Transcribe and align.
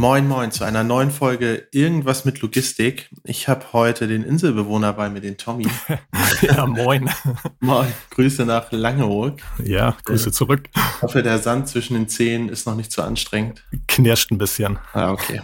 Moin 0.00 0.26
Moin 0.26 0.50
zu 0.50 0.64
einer 0.64 0.82
neuen 0.82 1.10
Folge 1.10 1.68
Irgendwas 1.72 2.24
mit 2.24 2.40
Logistik. 2.40 3.10
Ich 3.22 3.48
habe 3.48 3.74
heute 3.74 4.08
den 4.08 4.22
Inselbewohner 4.22 4.94
bei 4.94 5.10
mir, 5.10 5.20
den 5.20 5.36
Tommy. 5.36 5.66
ja, 6.40 6.64
moin. 6.64 7.10
Moin, 7.60 7.92
Grüße 8.08 8.46
nach 8.46 8.72
Langeoog. 8.72 9.40
Ja, 9.62 9.98
Grüße 10.06 10.32
zurück. 10.32 10.70
Ich 10.74 11.02
hoffe, 11.02 11.22
der 11.22 11.38
Sand 11.38 11.68
zwischen 11.68 11.92
den 11.92 12.08
Zehen 12.08 12.48
ist 12.48 12.66
noch 12.66 12.76
nicht 12.76 12.90
zu 12.90 13.02
anstrengend. 13.02 13.62
Knirscht 13.88 14.30
ein 14.30 14.38
bisschen. 14.38 14.78
Ah, 14.94 15.10
okay. 15.10 15.42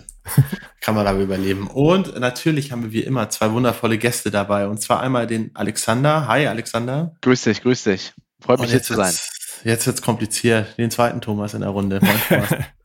Kann 0.80 0.94
man 0.94 1.06
aber 1.06 1.18
überleben. 1.18 1.66
Und 1.66 2.18
natürlich 2.18 2.72
haben 2.72 2.82
wir 2.82 2.92
wie 2.92 3.02
immer 3.02 3.28
zwei 3.28 3.52
wundervolle 3.52 3.98
Gäste 3.98 4.30
dabei. 4.30 4.68
Und 4.68 4.80
zwar 4.80 5.02
einmal 5.02 5.26
den 5.26 5.50
Alexander. 5.52 6.28
Hi, 6.28 6.46
Alexander. 6.46 7.14
Grüß 7.20 7.42
dich, 7.42 7.60
grüß 7.60 7.84
dich. 7.84 8.14
Freut 8.40 8.60
mich 8.60 8.70
hier 8.70 8.82
zu 8.82 8.94
sein. 8.94 9.12
Jetzt 9.64 9.86
wird's 9.86 10.00
kompliziert. 10.00 10.78
Den 10.78 10.90
zweiten 10.90 11.20
Thomas 11.20 11.52
in 11.52 11.60
der 11.60 11.68
Runde. 11.68 12.00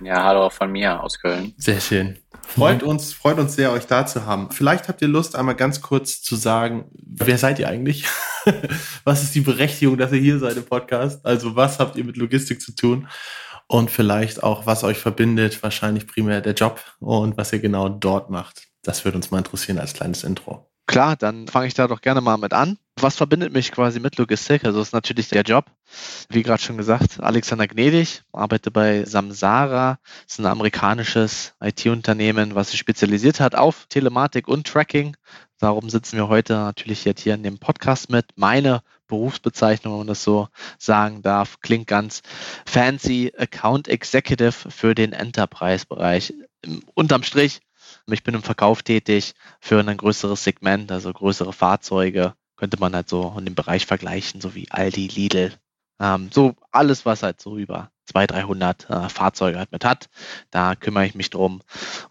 Ja, 0.00 0.24
hallo 0.24 0.44
auch 0.44 0.52
von 0.52 0.70
mir 0.70 1.02
aus 1.02 1.18
Köln. 1.18 1.54
Sehr 1.56 1.80
schön. 1.80 2.18
Freut 2.46 2.82
uns, 2.82 3.12
freut 3.12 3.38
uns 3.38 3.56
sehr, 3.56 3.72
euch 3.72 3.86
da 3.86 4.06
zu 4.06 4.24
haben. 4.24 4.50
Vielleicht 4.50 4.88
habt 4.88 5.02
ihr 5.02 5.08
Lust, 5.08 5.34
einmal 5.34 5.56
ganz 5.56 5.80
kurz 5.80 6.22
zu 6.22 6.36
sagen, 6.36 6.90
wer 6.92 7.38
seid 7.38 7.58
ihr 7.58 7.68
eigentlich? 7.68 8.06
was 9.04 9.22
ist 9.22 9.34
die 9.34 9.40
Berechtigung, 9.40 9.98
dass 9.98 10.12
ihr 10.12 10.20
hier 10.20 10.38
seid 10.38 10.56
im 10.56 10.64
Podcast? 10.64 11.24
Also 11.26 11.56
was 11.56 11.78
habt 11.78 11.96
ihr 11.96 12.04
mit 12.04 12.16
Logistik 12.16 12.60
zu 12.60 12.72
tun? 12.74 13.08
Und 13.68 13.90
vielleicht 13.90 14.42
auch, 14.42 14.64
was 14.64 14.84
euch 14.84 14.98
verbindet, 14.98 15.62
wahrscheinlich 15.62 16.06
primär 16.06 16.40
der 16.40 16.54
Job 16.54 16.80
und 17.00 17.36
was 17.36 17.52
ihr 17.52 17.58
genau 17.58 17.88
dort 17.88 18.30
macht. 18.30 18.68
Das 18.82 19.04
würde 19.04 19.16
uns 19.16 19.32
mal 19.32 19.38
interessieren 19.38 19.78
als 19.80 19.92
kleines 19.92 20.22
Intro. 20.22 20.70
Klar, 20.86 21.16
dann 21.16 21.48
fange 21.48 21.66
ich 21.66 21.74
da 21.74 21.88
doch 21.88 22.00
gerne 22.00 22.20
mal 22.20 22.36
mit 22.36 22.52
an. 22.52 22.78
Was 22.98 23.16
verbindet 23.16 23.52
mich 23.52 23.72
quasi 23.72 24.00
mit 24.00 24.16
Logistik? 24.16 24.64
Also 24.64 24.80
ist 24.80 24.92
natürlich 24.92 25.28
der 25.28 25.42
Job. 25.42 25.66
Wie 26.30 26.42
gerade 26.42 26.62
schon 26.62 26.78
gesagt, 26.78 27.20
Alexander 27.20 27.66
Gnedig, 27.66 28.22
arbeite 28.32 28.70
bei 28.70 29.04
Samsara, 29.04 29.98
das 30.24 30.34
ist 30.34 30.38
ein 30.38 30.46
amerikanisches 30.46 31.54
IT-Unternehmen, 31.60 32.54
was 32.54 32.70
sich 32.70 32.80
spezialisiert 32.80 33.40
hat 33.40 33.54
auf 33.54 33.86
Telematik 33.88 34.48
und 34.48 34.66
Tracking. 34.66 35.16
Darum 35.58 35.90
sitzen 35.90 36.16
wir 36.16 36.28
heute 36.28 36.54
natürlich 36.54 37.04
jetzt 37.04 37.22
hier 37.22 37.34
in 37.34 37.42
dem 37.42 37.58
Podcast 37.58 38.08
mit. 38.08 38.26
Meine 38.36 38.82
Berufsbezeichnung, 39.08 39.94
wenn 39.94 39.98
man 39.98 40.06
das 40.06 40.22
so 40.22 40.48
sagen 40.78 41.20
darf, 41.20 41.60
klingt 41.60 41.86
ganz 41.86 42.22
fancy. 42.64 43.32
Account 43.36 43.88
Executive 43.88 44.70
für 44.70 44.94
den 44.94 45.12
Enterprise-Bereich. 45.12 46.34
Unterm 46.94 47.22
Strich 47.22 47.60
ich 48.14 48.22
bin 48.22 48.34
im 48.34 48.42
Verkauf 48.42 48.82
tätig 48.82 49.34
für 49.60 49.80
ein 49.80 49.96
größeres 49.96 50.44
Segment, 50.44 50.92
also 50.92 51.12
größere 51.12 51.52
Fahrzeuge. 51.52 52.34
Könnte 52.56 52.78
man 52.78 52.94
halt 52.94 53.08
so 53.08 53.34
in 53.38 53.44
dem 53.44 53.54
Bereich 53.54 53.86
vergleichen, 53.86 54.40
so 54.40 54.54
wie 54.54 54.70
Aldi, 54.70 55.08
Lidl. 55.08 55.52
Ähm, 56.00 56.30
so 56.32 56.54
alles, 56.70 57.04
was 57.04 57.22
halt 57.22 57.40
so 57.40 57.58
über 57.58 57.90
200, 58.06 58.30
300 58.30 58.90
äh, 58.90 59.08
Fahrzeuge 59.08 59.58
halt 59.58 59.72
mit 59.72 59.84
hat. 59.84 60.08
Da 60.50 60.74
kümmere 60.74 61.06
ich 61.06 61.14
mich 61.14 61.30
drum. 61.30 61.62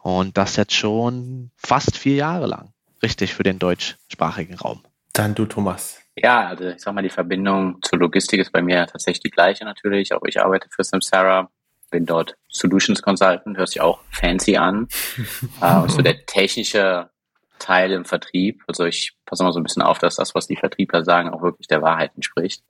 Und 0.02 0.38
das 0.38 0.56
jetzt 0.56 0.74
schon 0.74 1.52
fast 1.56 1.98
vier 1.98 2.16
Jahre 2.16 2.48
lang. 2.48 2.74
Richtig 3.02 3.34
für 3.34 3.44
den 3.44 3.60
deutschsprachigen 3.60 4.56
Raum. 4.56 4.84
Dann 5.14 5.36
du, 5.36 5.46
Thomas. 5.46 6.02
Ja, 6.16 6.48
also 6.48 6.66
ich 6.70 6.82
sag 6.82 6.94
mal, 6.94 7.02
die 7.02 7.10
Verbindung 7.10 7.80
zur 7.82 8.00
Logistik 8.00 8.40
ist 8.40 8.52
bei 8.52 8.62
mir 8.62 8.86
tatsächlich 8.88 9.22
die 9.22 9.32
gleiche 9.32 9.66
natürlich. 9.66 10.14
Auch 10.14 10.24
ich 10.26 10.42
arbeite 10.42 10.68
für 10.70 10.84
Samsara, 10.84 11.50
bin 11.96 12.06
dort 12.06 12.36
Solutions 12.50 13.02
Consultant, 13.02 13.58
hört 13.58 13.70
sich 13.70 13.80
auch 13.80 14.02
fancy 14.12 14.58
an. 14.58 14.90
äh, 15.62 15.78
und 15.78 15.92
so 15.92 16.02
der 16.02 16.26
technische 16.26 17.10
Teil 17.58 17.94
im 17.94 18.04
Vertrieb, 18.04 18.64
also 18.68 18.84
ich 18.84 19.16
passe 19.26 19.44
mal 19.44 19.54
so 19.54 19.62
ein 19.62 19.64
bisschen 19.64 19.82
auf, 19.82 19.98
dass 19.98 20.18
das, 20.18 20.36
was 20.36 20.46
die 20.46 20.58
Vertriebler 20.58 21.06
sagen, 21.06 21.30
auch 21.30 21.42
wirklich 21.42 21.68
der 21.68 21.82
Wahrheit 21.82 22.12
entspricht. 22.16 22.64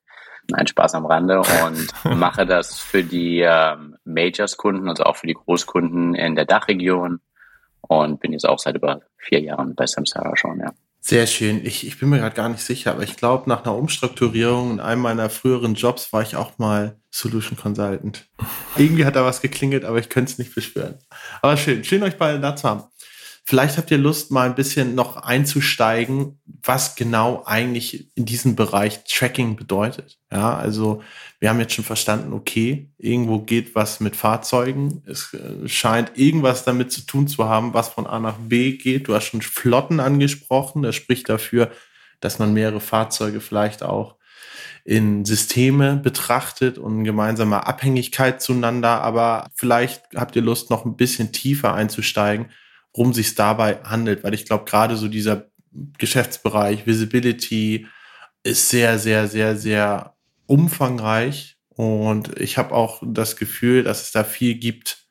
Nein, 0.48 0.68
Spaß 0.68 0.94
am 0.94 1.08
Rande 1.08 1.40
und 1.40 1.88
mache 2.16 2.46
das 2.46 2.80
für 2.80 3.04
die 3.04 3.40
ähm, 3.40 3.98
Majors-Kunden, 4.06 4.88
also 4.90 5.06
auch 5.06 5.16
für 5.16 5.26
die 5.26 5.34
Großkunden 5.34 6.14
in 6.14 6.36
der 6.36 6.46
Dachregion 6.46 7.20
und 7.82 8.20
bin 8.20 8.32
jetzt 8.32 8.48
auch 8.48 8.60
seit 8.60 8.76
über 8.76 9.02
vier 9.18 9.40
Jahren 9.42 9.74
bei 9.74 9.88
Samsara 9.88 10.38
schon, 10.38 10.60
ja. 10.60 10.72
Sehr 11.08 11.28
schön. 11.28 11.64
Ich, 11.64 11.86
ich 11.86 12.00
bin 12.00 12.10
mir 12.10 12.18
gerade 12.18 12.36
gar 12.36 12.50
nicht 12.50 12.64
sicher, 12.64 12.90
aber 12.90 13.04
ich 13.04 13.16
glaube, 13.16 13.48
nach 13.48 13.64
einer 13.64 13.76
Umstrukturierung 13.76 14.72
in 14.72 14.80
einem 14.80 15.04
meiner 15.04 15.30
früheren 15.30 15.76
Jobs 15.76 16.12
war 16.12 16.24
ich 16.24 16.36
auch 16.36 16.58
mal 16.58 17.00
Solution 17.12 17.56
Consultant. 17.56 18.28
Irgendwie 18.76 19.06
hat 19.06 19.16
da 19.16 19.24
was 19.24 19.40
geklingelt, 19.40 19.86
aber 19.86 20.00
ich 20.00 20.10
könnte 20.10 20.32
es 20.32 20.40
nicht 20.40 20.56
beschwören. 20.56 20.98
Aber 21.44 21.58
schön, 21.58 21.84
schön 21.84 22.02
euch 22.02 22.18
beide 22.18 22.40
da 22.40 22.56
zu 22.56 22.68
haben. 22.68 22.86
Vielleicht 23.48 23.78
habt 23.78 23.92
ihr 23.92 24.00
Lust, 24.00 24.32
mal 24.32 24.48
ein 24.48 24.56
bisschen 24.56 24.96
noch 24.96 25.18
einzusteigen, 25.18 26.40
was 26.64 26.96
genau 26.96 27.44
eigentlich 27.46 28.10
in 28.18 28.26
diesem 28.26 28.56
Bereich 28.56 29.04
Tracking 29.04 29.56
bedeutet. 29.56 30.18
Ja, 30.32 30.56
also 30.56 31.04
wir 31.40 31.50
haben 31.50 31.60
jetzt 31.60 31.74
schon 31.74 31.86
verstanden, 31.86 32.34
okay, 32.34 32.90
irgendwo 32.98 33.38
geht 33.38 33.76
was 33.76 34.00
mit 34.00 34.16
Fahrzeugen. 34.16 35.04
Es 35.06 35.32
äh, 35.36 35.68
scheint 35.68 36.14
irgendwas 36.16 36.64
damit 36.64 36.92
zu 36.92 37.02
tun 37.02 37.28
zu 37.28 37.46
haben, 37.46 37.76
was 37.76 37.90
von 37.90 38.08
A 38.08 38.18
nach 38.18 38.38
B 38.38 38.78
geht. 38.78 39.08
Du 39.08 39.14
hast 39.14 39.26
schon 39.26 39.44
Flotten 39.44 40.00
angesprochen. 40.00 40.82
Das 40.82 40.96
spricht 40.96 41.30
dafür, 41.30 41.70
dass 42.22 42.40
man 42.40 42.52
mehrere 42.52 42.82
Fahrzeuge 42.82 43.42
vielleicht 43.42 43.84
auch 43.84 44.16
in 44.86 45.24
Systeme 45.24 45.98
betrachtet 45.98 46.80
und 46.80 47.04
gemeinsame 47.04 47.68
Abhängigkeit 47.68 48.42
zueinander. 48.42 49.02
Aber 49.02 49.52
vielleicht 49.54 50.02
habt 50.16 50.36
ihr 50.36 50.42
Lust, 50.42 50.72
noch 50.72 50.84
ein 50.84 50.96
bisschen 50.96 51.32
tiefer 51.32 51.76
einzusteigen 51.76 52.48
worum 52.96 53.14
sich 53.14 53.36
dabei 53.36 53.80
handelt, 53.84 54.24
weil 54.24 54.34
ich 54.34 54.46
glaube, 54.46 54.66
gerade 54.66 54.96
so 54.96 55.08
dieser 55.08 55.50
Geschäftsbereich 55.98 56.88
Visibility 56.88 57.88
ist 58.44 58.70
sehr, 58.70 59.00
sehr, 59.00 59.28
sehr, 59.28 59.58
sehr 59.58 60.16
umfangreich 60.46 61.58
und 61.70 62.40
ich 62.40 62.58
habe 62.58 62.74
auch 62.74 63.04
das 63.06 63.36
Gefühl, 63.36 63.84
dass 63.84 64.04
es 64.04 64.12
da 64.12 64.24
viel 64.24 64.56
gibt, 64.56 65.08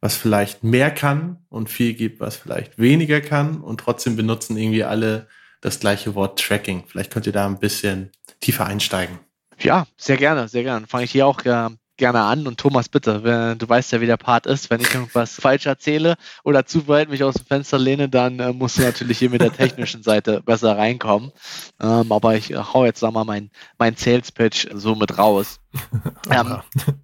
was 0.00 0.16
vielleicht 0.16 0.62
mehr 0.62 0.90
kann 0.90 1.38
und 1.48 1.70
viel 1.70 1.94
gibt, 1.94 2.20
was 2.20 2.36
vielleicht 2.36 2.78
weniger 2.78 3.20
kann 3.20 3.62
und 3.62 3.80
trotzdem 3.80 4.16
benutzen 4.16 4.58
irgendwie 4.58 4.84
alle 4.84 5.28
das 5.62 5.80
gleiche 5.80 6.14
Wort 6.14 6.38
Tracking. 6.38 6.84
Vielleicht 6.86 7.12
könnt 7.12 7.26
ihr 7.26 7.32
da 7.32 7.46
ein 7.46 7.60
bisschen 7.60 8.10
tiefer 8.40 8.66
einsteigen. 8.66 9.20
Ja, 9.58 9.86
sehr 9.96 10.16
gerne, 10.16 10.48
sehr 10.48 10.64
gerne. 10.64 10.86
Fange 10.86 11.04
ich 11.04 11.12
hier 11.12 11.26
auch 11.26 11.44
äh, 11.44 11.70
gerne 11.96 12.22
an. 12.22 12.46
Und 12.46 12.58
Thomas, 12.58 12.88
bitte, 12.88 13.56
du 13.56 13.68
weißt 13.68 13.92
ja, 13.92 14.00
wie 14.00 14.06
der 14.06 14.16
Part 14.16 14.46
ist. 14.46 14.70
Wenn 14.70 14.80
ich 14.80 14.94
irgendwas 14.94 15.34
falsch 15.36 15.66
erzähle 15.66 16.16
oder 16.44 16.66
zu 16.66 16.88
weit 16.88 17.08
mich 17.08 17.22
aus 17.24 17.34
dem 17.34 17.46
Fenster 17.46 17.78
lehne, 17.78 18.08
dann 18.08 18.38
äh, 18.40 18.52
musst 18.52 18.78
du 18.78 18.82
natürlich 18.82 19.18
hier 19.18 19.30
mit 19.30 19.40
der 19.40 19.52
technischen 19.52 20.02
Seite 20.02 20.42
besser 20.42 20.76
reinkommen. 20.76 21.32
Ähm, 21.80 22.12
aber 22.12 22.34
ich 22.34 22.54
hau 22.54 22.84
jetzt, 22.84 23.00
sag 23.00 23.12
mal, 23.12 23.24
mein, 23.24 23.50
mein 23.78 23.96
Sales 23.96 24.32
Pitch 24.32 24.66
so 24.72 24.94
mit 24.94 25.18
raus. 25.18 25.61
Ähm, 26.30 26.60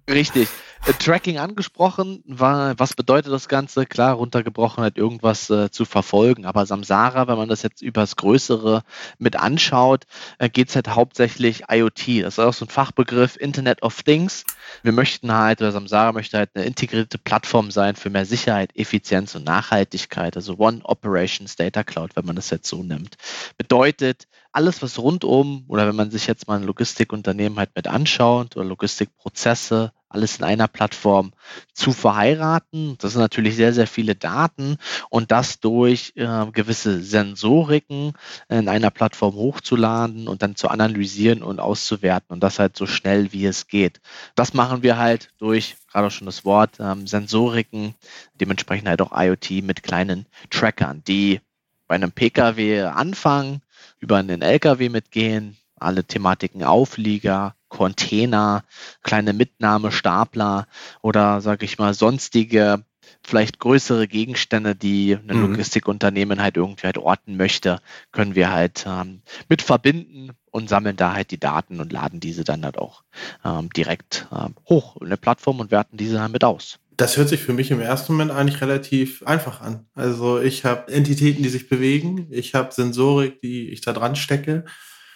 richtig. 0.09 0.49
Äh, 0.85 0.93
Tracking 0.93 1.37
angesprochen, 1.37 2.23
war, 2.25 2.77
was 2.79 2.93
bedeutet 2.93 3.31
das 3.33 3.47
Ganze? 3.47 3.85
Klar, 3.85 4.13
runtergebrochen 4.13 4.83
hat 4.83 4.97
irgendwas 4.97 5.49
äh, 5.49 5.71
zu 5.71 5.85
verfolgen, 5.85 6.45
aber 6.45 6.65
Samsara, 6.65 7.27
wenn 7.27 7.37
man 7.37 7.49
das 7.49 7.63
jetzt 7.63 7.81
übers 7.81 8.15
Größere 8.15 8.83
mit 9.17 9.35
anschaut, 9.35 10.05
äh, 10.37 10.49
geht 10.49 10.69
es 10.69 10.75
halt 10.75 10.89
hauptsächlich 10.89 11.63
IoT. 11.69 12.23
Das 12.23 12.35
ist 12.35 12.39
auch 12.39 12.53
so 12.53 12.65
ein 12.65 12.69
Fachbegriff, 12.69 13.35
Internet 13.35 13.83
of 13.83 14.03
Things. 14.03 14.45
Wir 14.83 14.93
möchten 14.93 15.33
halt, 15.33 15.61
oder 15.61 15.71
Samsara 15.71 16.13
möchte 16.13 16.37
halt 16.37 16.51
eine 16.53 16.65
integrierte 16.65 17.17
Plattform 17.17 17.71
sein 17.71 17.95
für 17.95 18.09
mehr 18.09 18.25
Sicherheit, 18.25 18.75
Effizienz 18.75 19.35
und 19.35 19.45
Nachhaltigkeit, 19.45 20.35
also 20.35 20.57
One 20.57 20.81
Operations 20.83 21.55
Data 21.55 21.83
Cloud, 21.83 22.15
wenn 22.15 22.25
man 22.25 22.35
das 22.35 22.49
jetzt 22.51 22.69
so 22.69 22.83
nimmt. 22.83 23.17
Bedeutet, 23.57 24.27
alles, 24.51 24.81
was 24.81 24.99
rundum, 24.99 25.65
oder 25.67 25.87
wenn 25.87 25.95
man 25.95 26.11
sich 26.11 26.27
jetzt 26.27 26.47
mal 26.47 26.57
ein 26.57 26.63
Logistikunternehmen 26.63 27.59
halt 27.59 27.71
mit 27.75 27.87
anschaut 27.87 28.55
oder 28.55 28.65
Logistikprozesse, 28.65 29.91
alles 30.09 30.37
in 30.37 30.43
einer 30.43 30.67
Plattform 30.67 31.31
zu 31.73 31.91
verheiraten. 31.91 32.97
Das 32.97 33.13
sind 33.13 33.21
natürlich 33.21 33.55
sehr, 33.55 33.73
sehr 33.73 33.85
viele 33.85 34.15
Daten 34.15 34.77
und 35.09 35.31
das 35.31 35.59
durch 35.59 36.13
äh, 36.15 36.47
gewisse 36.51 37.01
Sensoriken 37.03 38.13
in 38.49 38.67
einer 38.67 38.89
Plattform 38.89 39.35
hochzuladen 39.35 40.27
und 40.27 40.41
dann 40.41 40.55
zu 40.55 40.69
analysieren 40.69 41.43
und 41.43 41.59
auszuwerten 41.59 42.33
und 42.33 42.41
das 42.41 42.57
halt 42.57 42.75
so 42.75 42.87
schnell 42.87 43.31
wie 43.31 43.45
es 43.45 43.67
geht. 43.67 44.01
Das 44.33 44.55
machen 44.55 44.81
wir 44.81 44.97
halt 44.97 45.29
durch, 45.37 45.77
gerade 45.91 46.09
schon 46.09 46.25
das 46.25 46.43
Wort, 46.43 46.77
ähm, 46.79 47.05
Sensoriken, 47.05 47.93
dementsprechend 48.33 48.89
halt 48.89 49.01
auch 49.01 49.11
IoT 49.13 49.63
mit 49.63 49.83
kleinen 49.83 50.25
Trackern, 50.49 51.03
die 51.07 51.39
bei 51.87 51.95
einem 51.95 52.11
Pkw 52.11 52.83
anfangen, 52.83 53.61
über 53.99 54.17
einen 54.17 54.41
LKW 54.41 54.89
mitgehen, 54.89 55.57
alle 55.75 56.03
Thematiken 56.03 56.63
Auflieger, 56.63 57.55
Container, 57.69 58.63
kleine 59.03 59.33
Mitnahmestapler 59.33 60.67
oder 61.01 61.41
sage 61.41 61.65
ich 61.65 61.77
mal 61.77 61.93
sonstige 61.93 62.83
vielleicht 63.23 63.59
größere 63.59 64.07
Gegenstände, 64.07 64.75
die 64.75 65.13
ein 65.13 65.35
mhm. 65.35 65.41
Logistikunternehmen 65.41 66.41
halt 66.41 66.57
irgendwie 66.57 66.85
halt 66.85 66.97
orten 66.97 67.37
möchte, 67.37 67.79
können 68.11 68.35
wir 68.35 68.51
halt 68.51 68.85
ähm, 68.87 69.21
mit 69.47 69.61
verbinden 69.61 70.31
und 70.51 70.69
sammeln 70.69 70.95
da 70.95 71.13
halt 71.13 71.31
die 71.31 71.39
Daten 71.39 71.79
und 71.79 71.91
laden 71.91 72.19
diese 72.19 72.43
dann 72.43 72.63
halt 72.63 72.77
auch 72.77 73.03
ähm, 73.43 73.69
direkt 73.71 74.27
ähm, 74.31 74.55
hoch 74.67 74.97
in 74.97 75.07
eine 75.07 75.17
Plattform 75.17 75.59
und 75.59 75.71
werten 75.71 75.97
diese 75.97 76.15
dann 76.15 76.31
mit 76.31 76.43
aus. 76.43 76.79
Das 76.99 77.15
hört 77.15 77.29
sich 77.29 77.41
für 77.41 77.53
mich 77.53 77.71
im 77.71 77.79
ersten 77.79 78.11
Moment 78.11 78.29
eigentlich 78.29 78.59
relativ 78.59 79.23
einfach 79.23 79.61
an. 79.61 79.87
Also 79.95 80.41
ich 80.41 80.65
habe 80.65 80.91
Entitäten, 80.91 81.41
die 81.41 81.47
sich 81.47 81.69
bewegen, 81.69 82.27
ich 82.29 82.55
habe 82.55 82.73
Sensorik, 82.73 83.39
die 83.39 83.69
ich 83.69 83.79
da 83.79 83.93
dran 83.93 84.17
stecke, 84.17 84.65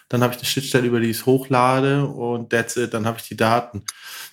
dann 0.07 0.23
habe 0.23 0.31
ich 0.31 0.39
eine 0.39 0.47
Schnittstelle, 0.47 0.87
über 0.87 1.01
die 1.01 1.09
ich 1.09 1.17
es 1.17 1.25
hochlade 1.25 2.05
und 2.05 2.51
that's 2.51 2.77
it, 2.77 2.93
dann 2.93 3.05
habe 3.05 3.17
ich 3.19 3.27
die 3.27 3.35
Daten. 3.35 3.83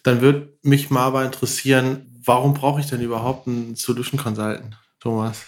Dann 0.04 0.20
würde 0.20 0.56
mich 0.62 0.90
mal 0.90 1.06
aber 1.06 1.24
interessieren, 1.24 2.06
warum 2.24 2.54
brauche 2.54 2.82
ich 2.82 2.86
denn 2.86 3.00
überhaupt 3.00 3.48
einen 3.48 3.74
Solution 3.74 4.20
Consultant, 4.20 4.78
Thomas? 5.00 5.46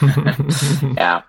ja, 0.98 1.24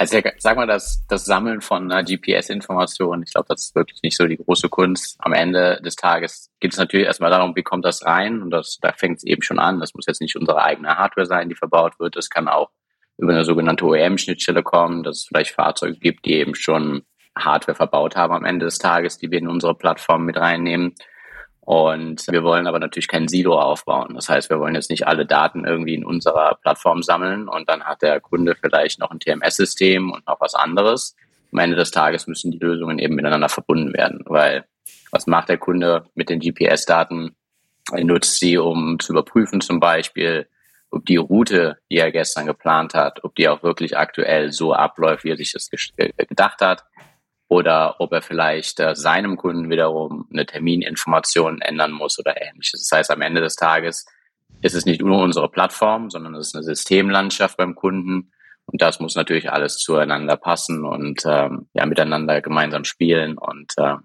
also 0.00 0.18
sag 0.38 0.56
mal, 0.56 0.66
das, 0.66 1.04
das 1.08 1.26
Sammeln 1.26 1.60
von 1.60 1.92
einer 1.92 2.02
GPS-Information, 2.02 3.22
ich 3.22 3.34
glaube, 3.34 3.48
das 3.50 3.64
ist 3.64 3.74
wirklich 3.74 4.00
nicht 4.02 4.16
so 4.16 4.26
die 4.26 4.38
große 4.38 4.70
Kunst. 4.70 5.16
Am 5.18 5.34
Ende 5.34 5.78
des 5.84 5.94
Tages 5.94 6.50
geht 6.58 6.72
es 6.72 6.78
natürlich 6.78 7.04
erstmal 7.04 7.30
darum, 7.30 7.54
wie 7.54 7.62
kommt 7.62 7.84
das 7.84 8.06
rein? 8.06 8.40
Und 8.40 8.50
das, 8.50 8.78
da 8.80 8.94
fängt 8.94 9.18
es 9.18 9.24
eben 9.24 9.42
schon 9.42 9.58
an. 9.58 9.78
Das 9.78 9.92
muss 9.92 10.06
jetzt 10.06 10.22
nicht 10.22 10.36
unsere 10.36 10.62
eigene 10.62 10.96
Hardware 10.96 11.26
sein, 11.26 11.50
die 11.50 11.54
verbaut 11.54 12.00
wird. 12.00 12.16
Das 12.16 12.30
kann 12.30 12.48
auch 12.48 12.70
über 13.18 13.32
eine 13.32 13.44
sogenannte 13.44 13.84
OEM-Schnittstelle 13.84 14.62
kommen, 14.62 15.02
dass 15.02 15.18
es 15.18 15.24
vielleicht 15.26 15.50
Fahrzeuge 15.50 15.98
gibt, 15.98 16.24
die 16.24 16.36
eben 16.36 16.54
schon 16.54 17.02
Hardware 17.36 17.76
verbaut 17.76 18.16
haben 18.16 18.32
am 18.32 18.46
Ende 18.46 18.64
des 18.64 18.78
Tages, 18.78 19.18
die 19.18 19.30
wir 19.30 19.38
in 19.38 19.48
unsere 19.48 19.74
Plattform 19.74 20.24
mit 20.24 20.38
reinnehmen. 20.38 20.94
Und 21.70 22.26
wir 22.28 22.42
wollen 22.42 22.66
aber 22.66 22.80
natürlich 22.80 23.06
kein 23.06 23.28
Silo 23.28 23.56
aufbauen. 23.56 24.14
Das 24.16 24.28
heißt, 24.28 24.50
wir 24.50 24.58
wollen 24.58 24.74
jetzt 24.74 24.90
nicht 24.90 25.06
alle 25.06 25.24
Daten 25.24 25.64
irgendwie 25.64 25.94
in 25.94 26.04
unserer 26.04 26.58
Plattform 26.60 27.04
sammeln 27.04 27.46
und 27.46 27.68
dann 27.68 27.84
hat 27.84 28.02
der 28.02 28.20
Kunde 28.20 28.56
vielleicht 28.60 28.98
noch 28.98 29.12
ein 29.12 29.20
TMS-System 29.20 30.10
und 30.10 30.26
noch 30.26 30.40
was 30.40 30.56
anderes. 30.56 31.14
Am 31.52 31.60
Ende 31.60 31.76
des 31.76 31.92
Tages 31.92 32.26
müssen 32.26 32.50
die 32.50 32.58
Lösungen 32.58 32.98
eben 32.98 33.14
miteinander 33.14 33.48
verbunden 33.48 33.92
werden, 33.92 34.24
weil 34.24 34.64
was 35.12 35.28
macht 35.28 35.48
der 35.48 35.58
Kunde 35.58 36.06
mit 36.16 36.28
den 36.28 36.40
GPS-Daten? 36.40 37.36
Er 37.92 38.04
nutzt 38.04 38.40
sie, 38.40 38.58
um 38.58 38.98
zu 38.98 39.12
überprüfen 39.12 39.60
zum 39.60 39.78
Beispiel, 39.78 40.48
ob 40.90 41.06
die 41.06 41.18
Route, 41.18 41.78
die 41.88 41.98
er 41.98 42.10
gestern 42.10 42.46
geplant 42.46 42.94
hat, 42.94 43.22
ob 43.22 43.36
die 43.36 43.48
auch 43.48 43.62
wirklich 43.62 43.96
aktuell 43.96 44.50
so 44.50 44.74
abläuft, 44.74 45.22
wie 45.22 45.30
er 45.30 45.36
sich 45.36 45.52
das 45.52 45.70
äh, 45.98 46.10
gedacht 46.26 46.62
hat 46.62 46.82
oder 47.50 47.96
ob 47.98 48.12
er 48.12 48.22
vielleicht 48.22 48.78
äh, 48.78 48.94
seinem 48.94 49.36
Kunden 49.36 49.70
wiederum 49.70 50.28
eine 50.32 50.46
Termininformation 50.46 51.60
ändern 51.60 51.90
muss 51.90 52.16
oder 52.20 52.40
ähnliches. 52.40 52.88
Das 52.88 52.96
heißt, 52.96 53.10
am 53.10 53.22
Ende 53.22 53.40
des 53.40 53.56
Tages 53.56 54.06
ist 54.62 54.76
es 54.76 54.86
nicht 54.86 55.02
nur 55.02 55.20
unsere 55.20 55.50
Plattform, 55.50 56.10
sondern 56.10 56.36
es 56.36 56.48
ist 56.48 56.54
eine 56.54 56.62
Systemlandschaft 56.62 57.56
beim 57.56 57.74
Kunden. 57.74 58.30
Und 58.66 58.80
das 58.80 59.00
muss 59.00 59.16
natürlich 59.16 59.50
alles 59.50 59.78
zueinander 59.78 60.36
passen 60.36 60.84
und 60.84 61.22
ähm, 61.26 61.66
ja 61.74 61.86
miteinander 61.86 62.40
gemeinsam 62.40 62.84
spielen. 62.84 63.36
Und 63.36 63.72
äh, 63.78 63.96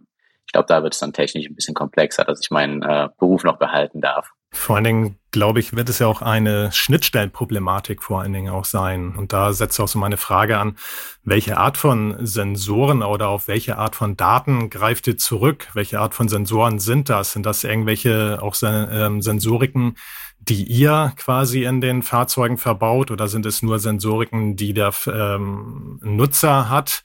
ich 0.48 0.51
glaube, 0.51 0.65
da 0.68 0.81
wird 0.81 0.95
es 0.95 1.00
dann 1.00 1.13
technisch 1.13 1.45
ein 1.45 1.56
bisschen 1.56 1.75
komplexer, 1.75 2.24
dass 2.24 2.41
ich 2.41 2.50
meinen 2.50 2.81
äh, 2.81 3.09
Beruf 3.19 3.44
noch 3.44 3.59
behalten 3.59 4.01
darf. 4.01 4.31
Vor 4.51 4.75
allen 4.77 4.86
Dingen, 4.86 5.19
glaube 5.31 5.59
ich, 5.59 5.75
wird 5.75 5.89
es 5.89 6.00
ja 6.00 6.07
auch 6.07 6.21
eine 6.21 6.71
Schnittstellenproblematik 6.71 8.01
vor 8.01 8.21
allen 8.21 8.33
Dingen 8.33 8.50
auch 8.50 8.65
sein. 8.65 9.15
Und 9.15 9.33
da 9.33 9.53
setzt 9.53 9.80
auch 9.80 9.88
so 9.88 10.00
meine 10.00 10.18
Frage 10.18 10.57
an, 10.57 10.77
welche 11.24 11.57
Art 11.57 11.77
von 11.77 12.15
Sensoren 12.25 13.03
oder 13.03 13.27
auf 13.27 13.47
welche 13.47 13.77
Art 13.77 13.95
von 13.95 14.15
Daten 14.15 14.69
greift 14.69 15.07
ihr 15.07 15.18
zurück? 15.18 15.68
Welche 15.74 16.00
Art 16.00 16.15
von 16.15 16.30
Sensoren 16.30 16.80
sind 16.80 17.09
das? 17.09 17.33
Sind 17.33 17.45
das 17.45 17.63
irgendwelche 17.63 18.39
auch 18.42 18.56
ähm, 18.63 19.21
Sensoriken, 19.21 19.97
die 20.39 20.63
ihr 20.63 21.13
quasi 21.18 21.63
in 21.63 21.81
den 21.81 22.01
Fahrzeugen 22.01 22.57
verbaut 22.57 23.12
oder 23.12 23.27
sind 23.27 23.45
es 23.45 23.62
nur 23.62 23.80
Sensoriken, 23.80 24.56
die 24.56 24.74
der 24.74 24.94
ähm, 25.07 26.00
Nutzer 26.01 26.69
hat 26.69 27.03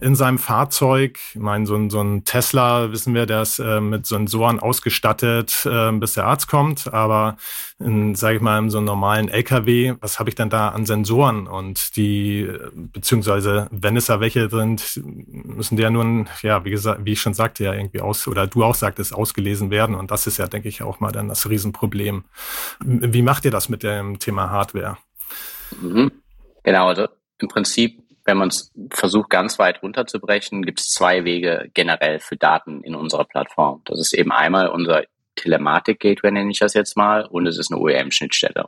in 0.00 0.14
seinem 0.14 0.38
Fahrzeug? 0.38 1.18
Ich 1.34 1.40
meine, 1.40 1.66
so 1.66 1.76
ein, 1.76 1.90
so 1.90 2.00
ein 2.00 2.24
Tesla, 2.24 2.92
wissen 2.92 3.14
wir, 3.14 3.26
der 3.26 3.42
ist 3.42 3.58
äh, 3.58 3.80
mit 3.80 4.06
Sensoren 4.06 4.58
ausgestattet, 4.60 5.66
äh, 5.66 5.92
bis 5.92 6.14
der 6.14 6.26
Arzt 6.26 6.48
kommt, 6.48 6.92
aber 6.92 7.36
in, 7.78 8.14
sage 8.14 8.36
ich 8.36 8.42
mal, 8.42 8.58
in 8.58 8.70
so 8.70 8.78
einem 8.78 8.86
normalen 8.86 9.28
LKW, 9.28 9.94
was 10.00 10.18
habe 10.18 10.30
ich 10.30 10.34
denn 10.34 10.50
da 10.50 10.68
an 10.68 10.86
Sensoren? 10.86 11.46
Und 11.46 11.96
die, 11.96 12.50
beziehungsweise 12.74 13.68
wenn 13.70 13.96
es 13.96 14.06
da 14.06 14.20
welche 14.20 14.48
sind, 14.48 15.00
müssen 15.04 15.76
die 15.76 15.82
ja 15.82 15.90
nun, 15.90 16.28
ja, 16.42 16.64
wie 16.64 16.70
gesagt, 16.70 17.04
wie 17.04 17.12
ich 17.12 17.20
schon 17.20 17.34
sagte, 17.34 17.64
ja 17.64 17.74
irgendwie 17.74 18.00
aus, 18.00 18.26
oder 18.26 18.46
du 18.46 18.64
auch 18.64 18.74
sagtest, 18.74 19.14
ausgelesen 19.14 19.70
werden. 19.70 19.94
Und 19.94 20.10
das 20.10 20.26
ist 20.26 20.38
ja, 20.38 20.46
denke 20.46 20.68
ich, 20.68 20.82
auch 20.82 21.00
mal 21.00 21.12
dann 21.12 21.28
das 21.28 21.48
Riesenproblem. 21.48 22.24
Wie 22.80 23.22
macht 23.22 23.44
ihr 23.44 23.50
das 23.50 23.68
mit 23.68 23.82
dem 23.82 24.18
Thema 24.18 24.50
Hardware? 24.50 24.96
Mhm. 25.80 26.12
Genau, 26.62 26.88
also 26.88 27.08
im 27.38 27.48
Prinzip, 27.48 28.01
wenn 28.24 28.36
man 28.36 28.48
es 28.48 28.72
versucht, 28.90 29.30
ganz 29.30 29.58
weit 29.58 29.82
runterzubrechen, 29.82 30.64
gibt 30.64 30.80
es 30.80 30.90
zwei 30.90 31.24
Wege 31.24 31.70
generell 31.74 32.20
für 32.20 32.36
Daten 32.36 32.82
in 32.82 32.94
unserer 32.94 33.24
Plattform. 33.24 33.82
Das 33.84 33.98
ist 34.00 34.12
eben 34.12 34.32
einmal 34.32 34.68
unser 34.68 35.04
Telematik-Gateway, 35.36 36.30
nenne 36.30 36.50
ich 36.50 36.58
das 36.58 36.74
jetzt 36.74 36.96
mal, 36.96 37.24
und 37.24 37.46
es 37.46 37.58
ist 37.58 37.72
eine 37.72 37.80
OEM-Schnittstelle. 37.80 38.66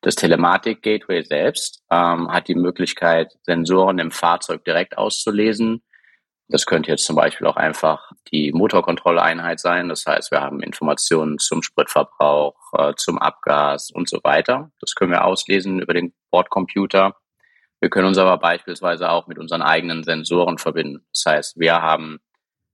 Das 0.00 0.14
Telematik-Gateway 0.14 1.24
selbst 1.24 1.82
ähm, 1.90 2.30
hat 2.30 2.48
die 2.48 2.54
Möglichkeit, 2.54 3.32
Sensoren 3.42 3.98
im 3.98 4.10
Fahrzeug 4.12 4.64
direkt 4.64 4.96
auszulesen 4.96 5.82
das 6.50 6.64
könnte 6.64 6.90
jetzt 6.90 7.04
zum 7.04 7.14
Beispiel 7.14 7.46
auch 7.46 7.56
einfach 7.56 8.10
die 8.32 8.52
Motorkontrolleinheit 8.52 9.60
sein. 9.60 9.90
Das 9.90 10.06
heißt, 10.06 10.30
wir 10.30 10.40
haben 10.40 10.62
Informationen 10.62 11.38
zum 11.38 11.62
Spritverbrauch, 11.62 12.56
äh, 12.72 12.94
zum 12.96 13.18
Abgas 13.18 13.90
und 13.90 14.08
so 14.08 14.18
weiter. 14.22 14.70
Das 14.80 14.94
können 14.94 15.10
wir 15.10 15.24
auslesen 15.24 15.80
über 15.80 15.92
den 15.92 16.14
Bordcomputer. 16.30 17.16
Wir 17.80 17.90
können 17.90 18.08
uns 18.08 18.18
aber 18.18 18.38
beispielsweise 18.38 19.10
auch 19.10 19.26
mit 19.26 19.38
unseren 19.38 19.62
eigenen 19.62 20.02
Sensoren 20.02 20.58
verbinden. 20.58 21.04
Das 21.12 21.24
heißt, 21.26 21.58
wir 21.58 21.80
haben 21.80 22.18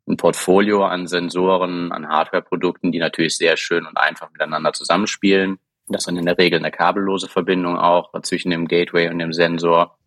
ein 0.06 0.16
Portfolio 0.16 0.84
an 0.84 1.06
Sensoren, 1.06 1.92
an 1.92 2.08
Hardwareprodukten, 2.08 2.92
die 2.92 2.98
natürlich 2.98 3.36
sehr 3.36 3.56
schön 3.56 3.86
und 3.86 3.96
einfach 3.96 4.30
miteinander 4.30 4.72
zusammenspielen. 4.72 5.58
Das 5.88 6.04
sind 6.04 6.16
in 6.16 6.26
der 6.26 6.38
Regel 6.38 6.58
eine 6.58 6.70
kabellose 6.70 7.28
Verbindung 7.28 7.78
auch 7.78 8.10
zwischen 8.22 8.50
dem 8.50 8.68
Gateway 8.68 9.08
und 9.08 9.18
dem 9.18 9.32
Sensor. 9.32 9.98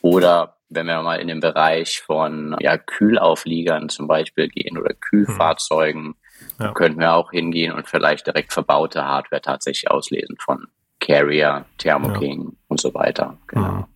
Oder 0.00 0.56
wenn 0.68 0.86
wir 0.86 1.02
mal 1.02 1.20
in 1.20 1.28
den 1.28 1.40
Bereich 1.40 2.00
von 2.00 2.56
ja, 2.60 2.76
Kühlaufliegern 2.76 3.88
zum 3.88 4.06
Beispiel 4.06 4.48
gehen 4.48 4.78
oder 4.78 4.94
Kühlfahrzeugen, 4.94 6.04
hm. 6.04 6.14
ja. 6.60 6.72
könnten 6.72 7.00
wir 7.00 7.14
auch 7.14 7.30
hingehen 7.30 7.72
und 7.72 7.88
vielleicht 7.88 8.26
direkt 8.26 8.52
verbaute 8.52 9.04
Hardware 9.04 9.42
tatsächlich 9.42 9.90
auslesen 9.90 10.36
von 10.38 10.68
Carrier, 11.00 11.64
Thermo 11.78 12.12
King 12.18 12.44
ja. 12.44 12.56
und 12.68 12.80
so 12.80 12.92
weiter. 12.94 13.38
Genau. 13.46 13.88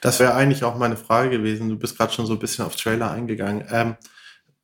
Das 0.00 0.20
wäre 0.20 0.34
eigentlich 0.34 0.64
auch 0.64 0.76
meine 0.76 0.96
Frage 0.96 1.30
gewesen. 1.30 1.68
Du 1.68 1.76
bist 1.76 1.96
gerade 1.96 2.12
schon 2.12 2.26
so 2.26 2.34
ein 2.34 2.38
bisschen 2.38 2.64
auf 2.64 2.76
Trailer 2.76 3.10
eingegangen. 3.10 3.64
Ähm, 3.70 3.96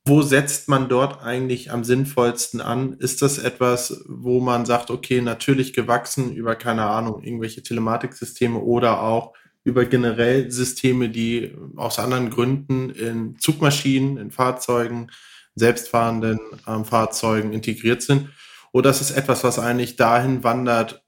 wo 0.04 0.22
setzt 0.22 0.68
man 0.68 0.88
dort 0.88 1.22
eigentlich 1.22 1.70
am 1.70 1.84
sinnvollsten 1.84 2.62
an? 2.62 2.94
Ist 2.94 3.20
das 3.20 3.36
etwas, 3.36 4.04
wo 4.08 4.40
man 4.40 4.64
sagt, 4.64 4.90
okay, 4.90 5.20
natürlich 5.20 5.74
gewachsen 5.74 6.32
über, 6.32 6.56
keine 6.56 6.86
Ahnung, 6.86 7.22
irgendwelche 7.22 7.62
Telematiksysteme 7.62 8.58
oder 8.58 9.02
auch 9.02 9.34
über 9.64 9.84
generell 9.84 10.50
Systeme, 10.50 11.10
die 11.10 11.54
aus 11.76 11.98
anderen 11.98 12.30
Gründen 12.30 12.88
in 12.88 13.38
Zugmaschinen, 13.38 14.16
in 14.16 14.30
Fahrzeugen, 14.30 15.10
selbstfahrenden 15.56 16.38
ähm, 16.66 16.86
Fahrzeugen 16.86 17.52
integriert 17.52 18.00
sind. 18.00 18.30
Oder 18.72 18.90
ist 18.90 19.10
etwas, 19.10 19.44
was 19.44 19.58
eigentlich 19.58 19.96
dahin 19.96 20.42
wandert 20.42 21.04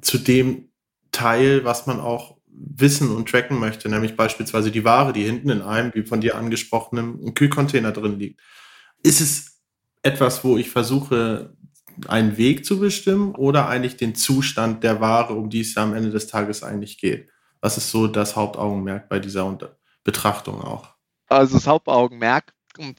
zu 0.00 0.16
dem 0.16 0.70
Teil, 1.10 1.64
was 1.64 1.86
man 1.86 2.00
auch 2.00 2.38
wissen 2.54 3.14
und 3.14 3.28
tracken 3.28 3.58
möchte, 3.58 3.88
nämlich 3.88 4.16
beispielsweise 4.16 4.70
die 4.70 4.84
Ware, 4.84 5.12
die 5.12 5.24
hinten 5.24 5.50
in 5.50 5.62
einem, 5.62 5.92
wie 5.94 6.02
von 6.02 6.20
dir 6.20 6.36
angesprochenen, 6.36 7.34
Kühlcontainer 7.34 7.92
drin 7.92 8.18
liegt. 8.18 8.40
Ist 9.02 9.20
es 9.20 9.60
etwas, 10.02 10.44
wo 10.44 10.56
ich 10.56 10.70
versuche, 10.70 11.56
einen 12.08 12.36
Weg 12.36 12.64
zu 12.64 12.78
bestimmen 12.78 13.34
oder 13.34 13.68
eigentlich 13.68 13.96
den 13.96 14.14
Zustand 14.14 14.82
der 14.82 15.00
Ware, 15.00 15.34
um 15.34 15.50
die 15.50 15.60
es 15.60 15.74
ja 15.74 15.82
am 15.82 15.94
Ende 15.94 16.10
des 16.10 16.26
Tages 16.26 16.62
eigentlich 16.62 16.98
geht? 16.98 17.28
Was 17.60 17.76
ist 17.76 17.90
so 17.90 18.06
das 18.06 18.36
Hauptaugenmerk 18.36 19.08
bei 19.08 19.18
dieser 19.18 19.58
Betrachtung 20.04 20.60
auch? 20.60 20.94
Also 21.28 21.54
das 21.54 21.66
Hauptaugenmerk 21.66 22.52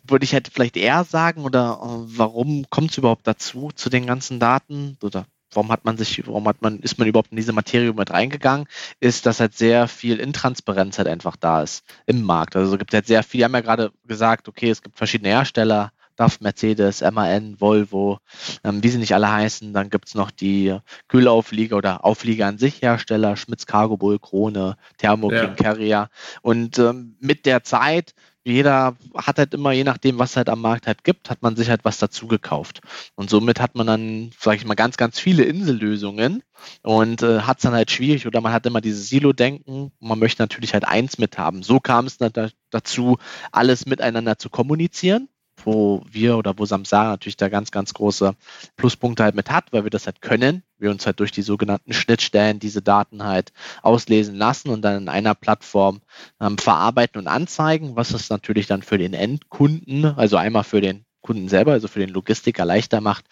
würde 0.07 0.23
ich 0.23 0.33
halt 0.33 0.49
vielleicht 0.53 0.77
eher 0.77 1.03
sagen, 1.03 1.43
oder 1.43 1.79
äh, 1.81 2.17
warum 2.17 2.65
kommt 2.69 2.91
es 2.91 2.97
überhaupt 2.97 3.27
dazu, 3.27 3.71
zu 3.73 3.89
den 3.89 4.05
ganzen 4.05 4.39
Daten? 4.39 4.97
Oder 5.01 5.25
warum 5.55 5.71
hat 5.71 5.85
man 5.85 5.97
sich, 5.97 6.25
warum 6.27 6.47
hat 6.47 6.61
man, 6.61 6.79
ist 6.79 6.97
man 6.97 7.07
überhaupt 7.07 7.31
in 7.31 7.37
diese 7.37 7.53
Materie 7.53 7.93
mit 7.93 8.11
reingegangen, 8.11 8.67
ist, 8.99 9.25
dass 9.25 9.39
halt 9.39 9.55
sehr 9.55 9.87
viel 9.87 10.19
Intransparenz 10.19 10.97
halt 10.97 11.07
einfach 11.07 11.35
da 11.35 11.63
ist 11.63 11.83
im 12.05 12.23
Markt. 12.23 12.55
Also 12.55 12.73
es 12.73 12.79
gibt 12.79 12.93
halt 12.93 13.07
sehr 13.07 13.23
viel, 13.23 13.39
wir 13.39 13.45
haben 13.45 13.53
ja 13.53 13.61
gerade 13.61 13.91
gesagt, 14.05 14.47
okay, 14.47 14.69
es 14.69 14.81
gibt 14.81 14.97
verschiedene 14.97 15.29
Hersteller, 15.29 15.91
DAF, 16.15 16.41
Mercedes, 16.41 17.01
MAN, 17.01 17.59
Volvo, 17.59 18.19
ähm, 18.63 18.83
wie 18.83 18.89
sie 18.89 18.99
nicht 18.99 19.15
alle 19.15 19.31
heißen. 19.31 19.73
Dann 19.73 19.89
gibt 19.89 20.07
es 20.07 20.15
noch 20.15 20.31
die 20.31 20.77
Kühlauflieger 21.07 21.75
oder 21.75 22.05
Auflieger 22.05 22.47
an 22.47 22.57
sich 22.57 22.81
Hersteller, 22.81 23.35
Schmitz 23.35 23.65
Cargo 23.65 23.97
Bull, 23.97 24.19
Krone, 24.19 24.77
Thermo 24.97 25.31
ja. 25.31 25.45
King 25.45 25.55
Carrier. 25.55 26.09
Und 26.41 26.77
ähm, 26.79 27.15
mit 27.19 27.45
der 27.45 27.63
Zeit 27.63 28.13
jeder 28.43 28.97
hat 29.15 29.37
halt 29.37 29.53
immer, 29.53 29.71
je 29.71 29.83
nachdem, 29.83 30.19
was 30.19 30.35
halt 30.35 30.49
am 30.49 30.61
Markt 30.61 30.87
halt 30.87 31.03
gibt, 31.03 31.29
hat 31.29 31.41
man 31.41 31.55
sich 31.55 31.69
halt 31.69 31.85
was 31.85 31.97
dazu 31.97 32.27
gekauft. 32.27 32.81
Und 33.15 33.29
somit 33.29 33.59
hat 33.61 33.75
man 33.75 33.87
dann, 33.87 34.31
sage 34.37 34.57
ich 34.57 34.65
mal, 34.65 34.75
ganz, 34.75 34.97
ganz 34.97 35.19
viele 35.19 35.43
Insellösungen 35.43 36.43
und 36.81 37.21
äh, 37.23 37.41
hat 37.41 37.57
es 37.57 37.63
dann 37.63 37.73
halt 37.73 37.91
schwierig 37.91 38.27
oder 38.27 38.41
man 38.41 38.51
hat 38.51 38.65
immer 38.65 38.81
dieses 38.81 39.07
Silo-Denken. 39.07 39.91
Man 39.99 40.19
möchte 40.19 40.41
natürlich 40.41 40.73
halt 40.73 40.85
eins 40.85 41.17
mithaben. 41.17 41.63
So 41.63 41.79
kam 41.79 42.05
es 42.05 42.17
dann 42.17 42.51
dazu, 42.69 43.17
alles 43.51 43.85
miteinander 43.85 44.37
zu 44.37 44.49
kommunizieren 44.49 45.29
wo 45.65 46.03
wir 46.09 46.37
oder 46.37 46.57
wo 46.57 46.65
Samsara 46.65 47.11
natürlich 47.11 47.37
da 47.37 47.49
ganz, 47.49 47.71
ganz 47.71 47.93
große 47.93 48.35
Pluspunkte 48.75 49.23
halt 49.23 49.35
mit 49.35 49.49
hat, 49.51 49.71
weil 49.71 49.83
wir 49.83 49.91
das 49.91 50.05
halt 50.05 50.21
können. 50.21 50.63
Wir 50.83 50.91
uns 50.91 51.05
halt 51.05 51.19
durch 51.19 51.31
die 51.31 51.41
sogenannten 51.41 51.93
Schnittstellen 51.93 52.59
diese 52.59 52.81
Daten 52.81 53.23
halt 53.23 53.53
auslesen 53.81 54.35
lassen 54.35 54.69
und 54.69 54.83
dann 54.83 55.03
in 55.03 55.09
einer 55.09 55.33
Plattform 55.33 56.01
ähm, 56.39 56.57
verarbeiten 56.57 57.19
und 57.19 57.27
anzeigen, 57.27 57.95
was 57.95 58.11
es 58.11 58.29
natürlich 58.29 58.67
dann 58.67 58.83
für 58.83 58.97
den 58.97 59.13
Endkunden, 59.13 60.05
also 60.05 60.37
einmal 60.37 60.63
für 60.63 60.81
den 60.81 61.05
Kunden 61.21 61.47
selber, 61.47 61.71
also 61.71 61.87
für 61.87 61.99
den 61.99 62.09
Logistiker 62.09 62.65
leichter 62.65 63.01
macht, 63.01 63.25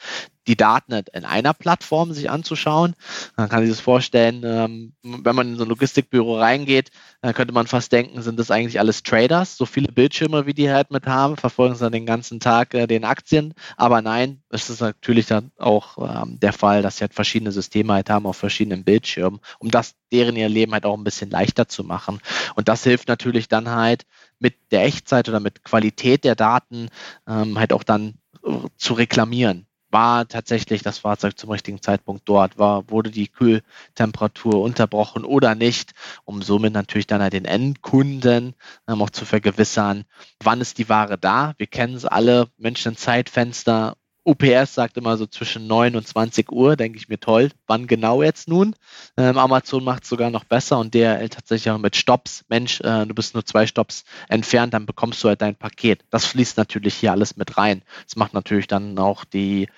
die 0.48 0.58
Daten 0.58 0.94
in 1.14 1.26
einer 1.26 1.54
Plattform 1.54 2.14
sich 2.14 2.30
anzuschauen. 2.30 2.96
Man 3.38 3.50
kann 3.50 3.62
sich 3.62 3.70
das 3.70 3.80
vorstellen, 3.80 4.42
ähm, 4.44 4.94
wenn 5.04 5.36
man 5.36 5.50
in 5.50 5.58
so 5.58 5.64
ein 5.64 5.70
Logistikbüro 5.70 6.40
reingeht, 6.40 6.90
dann 7.22 7.34
könnte 7.34 7.54
man 7.54 7.68
fast 7.68 7.92
denken, 7.92 8.22
sind 8.22 8.40
das 8.40 8.50
eigentlich 8.50 8.80
alles 8.80 9.04
Traders, 9.04 9.56
so 9.56 9.66
viele 9.66 9.92
Bildschirme, 9.92 10.48
wie 10.48 10.54
die 10.54 10.72
halt 10.72 10.90
mit 10.90 11.06
haben, 11.06 11.38
verfolgen 11.38 11.76
sie 11.76 11.82
dann 11.82 11.92
den 11.92 12.08
ganzen 12.08 12.40
Tag 12.40 12.74
äh, 12.74 12.88
den 12.88 13.06
Aktien. 13.06 13.54
Aber 13.78 14.02
nein, 14.02 14.42
es 14.50 14.70
ist 14.70 14.82
natürlich 14.82 15.28
dann 15.28 15.52
auch 15.60 15.98
ähm, 15.98 16.40
der 16.40 16.54
Fall, 16.54 16.82
dass 16.82 16.98
sie 16.98 17.02
halt 17.02 17.14
verschiedene 17.14 17.52
Systeme 17.52 17.94
halt 17.94 18.10
haben 18.10 18.26
auf 18.26 18.38
verschiedenen 18.38 18.84
Bildschirmen, 18.84 19.40
um 19.60 19.70
das 19.70 19.96
deren 20.12 20.36
ihr 20.36 20.50
Leben 20.50 20.74
halt 20.74 20.86
auch 20.86 20.98
ein 20.98 21.04
bisschen 21.04 21.30
leichter 21.30 21.68
zu 21.68 21.84
machen. 21.84 22.20
Und 22.56 22.68
das 22.68 22.84
hilft 22.84 23.08
natürlich 23.08 23.48
dann 23.48 23.70
halt 23.70 24.06
mit 24.40 24.56
der 24.72 24.86
Echtzeit 24.86 25.30
oder 25.30 25.40
mit 25.40 25.64
Qualität 25.64 26.24
der 26.24 26.36
Daten 26.36 26.90
ähm, 27.28 27.60
halt 27.60 27.74
auch 27.74 27.84
dann 27.84 28.16
äh, 28.44 28.68
zu 28.78 28.94
reklamieren 28.94 29.68
war 29.92 30.28
tatsächlich 30.28 30.84
das 30.84 31.00
Fahrzeug 31.00 31.38
zum 31.38 31.50
richtigen 31.52 31.82
Zeitpunkt 31.82 32.24
dort, 32.26 32.58
war, 32.58 32.90
wurde 32.90 33.12
die 33.12 33.28
Kühltemperatur 33.28 34.62
unterbrochen 34.62 35.26
oder 35.26 35.56
nicht, 35.56 35.92
um 36.24 36.42
somit 36.42 36.74
natürlich 36.74 37.08
dann 37.08 37.22
halt 37.22 37.34
den 37.34 37.46
Endkunden 37.46 38.56
ähm, 38.88 39.02
auch 39.02 39.10
zu 39.10 39.26
vergewissern, 39.26 40.06
wann 40.44 40.62
ist 40.62 40.78
die 40.78 40.90
Ware 40.90 41.18
da. 41.18 41.54
Wir 41.58 41.68
kennen 41.68 41.96
es 41.96 42.06
alle, 42.06 42.48
Menschen 42.58 42.96
Zeitfenster 42.96 43.96
UPS 44.24 44.76
sagt 44.76 44.98
immer 44.98 45.18
so 45.18 45.26
zwischen 45.26 45.66
9 45.66 45.96
und 45.96 46.08
20 46.08 46.52
Uhr, 46.52 46.76
denke 46.76 47.00
ich 47.00 47.10
mir 47.10 47.20
toll. 47.20 47.50
Wann 47.66 47.88
genau 47.88 48.22
jetzt 48.22 48.48
nun? 48.48 48.76
Ähm, 49.18 49.38
Amazon 49.38 49.84
macht 49.84 50.04
es 50.04 50.10
sogar 50.10 50.30
noch 50.30 50.44
besser 50.44 50.78
und 50.78 50.94
DRL 50.94 51.30
tatsächlich 51.30 51.72
auch 51.72 51.80
mit 51.80 51.96
Stops. 51.96 52.46
Mensch, 52.48 52.82
äh, 52.82 53.06
du 53.08 53.16
bist 53.16 53.34
nur 53.34 53.44
zwei 53.46 53.66
Stops 53.66 54.04
entfernt, 54.30 54.76
dann 54.76 54.86
bekommst 54.86 55.24
du 55.24 55.30
halt 55.30 55.42
dein 55.42 55.56
Paket. 55.56 56.04
Das 56.12 56.26
fließt 56.26 56.58
natürlich 56.58 56.96
hier 56.96 57.12
alles 57.12 57.36
mit 57.36 57.58
rein. 57.58 57.82
Das 58.06 58.16
macht 58.16 58.34
natürlich 58.34 58.68
dann 58.68 58.98
auch 59.00 59.26
die, 59.26 59.70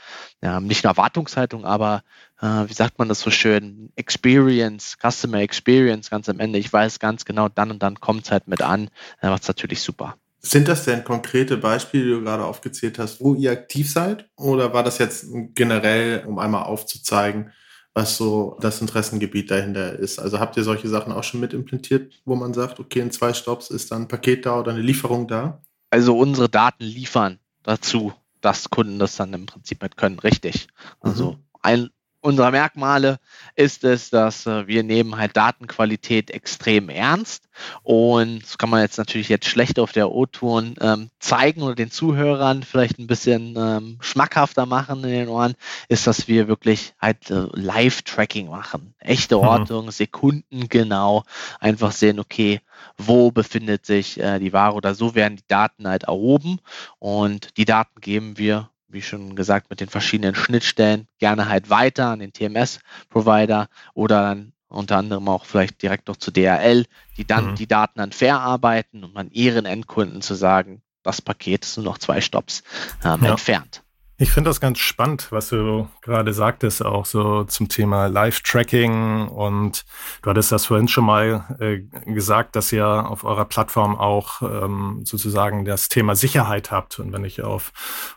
ja, 0.42 0.60
nicht 0.60 0.84
nur 0.84 0.92
Erwartungshaltung, 0.92 1.64
aber 1.66 2.04
äh, 2.42 2.46
wie 2.68 2.74
sagt 2.74 3.00
man 3.00 3.08
das 3.08 3.22
so 3.22 3.32
schön? 3.32 3.94
Experience, 3.96 4.98
Customer 5.02 5.40
Experience 5.40 6.10
ganz 6.10 6.28
am 6.28 6.42
Ende. 6.42 6.60
Ich 6.60 6.72
weiß 6.72 7.00
ganz 7.00 7.24
genau, 7.24 7.48
dann 7.48 7.72
und 7.72 7.82
dann 7.82 8.02
kommt 8.02 8.26
es 8.26 8.32
halt 8.32 8.48
mit 8.50 8.62
an, 8.62 8.90
äh, 9.22 9.30
was 9.30 9.48
natürlich 9.48 9.82
super. 9.82 10.18
Sind 10.46 10.68
das 10.68 10.84
denn 10.84 11.06
konkrete 11.06 11.56
Beispiele, 11.58 12.04
die 12.04 12.10
du 12.12 12.22
gerade 12.22 12.44
aufgezählt 12.44 13.00
hast, 13.00 13.22
wo 13.22 13.34
ihr 13.34 13.52
aktiv 13.52 13.90
seid? 13.90 14.30
Oder 14.36 14.74
war 14.74 14.84
das 14.84 14.98
jetzt 14.98 15.28
generell, 15.56 16.26
um 16.26 16.38
einmal 16.38 16.64
aufzuzeigen, 16.64 17.52
was 17.94 18.18
so 18.18 18.58
das 18.60 18.82
Interessengebiet 18.82 19.50
dahinter 19.50 19.98
ist? 19.98 20.20
Also 20.20 20.40
habt 20.40 20.58
ihr 20.58 20.64
solche 20.64 20.90
Sachen 20.90 21.14
auch 21.14 21.24
schon 21.24 21.40
mit 21.40 21.54
implementiert, 21.54 22.22
wo 22.26 22.36
man 22.36 22.54
sagt, 22.54 22.82
okay, 22.82 23.00
in 23.00 23.12
zwei 23.12 23.34
Stops 23.34 23.70
ist 23.70 23.92
dann 23.92 24.04
ein 24.04 24.08
Paket 24.10 24.46
da 24.46 24.60
oder 24.60 24.72
eine 24.74 24.82
Lieferung 24.82 25.30
da? 25.30 25.62
Also 25.90 26.18
unsere 26.18 26.50
Daten 26.50 26.84
liefern 26.84 27.40
dazu, 27.64 28.14
dass 28.42 28.70
Kunden 28.70 29.00
das 29.00 29.16
dann 29.16 29.34
im 29.34 29.46
Prinzip 29.46 29.82
mit 29.82 29.96
können, 29.96 30.20
richtig. 30.20 30.68
Also 31.00 31.34
mhm. 31.34 31.38
ein, 31.62 31.90
unserer 32.24 32.51
Merkmale 32.51 33.20
ist 33.56 33.84
es, 33.84 34.10
dass 34.10 34.46
äh, 34.46 34.65
wir 34.68 34.84
nehmen 34.84 35.18
halt 35.18 35.36
Datenqualität 35.36 36.32
extrem 36.32 36.89
ernst 36.89 37.50
und 37.84 38.44
das 38.44 38.58
kann 38.58 38.70
man 38.70 38.82
jetzt 38.82 38.98
natürlich 38.98 39.30
jetzt 39.30 39.48
schlecht 39.48 39.77
auf 39.77 39.92
der 39.92 40.12
O-Tour 40.12 40.74
ähm, 40.80 41.10
zeigen 41.20 41.62
oder 41.62 41.75
den 41.75 41.92
Zuhörern 41.92 42.63
vielleicht 42.63 42.98
ein 43.00 43.08
bisschen 43.08 43.56
ähm, 43.58 43.98
schmackhafter 44.01 44.65
machen 44.65 45.03
in 45.03 45.10
den 45.10 45.27
Ohren, 45.27 45.56
ist, 45.89 46.08
dass 46.08 46.27
wir 46.27 46.48
wirklich 46.48 46.94
halt 47.00 47.30
äh, 47.30 47.48
Live-Tracking 47.51 48.48
machen. 48.48 48.94
Echte 49.00 49.36
mhm. 49.36 49.42
Ortung, 49.44 49.86
mhm. 49.86 49.92
Sekunden 49.92 50.70
genau, 50.70 51.24
einfach 51.60 51.92
sehen, 51.92 52.20
okay, 52.20 52.62
wo 52.98 53.32
befindet 53.32 53.86
sich 53.86 54.20
äh, 54.20 54.39
die 54.39 54.53
Ware 54.53 54.75
oder 54.75 54.96
so 54.96 55.15
werden 55.15 55.38
die 55.38 55.48
Daten 55.48 55.88
halt 55.88 56.03
erhoben 56.03 56.60
und 57.00 57.58
die 57.58 57.65
Daten 57.65 58.01
geben 58.01 58.38
wir 58.38 58.70
wie 58.94 59.02
schon 59.02 59.36
gesagt, 59.36 59.70
mit 59.70 59.80
den 59.80 59.90
verschiedenen 59.90 60.36
Schnittstellen 60.36 61.08
gerne 61.20 61.50
halt 61.50 61.70
weiter 61.70 62.08
an 62.08 62.20
den 62.20 62.34
TMS-Provider 62.34 63.68
oder 63.94 64.22
dann 64.22 64.54
unter 64.68 64.98
anderem 64.98 65.28
auch 65.30 65.46
vielleicht 65.46 65.82
direkt 65.82 66.08
noch 66.08 66.18
zu 66.18 66.32
DRL, 66.32 66.86
die 67.18 67.26
dann 67.26 67.52
mhm. 67.52 67.56
die 67.56 67.68
Daten 67.68 68.00
dann 68.00 68.12
verarbeiten 68.12 69.04
und 69.04 69.14
man 69.14 69.30
ihren 69.30 69.66
Endkunden 69.66 70.22
zu 70.22 70.34
sagen, 70.34 70.82
das 71.04 71.22
Paket 71.22 71.66
ist 71.66 71.78
nur 71.78 71.86
noch 71.86 71.98
zwei 71.98 72.22
Stops 72.22 72.64
ähm, 73.04 73.24
ja. 73.24 73.32
entfernt. 73.32 73.83
Ich 74.17 74.32
finde 74.32 74.51
das 74.51 74.62
ganz 74.62 74.77
spannend, 74.77 75.32
was 75.32 75.50
du 75.50 75.89
gerade 76.01 76.34
sagtest, 76.34 76.86
auch 76.86 77.05
so 77.05 77.46
zum 77.46 77.67
Thema 77.67 78.05
Live-Tracking. 78.05 79.27
Und 79.27 79.86
du 80.22 80.29
hattest 80.29 80.51
das 80.51 80.67
vorhin 80.67 80.88
schon 80.88 81.05
mal 81.05 81.58
äh, 81.60 81.79
gesagt, 82.12 82.55
dass 82.55 82.72
ihr 82.72 82.86
auf 82.88 83.24
eurer 83.24 83.46
Plattform 83.46 83.98
auch 83.98 84.43
ähm, 84.43 85.01
sozusagen 85.03 85.65
das 85.65 85.89
Thema 85.89 86.15
Sicherheit 86.15 86.70
habt. 86.70 87.00
Und 87.00 87.12
wenn 87.12 87.25
ich 87.25 87.41
auf 87.41 87.72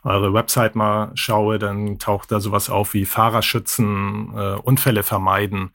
eure 0.05 0.35
Website 0.35 0.77
mal 0.77 1.13
schaue, 1.15 1.59
dann 1.59 1.99
taucht 1.99 2.31
da 2.31 2.41
sowas 2.41 2.69
auf 2.69 2.93
wie 2.93 3.07
Fahrerschützen, 3.07 4.35
äh, 4.37 4.57
Unfälle 4.57 5.03
vermeiden. 5.03 5.71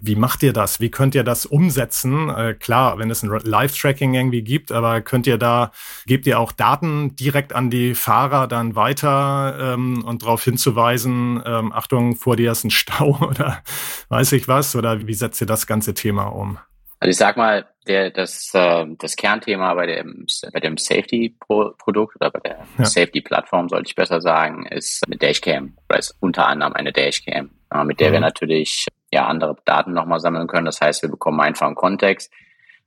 Wie 0.00 0.14
macht 0.14 0.42
ihr 0.42 0.52
das? 0.52 0.80
Wie 0.80 0.90
könnt 0.90 1.14
ihr 1.14 1.24
das 1.24 1.46
umsetzen? 1.46 2.28
Äh, 2.28 2.54
klar, 2.54 2.98
wenn 2.98 3.10
es 3.10 3.22
ein 3.22 3.30
Live-Tracking 3.30 4.14
irgendwie 4.14 4.42
gibt, 4.42 4.72
aber 4.72 5.00
könnt 5.00 5.26
ihr 5.26 5.38
da, 5.38 5.72
gebt 6.06 6.26
ihr 6.26 6.38
auch 6.38 6.52
Daten 6.52 7.16
direkt 7.16 7.52
an 7.52 7.70
die 7.70 7.94
Fahrer 7.94 8.46
dann 8.46 8.76
weiter 8.76 9.74
ähm, 9.74 10.04
und 10.04 10.22
darauf 10.22 10.44
hinzuweisen, 10.44 11.42
ähm, 11.44 11.72
Achtung, 11.72 12.16
vor 12.16 12.36
dir 12.36 12.52
ist 12.52 12.64
ein 12.64 12.70
Stau 12.70 13.18
oder 13.28 13.62
weiß 14.08 14.32
ich 14.32 14.48
was? 14.48 14.76
Oder 14.76 15.06
wie 15.06 15.14
setzt 15.14 15.40
ihr 15.40 15.46
das 15.46 15.66
ganze 15.66 15.94
Thema 15.94 16.26
um? 16.26 16.58
Also 17.00 17.10
ich 17.10 17.16
sag 17.16 17.36
mal, 17.36 17.66
der, 17.86 18.10
das, 18.10 18.50
äh, 18.54 18.86
das 18.98 19.16
Kernthema 19.16 19.74
bei 19.74 19.86
dem, 19.86 20.26
bei 20.52 20.60
dem 20.60 20.76
Safety-Produkt 20.76 22.16
oder 22.16 22.30
bei 22.30 22.40
der 22.40 22.66
ja. 22.76 22.84
Safety-Plattform, 22.84 23.68
sollte 23.68 23.88
ich 23.88 23.94
besser 23.94 24.20
sagen, 24.20 24.66
ist 24.66 25.04
eine 25.06 25.16
Dashcam 25.16 25.76
oder 25.88 25.98
ist 25.98 26.14
unter 26.20 26.46
anderem 26.46 26.74
eine 26.74 26.92
Dashcam, 26.92 27.50
äh, 27.72 27.84
mit 27.84 28.00
der 28.00 28.10
mhm. 28.10 28.12
wir 28.14 28.20
natürlich 28.20 28.86
ja 29.12 29.26
andere 29.26 29.56
Daten 29.64 29.92
nochmal 29.92 30.20
sammeln 30.20 30.46
können. 30.46 30.66
Das 30.66 30.80
heißt, 30.80 31.02
wir 31.02 31.10
bekommen 31.10 31.40
einfach 31.40 31.66
einen 31.66 31.74
Kontext. 31.74 32.32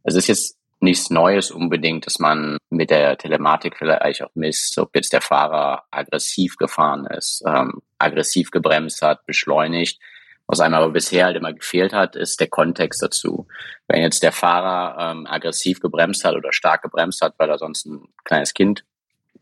Es 0.04 0.16
ist 0.16 0.28
jetzt 0.28 0.58
nichts 0.80 1.10
Neues 1.10 1.52
unbedingt, 1.52 2.06
dass 2.06 2.20
man 2.20 2.58
mit 2.70 2.90
der 2.90 3.18
Telematik 3.18 3.78
vielleicht 3.78 4.24
auch 4.24 4.32
misst, 4.34 4.78
ob 4.80 4.96
jetzt 4.96 5.14
der 5.14 5.22
Fahrer 5.22 5.84
aggressiv 5.92 6.58
gefahren 6.58 7.06
ist, 7.06 7.44
ähm, 7.46 7.82
aggressiv 8.00 8.52
gebremst 8.52 9.02
hat, 9.02 9.26
beschleunigt. 9.26 10.00
Was 10.48 10.60
einem 10.60 10.74
aber 10.74 10.90
bisher 10.90 11.26
halt 11.26 11.38
immer 11.38 11.54
gefehlt 11.54 11.94
hat, 11.94 12.16
ist 12.16 12.40
der 12.40 12.48
Kontext 12.48 13.02
dazu. 13.02 13.48
Wenn 13.88 14.02
jetzt 14.02 14.24
der 14.24 14.32
Fahrer 14.32 15.12
ähm, 15.12 15.28
aggressiv 15.28 15.80
gebremst 15.80 16.26
hat 16.26 16.36
oder 16.36 16.52
stark 16.52 16.82
gebremst 16.82 17.22
hat, 17.22 17.36
weil 17.38 17.50
er 17.50 17.58
sonst 17.58 17.86
ein 17.86 18.08
kleines 18.26 18.54
Kind 18.54 18.84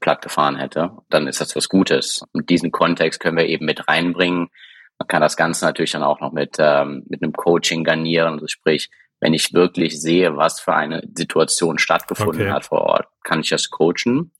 platt 0.01 0.21
gefahren 0.21 0.57
hätte, 0.57 0.91
dann 1.09 1.27
ist 1.27 1.41
das 1.41 1.55
was 1.55 1.69
Gutes. 1.69 2.21
Und 2.33 2.49
diesen 2.49 2.71
Kontext 2.71 3.19
können 3.19 3.37
wir 3.37 3.47
eben 3.47 3.65
mit 3.65 3.87
reinbringen, 3.87 4.49
man 4.99 5.07
kann 5.07 5.21
das 5.21 5.37
Ganze 5.37 5.65
natürlich 5.65 5.91
dann 5.91 6.03
auch 6.03 6.19
noch 6.19 6.33
mit, 6.33 6.57
ähm, 6.59 7.03
mit 7.09 7.23
einem 7.23 7.33
Coaching 7.33 7.83
garnieren. 7.83 8.33
Also 8.33 8.47
sprich, 8.47 8.89
wenn 9.21 9.33
ich 9.33 9.53
wirklich 9.53 9.99
sehe, 9.99 10.37
was 10.37 10.59
für 10.59 10.73
eine 10.73 11.01
Situation 11.15 11.79
stattgefunden 11.79 12.41
okay. 12.41 12.51
hat 12.51 12.65
vor 12.65 12.81
Ort, 12.81 13.07
kann 13.23 13.39
ich 13.39 13.49
das 13.49 13.69
coachen. 13.69 14.31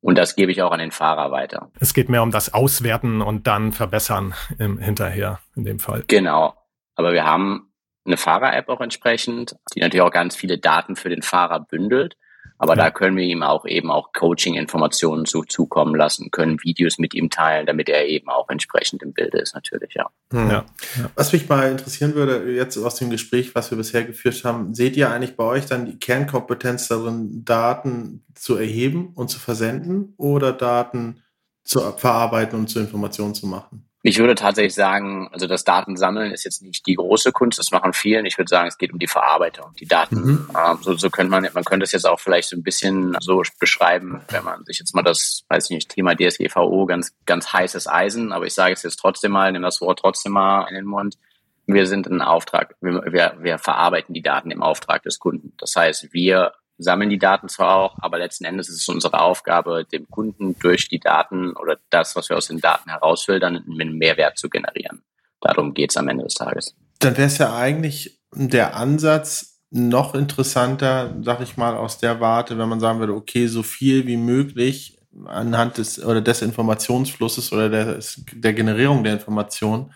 Und 0.00 0.16
das 0.16 0.36
gebe 0.36 0.52
ich 0.52 0.62
auch 0.62 0.70
an 0.70 0.78
den 0.78 0.92
Fahrer 0.92 1.30
weiter. 1.30 1.70
Es 1.80 1.92
geht 1.92 2.08
mehr 2.08 2.22
um 2.22 2.30
das 2.30 2.54
Auswerten 2.54 3.20
und 3.20 3.46
dann 3.46 3.72
verbessern 3.72 4.34
im, 4.58 4.78
hinterher 4.78 5.40
in 5.56 5.64
dem 5.64 5.78
Fall. 5.78 6.04
Genau. 6.06 6.54
Aber 6.94 7.12
wir 7.12 7.24
haben 7.24 7.72
eine 8.06 8.16
Fahrer-App 8.16 8.68
auch 8.68 8.80
entsprechend, 8.80 9.56
die 9.74 9.80
natürlich 9.80 10.02
auch 10.02 10.12
ganz 10.12 10.36
viele 10.36 10.58
Daten 10.58 10.96
für 10.96 11.08
den 11.08 11.22
Fahrer 11.22 11.60
bündelt. 11.60 12.16
Aber 12.58 12.76
ja. 12.76 12.84
da 12.84 12.90
können 12.90 13.16
wir 13.16 13.24
ihm 13.24 13.42
auch 13.42 13.64
eben 13.66 13.90
auch 13.90 14.12
Coaching-Informationen 14.12 15.26
zu, 15.26 15.44
zukommen 15.44 15.94
lassen, 15.94 16.30
können 16.30 16.58
Videos 16.62 16.98
mit 16.98 17.14
ihm 17.14 17.30
teilen, 17.30 17.66
damit 17.66 17.88
er 17.88 18.06
eben 18.06 18.28
auch 18.28 18.48
entsprechend 18.48 19.02
im 19.02 19.12
Bilde 19.12 19.38
ist, 19.38 19.54
natürlich, 19.54 19.94
ja. 19.94 20.10
Hm. 20.32 20.50
ja. 20.50 20.66
Was 21.14 21.32
mich 21.32 21.48
mal 21.48 21.70
interessieren 21.70 22.14
würde, 22.14 22.52
jetzt 22.52 22.76
aus 22.76 22.96
dem 22.96 23.10
Gespräch, 23.10 23.54
was 23.54 23.70
wir 23.70 23.78
bisher 23.78 24.04
geführt 24.04 24.42
haben, 24.44 24.74
seht 24.74 24.96
ihr 24.96 25.10
eigentlich 25.10 25.36
bei 25.36 25.44
euch 25.44 25.66
dann 25.66 25.86
die 25.86 25.98
Kernkompetenz 25.98 26.88
darin, 26.88 27.44
Daten 27.44 28.24
zu 28.34 28.56
erheben 28.56 29.12
und 29.14 29.28
zu 29.28 29.38
versenden 29.38 30.14
oder 30.16 30.52
Daten 30.52 31.22
zu 31.64 31.80
verarbeiten 31.92 32.58
und 32.58 32.68
zu 32.68 32.80
Informationen 32.80 33.34
zu 33.34 33.46
machen? 33.46 33.87
Ich 34.02 34.18
würde 34.18 34.36
tatsächlich 34.36 34.74
sagen, 34.74 35.28
also 35.32 35.48
das 35.48 35.64
Datensammeln 35.64 36.30
ist 36.30 36.44
jetzt 36.44 36.62
nicht 36.62 36.86
die 36.86 36.94
große 36.94 37.32
Kunst, 37.32 37.58
das 37.58 37.72
machen 37.72 37.92
vielen. 37.92 38.26
Ich 38.26 38.38
würde 38.38 38.48
sagen, 38.48 38.68
es 38.68 38.78
geht 38.78 38.92
um 38.92 39.00
die 39.00 39.08
Verarbeitung, 39.08 39.72
die 39.80 39.86
Daten. 39.86 40.16
Mhm. 40.16 40.50
Ähm, 40.56 40.78
so, 40.82 40.96
so 40.96 41.10
könnte 41.10 41.30
man, 41.30 41.48
man 41.52 41.64
könnte 41.64 41.82
es 41.82 41.92
jetzt 41.92 42.06
auch 42.06 42.20
vielleicht 42.20 42.48
so 42.48 42.56
ein 42.56 42.62
bisschen 42.62 43.16
so 43.20 43.42
beschreiben, 43.58 44.20
wenn 44.30 44.44
man 44.44 44.64
sich 44.64 44.78
jetzt 44.78 44.94
mal 44.94 45.02
das, 45.02 45.44
weiß 45.48 45.64
ich 45.64 45.70
nicht, 45.70 45.88
Thema 45.88 46.14
DSGVO, 46.14 46.86
ganz, 46.86 47.12
ganz 47.26 47.52
heißes 47.52 47.88
Eisen, 47.88 48.32
aber 48.32 48.46
ich 48.46 48.54
sage 48.54 48.72
es 48.72 48.84
jetzt 48.84 48.96
trotzdem 48.96 49.32
mal, 49.32 49.50
nehme 49.50 49.66
das 49.66 49.80
Wort 49.80 49.98
trotzdem 49.98 50.32
mal 50.32 50.68
in 50.68 50.76
den 50.76 50.86
Mund. 50.86 51.18
Wir 51.66 51.86
sind 51.86 52.06
ein 52.06 52.22
Auftrag, 52.22 52.76
wir, 52.80 53.02
wir, 53.12 53.34
wir 53.40 53.58
verarbeiten 53.58 54.14
die 54.14 54.22
Daten 54.22 54.52
im 54.52 54.62
Auftrag 54.62 55.02
des 55.02 55.18
Kunden. 55.18 55.54
Das 55.58 55.74
heißt, 55.74 56.12
wir 56.12 56.52
sammeln 56.78 57.10
die 57.10 57.18
Daten 57.18 57.48
zwar 57.48 57.76
auch, 57.76 57.96
aber 58.00 58.18
letzten 58.18 58.44
Endes 58.44 58.68
ist 58.68 58.80
es 58.80 58.88
unsere 58.88 59.20
Aufgabe, 59.20 59.84
dem 59.84 60.08
Kunden 60.08 60.56
durch 60.58 60.88
die 60.88 61.00
Daten 61.00 61.52
oder 61.56 61.78
das, 61.90 62.16
was 62.16 62.28
wir 62.28 62.36
aus 62.36 62.46
den 62.46 62.60
Daten 62.60 62.88
herausfiltern, 62.88 63.64
einen 63.68 63.98
Mehrwert 63.98 64.38
zu 64.38 64.48
generieren. 64.48 65.02
Darum 65.40 65.74
geht 65.74 65.90
es 65.90 65.96
am 65.96 66.08
Ende 66.08 66.24
des 66.24 66.34
Tages. 66.34 66.74
Dann 67.00 67.16
wäre 67.16 67.26
es 67.26 67.38
ja 67.38 67.54
eigentlich 67.54 68.20
der 68.32 68.76
Ansatz 68.76 69.60
noch 69.70 70.14
interessanter, 70.14 71.14
sag 71.22 71.40
ich 71.40 71.56
mal, 71.56 71.76
aus 71.76 71.98
der 71.98 72.20
Warte, 72.20 72.58
wenn 72.58 72.68
man 72.68 72.80
sagen 72.80 73.00
würde, 73.00 73.14
okay, 73.14 73.46
so 73.46 73.62
viel 73.62 74.06
wie 74.06 74.16
möglich 74.16 74.98
anhand 75.26 75.78
des 75.78 76.02
oder 76.02 76.20
des 76.20 76.42
Informationsflusses 76.42 77.52
oder 77.52 77.68
der, 77.68 77.98
der 78.32 78.52
Generierung 78.54 79.04
der 79.04 79.14
Information 79.14 79.92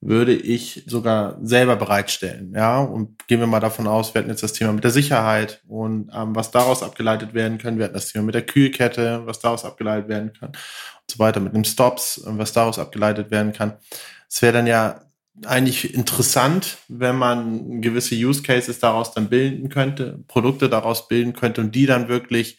würde 0.00 0.34
ich 0.34 0.84
sogar 0.86 1.38
selber 1.42 1.76
bereitstellen. 1.76 2.52
Ja, 2.54 2.80
und 2.80 3.26
gehen 3.26 3.40
wir 3.40 3.46
mal 3.46 3.60
davon 3.60 3.86
aus, 3.86 4.14
wir 4.14 4.20
hatten 4.20 4.30
jetzt 4.30 4.42
das 4.42 4.54
Thema 4.54 4.72
mit 4.72 4.82
der 4.82 4.90
Sicherheit 4.90 5.62
und 5.68 6.10
ähm, 6.14 6.34
was 6.34 6.50
daraus 6.50 6.82
abgeleitet 6.82 7.34
werden 7.34 7.58
kann. 7.58 7.76
Wir 7.76 7.84
hatten 7.84 7.94
das 7.94 8.10
Thema 8.10 8.24
mit 8.24 8.34
der 8.34 8.46
Kühlkette, 8.46 9.22
was 9.26 9.40
daraus 9.40 9.64
abgeleitet 9.64 10.08
werden 10.08 10.32
kann 10.32 10.50
und 10.50 11.10
so 11.10 11.18
weiter, 11.18 11.40
mit 11.40 11.54
dem 11.54 11.64
Stops, 11.64 12.22
was 12.24 12.52
daraus 12.52 12.78
abgeleitet 12.78 13.30
werden 13.30 13.52
kann. 13.52 13.74
Es 14.28 14.40
wäre 14.40 14.54
dann 14.54 14.66
ja 14.66 15.02
eigentlich 15.46 15.94
interessant, 15.94 16.78
wenn 16.88 17.16
man 17.16 17.82
gewisse 17.82 18.14
Use 18.14 18.42
Cases 18.42 18.78
daraus 18.78 19.12
dann 19.12 19.28
bilden 19.28 19.68
könnte, 19.68 20.18
Produkte 20.28 20.68
daraus 20.68 21.08
bilden 21.08 21.34
könnte 21.34 21.60
und 21.60 21.74
die 21.74 21.86
dann 21.86 22.08
wirklich 22.08 22.58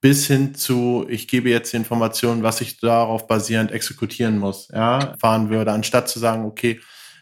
bis 0.00 0.26
hin 0.26 0.54
zu, 0.54 1.06
ich 1.08 1.28
gebe 1.28 1.50
jetzt 1.50 1.72
die 1.72 1.76
Informationen, 1.76 2.42
was 2.42 2.60
ich 2.60 2.78
darauf 2.78 3.26
basierend 3.26 3.70
exekutieren 3.70 4.38
muss, 4.38 4.68
ja, 4.72 5.14
fahren 5.20 5.50
würde, 5.50 5.72
anstatt 5.72 6.08
zu 6.08 6.18
sagen, 6.18 6.44
okay, 6.44 6.80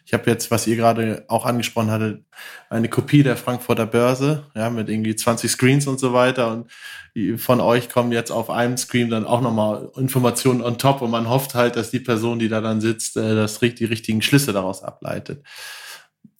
ich 0.08 0.14
habe 0.14 0.30
jetzt, 0.30 0.50
was 0.50 0.66
ihr 0.66 0.76
gerade 0.76 1.26
auch 1.28 1.44
angesprochen 1.44 1.90
hattet, 1.90 2.25
eine 2.70 2.88
Kopie 2.88 3.23
der 3.23 3.37
Frankfurter 3.37 3.85
Börse, 3.85 4.47
ja, 4.54 4.70
mit 4.70 4.88
irgendwie 4.88 5.14
20 5.14 5.50
Screens 5.50 5.87
und 5.87 6.00
so 6.00 6.14
weiter. 6.14 6.50
Und 6.50 7.38
von 7.38 7.61
euch 7.61 7.90
kommen 7.90 8.12
jetzt 8.12 8.30
auf 8.30 8.49
einem 8.49 8.78
Screen 8.78 9.11
dann 9.11 9.26
auch 9.26 9.42
nochmal 9.42 9.90
Informationen 9.97 10.62
on 10.62 10.78
top 10.78 11.02
und 11.02 11.11
man 11.11 11.28
hofft 11.28 11.54
halt, 11.54 11.76
dass 11.76 11.90
die 11.90 12.00
Person, 12.00 12.38
die 12.38 12.49
da 12.49 12.62
dann 12.62 12.80
sitzt, 12.80 13.18
äh, 13.18 13.35
das 13.35 13.58
die 13.58 13.85
richtigen 13.85 14.23
Schlüsse 14.23 14.54
daraus 14.54 14.82
ableitet. 14.82 15.44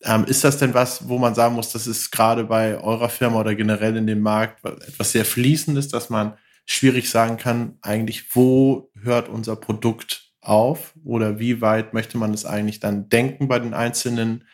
Ähm, 0.03 0.23
ist 0.25 0.43
das 0.43 0.57
denn 0.57 0.73
was, 0.73 1.09
wo 1.09 1.17
man 1.17 1.35
sagen 1.35 1.55
muss, 1.55 1.71
das 1.71 1.85
ist 1.85 2.11
gerade 2.11 2.45
bei 2.45 2.77
eurer 2.77 3.09
Firma 3.09 3.39
oder 3.39 3.55
generell 3.55 3.97
in 3.97 4.07
dem 4.07 4.21
Markt 4.21 4.63
etwas 4.65 5.11
sehr 5.11 5.25
Fließendes, 5.25 5.89
dass 5.89 6.09
man 6.09 6.37
schwierig 6.65 7.09
sagen 7.09 7.37
kann, 7.37 7.77
eigentlich, 7.81 8.35
wo 8.35 8.91
hört 9.01 9.27
unser 9.27 9.55
Produkt 9.55 10.31
auf 10.41 10.93
oder 11.03 11.39
wie 11.39 11.61
weit 11.61 11.93
möchte 11.93 12.17
man 12.17 12.33
es 12.33 12.45
eigentlich 12.45 12.79
dann 12.79 13.09
denken 13.09 13.47
bei 13.47 13.59
den 13.59 13.73
einzelnen 13.73 14.45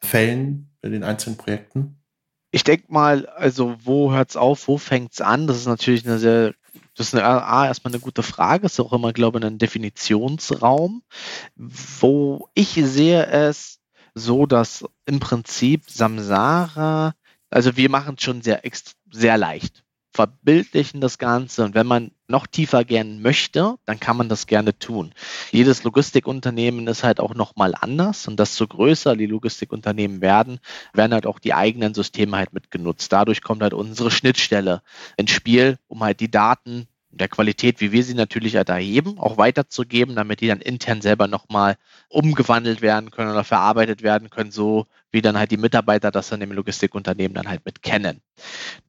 Fällen, 0.00 0.70
bei 0.82 0.90
den 0.90 1.04
einzelnen 1.04 1.38
Projekten? 1.38 1.98
Ich 2.50 2.64
denke 2.64 2.92
mal, 2.92 3.26
also 3.26 3.76
wo 3.82 4.12
hört 4.12 4.30
es 4.30 4.36
auf, 4.36 4.68
wo 4.68 4.76
fängt 4.76 5.14
es 5.14 5.20
an? 5.22 5.46
Das 5.46 5.56
ist 5.56 5.66
natürlich 5.66 6.06
eine 6.06 6.18
sehr 6.18 6.52
das 6.94 7.08
ist 7.08 7.14
eine, 7.14 7.24
A, 7.24 7.66
erstmal 7.66 7.92
eine 7.92 8.00
gute 8.00 8.22
Frage, 8.22 8.66
ist 8.66 8.78
auch 8.78 8.92
immer, 8.92 9.12
glaube 9.12 9.38
ich, 9.38 9.44
ein 9.44 9.58
Definitionsraum. 9.58 11.02
Wo 11.56 12.48
ich 12.54 12.74
sehe 12.74 13.26
es 13.26 13.78
so, 14.14 14.46
dass 14.46 14.84
im 15.06 15.20
Prinzip 15.20 15.88
Samsara, 15.88 17.14
also 17.50 17.76
wir 17.76 17.90
machen 17.90 18.16
es 18.18 18.24
schon 18.24 18.42
sehr, 18.42 18.62
sehr 19.10 19.38
leicht, 19.38 19.84
verbildlichen 20.12 21.00
das 21.00 21.18
Ganze 21.18 21.64
und 21.64 21.74
wenn 21.74 21.86
man 21.86 22.10
noch 22.28 22.46
tiefer 22.46 22.84
gern 22.84 23.22
möchte, 23.22 23.76
dann 23.84 24.00
kann 24.00 24.16
man 24.16 24.28
das 24.28 24.46
gerne 24.46 24.78
tun. 24.78 25.14
Jedes 25.50 25.84
Logistikunternehmen 25.84 26.86
ist 26.86 27.02
halt 27.04 27.20
auch 27.20 27.34
nochmal 27.34 27.74
anders 27.78 28.28
und 28.28 28.38
desto 28.38 28.66
größer 28.66 29.16
die 29.16 29.26
Logistikunternehmen 29.26 30.20
werden, 30.20 30.60
werden 30.92 31.12
halt 31.14 31.26
auch 31.26 31.38
die 31.38 31.54
eigenen 31.54 31.94
Systeme 31.94 32.36
halt 32.36 32.52
mitgenutzt. 32.52 33.12
Dadurch 33.12 33.42
kommt 33.42 33.62
halt 33.62 33.74
unsere 33.74 34.10
Schnittstelle 34.10 34.82
ins 35.16 35.30
Spiel, 35.30 35.78
um 35.88 36.02
halt 36.02 36.20
die 36.20 36.30
Daten 36.30 36.88
der 37.12 37.28
Qualität, 37.28 37.80
wie 37.80 37.92
wir 37.92 38.02
sie 38.02 38.14
natürlich 38.14 38.56
halt 38.56 38.70
erheben, 38.70 39.18
auch 39.18 39.36
weiterzugeben, 39.36 40.16
damit 40.16 40.40
die 40.40 40.48
dann 40.48 40.60
intern 40.60 41.02
selber 41.02 41.28
nochmal 41.28 41.76
umgewandelt 42.08 42.80
werden 42.80 43.10
können 43.10 43.30
oder 43.30 43.44
verarbeitet 43.44 44.02
werden 44.02 44.30
können, 44.30 44.50
so 44.50 44.86
wie 45.10 45.22
dann 45.22 45.38
halt 45.38 45.50
die 45.50 45.58
Mitarbeiter 45.58 46.10
das 46.10 46.30
dann 46.30 46.40
im 46.40 46.52
Logistikunternehmen 46.52 47.34
dann 47.34 47.48
halt 47.48 47.64
mit 47.64 47.82
kennen. 47.82 48.20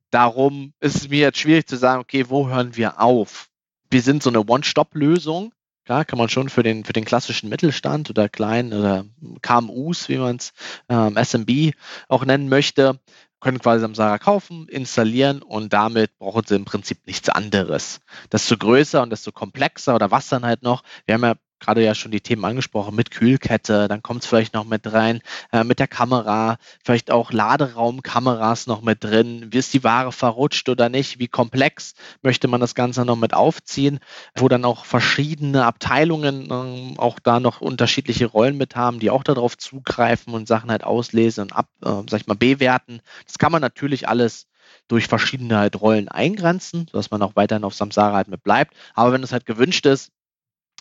Darum 0.10 0.74
ist 0.80 0.96
es 0.96 1.10
mir 1.10 1.20
jetzt 1.20 1.40
schwierig 1.40 1.68
zu 1.68 1.76
sagen, 1.76 2.02
okay, 2.02 2.26
wo 2.30 2.48
hören 2.48 2.76
wir 2.76 3.02
auf? 3.02 3.50
Wir 3.90 4.02
sind 4.02 4.24
so 4.24 4.30
eine 4.30 4.46
One-Stop-Lösung. 4.46 5.54
Ja, 5.88 6.06
kann 6.06 6.18
man 6.18 6.30
schon 6.30 6.48
für 6.48 6.64
den, 6.64 6.86
für 6.86 6.94
den 6.94 7.04
klassischen 7.04 7.50
Mittelstand 7.50 8.10
oder 8.10 8.30
kleinen 8.30 8.72
oder 8.72 9.06
KMUs, 9.42 10.08
wie 10.08 10.18
man 10.18 10.38
es 10.38 10.54
ähm, 10.88 11.18
SMB 11.22 11.74
auch 12.08 12.24
nennen 12.24 12.48
möchte, 12.48 13.00
können 13.44 13.60
quasi 13.60 13.82
Samsara 13.82 14.18
kaufen, 14.18 14.68
installieren 14.70 15.42
und 15.42 15.74
damit 15.74 16.18
brauchen 16.18 16.44
sie 16.46 16.56
im 16.56 16.66
Prinzip 16.66 17.06
nichts 17.06 17.30
anderes. 17.30 18.00
Desto 18.32 18.58
größer 18.58 19.04
und 19.04 19.12
desto 19.12 19.32
komplexer 19.32 19.96
oder 19.96 20.10
was 20.10 20.30
dann 20.30 20.46
halt 20.46 20.64
noch. 20.64 20.84
Wir 21.06 21.16
haben 21.16 21.24
ja 21.24 21.36
gerade 21.64 21.84
ja 21.84 21.96
schon 21.96 22.12
die 22.12 22.22
Themen 22.22 22.46
angesprochen 22.46 22.96
mit 22.96 23.12
Kühlkette, 23.12 23.88
dann 23.88 24.02
kommt 24.02 24.24
es 24.24 24.28
vielleicht 24.28 24.54
noch 24.54 24.66
mit 24.66 24.92
rein, 24.92 25.22
äh, 25.52 25.64
mit 25.64 25.80
der 25.80 25.88
Kamera, 25.88 26.58
vielleicht 26.84 27.12
auch 27.12 27.32
Laderaumkameras 27.32 28.68
noch 28.68 28.82
mit 28.82 29.04
drin, 29.04 29.48
wie 29.52 29.58
ist 29.58 29.74
die 29.74 29.84
Ware 29.84 30.12
verrutscht 30.12 30.70
oder 30.70 30.90
nicht, 30.90 31.20
wie 31.20 31.28
komplex 31.28 31.94
möchte 32.22 32.48
man 32.48 32.62
das 32.62 32.76
Ganze 32.76 33.06
noch 33.06 33.16
mit 33.16 33.34
aufziehen, 33.34 34.00
wo 34.36 34.48
dann 34.48 34.66
auch 34.66 34.86
verschiedene 34.86 35.66
Abteilungen 35.66 36.50
äh, 36.50 36.98
auch 36.98 37.20
da 37.20 37.40
noch 37.40 37.62
unterschiedliche 37.62 38.26
Rollen 38.26 38.58
mit 38.58 38.76
haben, 38.76 39.00
die 39.00 39.10
auch 39.10 39.24
darauf 39.24 39.58
zugreifen 39.58 40.34
und 40.34 40.48
Sachen 40.48 40.72
halt 40.72 40.84
auslesen 40.84 41.44
und 41.44 41.54
ab, 41.54 41.68
äh, 41.84 42.04
sag 42.10 42.22
ich 42.22 42.28
mal, 42.28 42.36
bewerten. 42.36 43.02
Das 43.26 43.38
kann 43.38 43.52
man 43.52 43.62
natürlich 43.62 44.08
alles 44.08 44.48
durch 44.88 45.08
verschiedene 45.08 45.58
halt 45.58 45.80
Rollen 45.80 46.10
eingrenzen, 46.10 46.88
sodass 46.92 47.12
man 47.12 47.22
auch 47.22 47.36
weiterhin 47.36 47.64
auf 47.64 47.74
Samsara 47.74 48.16
halt 48.16 48.28
mit 48.28 48.44
bleibt. 48.44 48.76
Aber 48.94 49.14
wenn 49.14 49.24
es 49.24 49.32
halt 49.32 49.46
gewünscht 49.46 49.86
ist, 49.86 50.12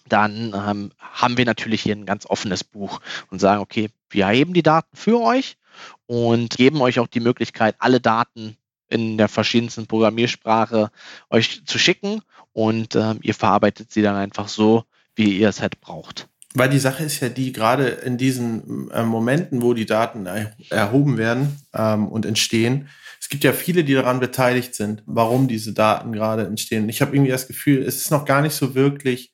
dann 0.09 0.55
ähm, 0.55 0.93
haben 0.99 1.37
wir 1.37 1.45
natürlich 1.45 1.83
hier 1.83 1.95
ein 1.95 2.07
ganz 2.07 2.27
offenes 2.27 2.65
Buch 2.65 3.01
und 3.31 3.41
sagen, 3.41 3.61
okay, 3.61 3.91
wir 4.11 4.25
erheben 4.25 4.55
die 4.55 4.63
Daten 4.63 4.97
für 4.97 5.21
euch 5.21 5.57
und 6.07 6.57
geben 6.57 6.81
euch 6.81 6.99
auch 6.99 7.07
die 7.07 7.21
Möglichkeit, 7.21 7.77
alle 7.79 8.01
Daten 8.01 8.57
in 8.89 9.17
der 9.17 9.29
verschiedensten 9.29 9.87
Programmiersprache 9.87 10.91
euch 11.31 11.65
zu 11.65 11.79
schicken 11.79 12.21
und 12.53 12.95
ähm, 12.95 13.21
ihr 13.23 13.35
verarbeitet 13.35 13.91
sie 13.91 14.03
dann 14.03 14.17
einfach 14.17 14.49
so, 14.49 14.85
wie 15.15 15.39
ihr 15.39 15.49
es 15.49 15.63
halt 15.63 15.81
braucht. 15.81 16.29
Weil 16.55 16.69
die 16.69 16.79
Sache 16.79 17.05
ist 17.05 17.21
ja 17.21 17.31
die, 17.31 17.53
gerade 17.53 17.89
in 17.89 18.19
diesen 18.19 18.91
äh, 18.91 19.03
Momenten, 19.03 19.63
wo 19.63 19.73
die 19.73 19.87
Daten 19.87 20.27
erhoben 20.69 21.17
werden 21.17 21.61
ähm, 21.73 22.09
und 22.09 22.27
entstehen, 22.27 22.89
es 23.19 23.31
gibt 23.31 23.45
ja 23.45 23.53
viele, 23.53 23.85
die 23.85 23.95
daran 23.95 24.21
beteiligt 24.21 24.75
sind, 24.75 25.03
warum 25.07 25.49
diese 25.49 25.73
Daten 25.73 26.13
gerade 26.13 26.45
entstehen. 26.45 26.89
Ich 26.89 27.01
habe 27.01 27.17
irgendwie 27.17 27.31
das 27.31 27.47
Gefühl, 27.47 27.83
es 27.83 27.97
ist 27.97 28.11
noch 28.11 28.27
gar 28.27 28.43
nicht 28.43 28.55
so 28.55 28.75
wirklich 28.75 29.32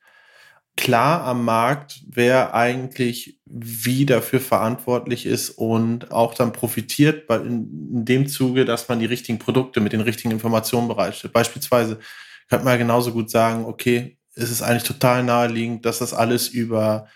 klar 0.79 1.25
am 1.25 1.45
Markt, 1.45 2.03
wer 2.09 2.55
eigentlich 2.55 3.41
wie 3.45 4.07
dafür 4.07 4.39
verantwortlich 4.39 5.27
ist 5.27 5.51
und 5.51 6.13
auch 6.13 6.35
dann 6.35 6.53
profitiert 6.53 7.29
in, 7.31 7.91
in 7.93 8.05
dem 8.05 8.29
Zuge, 8.29 8.65
dass 8.65 8.89
man 8.89 9.01
die 9.01 9.07
richtigen 9.07 9.41
Produkte 9.41 9.81
mit 9.81 9.93
den 9.93 10.01
richtigen 10.01 10.31
Informationen 10.31 10.87
bereitstellt. 10.87 11.33
Beispielsweise 11.33 11.99
könnte 12.49 12.65
man 12.65 12.79
genauso 12.79 13.13
gut 13.13 13.29
sagen, 13.29 13.65
okay, 13.65 14.19
es 14.37 14.53
ist 14.53 14.63
eigentlich 14.63 14.85
total 14.85 15.25
naheliegend, 15.25 15.85
dass 15.85 15.99
das 15.99 16.15
alles 16.15 16.47
über 16.47 17.09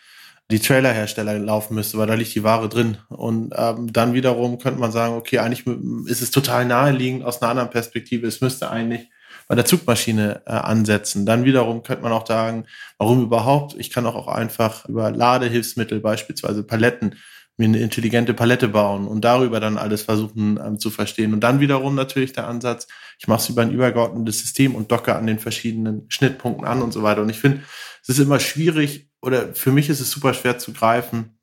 die 0.51 0.59
Trailerhersteller 0.59 1.39
laufen 1.39 1.77
müsste, 1.77 1.99
weil 1.99 2.09
da 2.09 2.15
liegt 2.15 2.35
die 2.35 2.43
Ware 2.43 2.69
drin. 2.69 2.97
Und 3.11 3.55
ähm, 3.57 3.93
dann 3.93 4.13
wiederum 4.13 4.59
könnte 4.59 4.81
man 4.81 4.91
sagen, 4.91 5.15
okay, 5.15 5.39
eigentlich 5.39 5.65
ist 6.09 6.21
es 6.21 6.33
total 6.33 6.65
naheliegend 6.65 7.25
aus 7.25 7.41
einer 7.41 7.53
anderen 7.53 7.71
Perspektive. 7.71 8.27
Es 8.27 8.41
müsste 8.41 8.71
eigentlich 8.71 9.09
bei 9.49 9.55
der 9.55 9.65
Zugmaschine 9.65 10.43
äh, 10.47 10.51
ansetzen. 10.53 11.27
Dann 11.27 11.45
wiederum 11.45 11.83
könnte 11.83 12.03
man 12.03 12.13
auch 12.13 12.27
sagen, 12.27 12.67
warum 12.99 13.23
überhaupt? 13.23 13.75
Ich 13.79 13.91
kann 13.91 14.07
auch, 14.07 14.15
auch 14.15 14.29
einfach 14.29 14.89
über 14.89 15.11
Ladehilfsmittel, 15.11 16.01
beispielsweise 16.01 16.63
Paletten, 16.63 17.17
mir 17.59 17.67
eine 17.67 17.81
intelligente 17.81 18.35
Palette 18.35 18.69
bauen 18.69 19.07
und 19.07 19.25
darüber 19.25 19.61
dann 19.61 19.77
alles 19.77 20.03
versuchen 20.03 20.59
ähm, 20.65 20.79
zu 20.79 20.91
verstehen. 20.91 21.35
Und 21.35 21.41
dann 21.41 21.61
wiederum 21.61 21.95
natürlich 21.95 22.33
der 22.33 22.49
Ansatz, 22.49 22.89
ich 23.19 23.29
mache 23.29 23.43
es 23.43 23.49
über 23.49 23.63
ein 23.63 23.71
übergeordnetes 23.71 24.41
System 24.41 24.75
und 24.75 24.91
docke 24.91 25.15
an 25.15 25.27
den 25.27 25.39
verschiedenen 25.39 26.07
Schnittpunkten 26.09 26.67
an 26.67 26.83
und 26.83 26.93
so 26.93 27.03
weiter. 27.03 27.23
Und 27.23 27.29
ich 27.29 27.39
finde, 27.39 27.63
es 28.03 28.09
ist 28.09 28.19
immer 28.19 28.41
schwierig 28.41 29.11
oder 29.21 29.55
für 29.55 29.71
mich 29.71 29.89
ist 29.89 30.01
es 30.01 30.11
super 30.11 30.35
schwer 30.35 30.59
zu 30.59 30.73
greifen, 30.73 31.39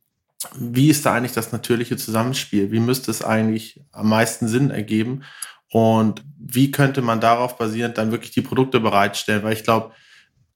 wie 0.58 0.90
ist 0.90 1.06
da 1.06 1.14
eigentlich 1.14 1.34
das 1.34 1.52
natürliche 1.52 1.98
Zusammenspiel? 1.98 2.72
Wie 2.72 2.80
müsste 2.80 3.12
es 3.12 3.24
eigentlich 3.24 3.82
am 3.92 4.10
meisten 4.10 4.48
Sinn 4.48 4.72
ergeben? 4.72 5.24
Und 5.72 6.24
wie 6.40 6.72
könnte 6.72 7.02
man 7.02 7.20
darauf 7.20 7.58
basierend 7.58 7.98
dann 7.98 8.12
wirklich 8.12 8.32
die 8.32 8.42
Produkte 8.42 8.80
bereitstellen? 8.80 9.44
Weil 9.44 9.54
ich 9.54 9.64
glaube, 9.64 9.92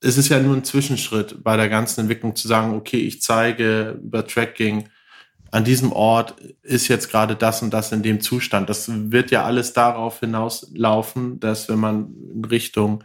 es 0.02 0.17
ist 0.17 0.30
ja 0.30 0.39
nur 0.39 0.56
ein 0.56 0.63
Zwischenschritt 0.63 1.43
bei 1.43 1.56
der 1.56 1.69
ganzen 1.69 2.02
Entwicklung 2.02 2.36
zu 2.36 2.47
sagen, 2.47 2.76
okay, 2.76 2.97
ich 2.97 3.21
zeige 3.21 3.99
über 4.04 4.26
Tracking, 4.28 4.89
an 5.52 5.63
diesem 5.63 5.91
Ort 5.91 6.34
ist 6.63 6.88
jetzt 6.88 7.12
gerade 7.12 7.36
das 7.36 7.62
und 7.62 7.71
das 7.71 7.91
in 7.91 8.02
dem 8.02 8.21
Zustand. 8.21 8.69
Das 8.69 8.89
wird 8.89 9.30
ja 9.30 9.45
alles 9.45 9.71
darauf 9.73 10.19
hinauslaufen, 10.19 11.39
dass 11.39 11.69
wenn 11.69 11.80
man 11.80 12.15
in 12.34 12.43
Richtung 12.43 13.04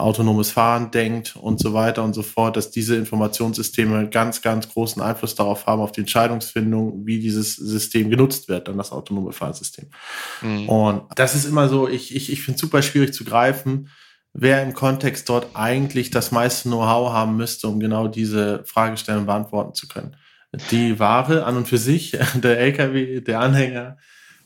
autonomes 0.00 0.50
Fahren 0.50 0.90
denkt 0.90 1.36
und 1.36 1.60
so 1.60 1.72
weiter 1.72 2.02
und 2.02 2.14
so 2.14 2.22
fort, 2.22 2.56
dass 2.56 2.70
diese 2.70 2.96
Informationssysteme 2.96 4.08
ganz, 4.08 4.42
ganz 4.42 4.68
großen 4.68 5.00
Einfluss 5.00 5.34
darauf 5.34 5.66
haben, 5.66 5.80
auf 5.80 5.92
die 5.92 6.00
Entscheidungsfindung, 6.00 7.06
wie 7.06 7.20
dieses 7.20 7.56
System 7.56 8.10
genutzt 8.10 8.48
wird, 8.48 8.68
dann 8.68 8.78
das 8.78 8.92
autonome 8.92 9.32
Fahrsystem. 9.32 9.86
Mhm. 10.42 10.68
Und 10.68 11.02
das 11.14 11.34
ist 11.34 11.44
immer 11.44 11.68
so, 11.68 11.88
ich, 11.88 12.14
ich, 12.14 12.32
ich 12.32 12.42
finde 12.42 12.56
es 12.56 12.60
super 12.60 12.82
schwierig 12.82 13.14
zu 13.14 13.24
greifen, 13.24 13.88
wer 14.32 14.62
im 14.62 14.74
Kontext 14.74 15.28
dort 15.28 15.48
eigentlich 15.54 16.10
das 16.10 16.32
meiste 16.32 16.68
Know-how 16.68 17.12
haben 17.12 17.36
müsste, 17.36 17.68
um 17.68 17.80
genau 17.80 18.08
diese 18.08 18.62
Fragestellung 18.64 19.26
beantworten 19.26 19.74
zu 19.74 19.88
können 19.88 20.16
die 20.70 20.98
Ware 20.98 21.44
an 21.44 21.56
und 21.56 21.68
für 21.68 21.78
sich, 21.78 22.16
der 22.34 22.58
LKW, 22.58 23.20
der 23.20 23.40
Anhänger 23.40 23.98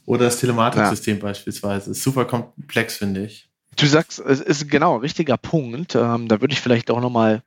oder 0.07 0.27
das 0.27 0.38
Telematiksystem 0.38 1.17
ja. 1.17 1.23
beispielsweise. 1.23 1.93
Ist 1.93 2.03
super 2.03 2.25
komplex, 2.25 2.97
finde 2.97 3.25
ich. 3.25 3.51
Du 3.77 3.87
sagst, 3.87 4.19
es 4.19 4.41
ist 4.41 4.71
genau 4.71 4.95
ein 4.95 5.01
richtiger 5.01 5.37
Punkt. 5.37 5.95
Ähm, 5.95 6.29
da 6.29 6.41
würde 6.41 6.53
ich 6.55 6.61
vielleicht 6.61 6.91
auch 6.91 7.01
nochmal 7.01 7.43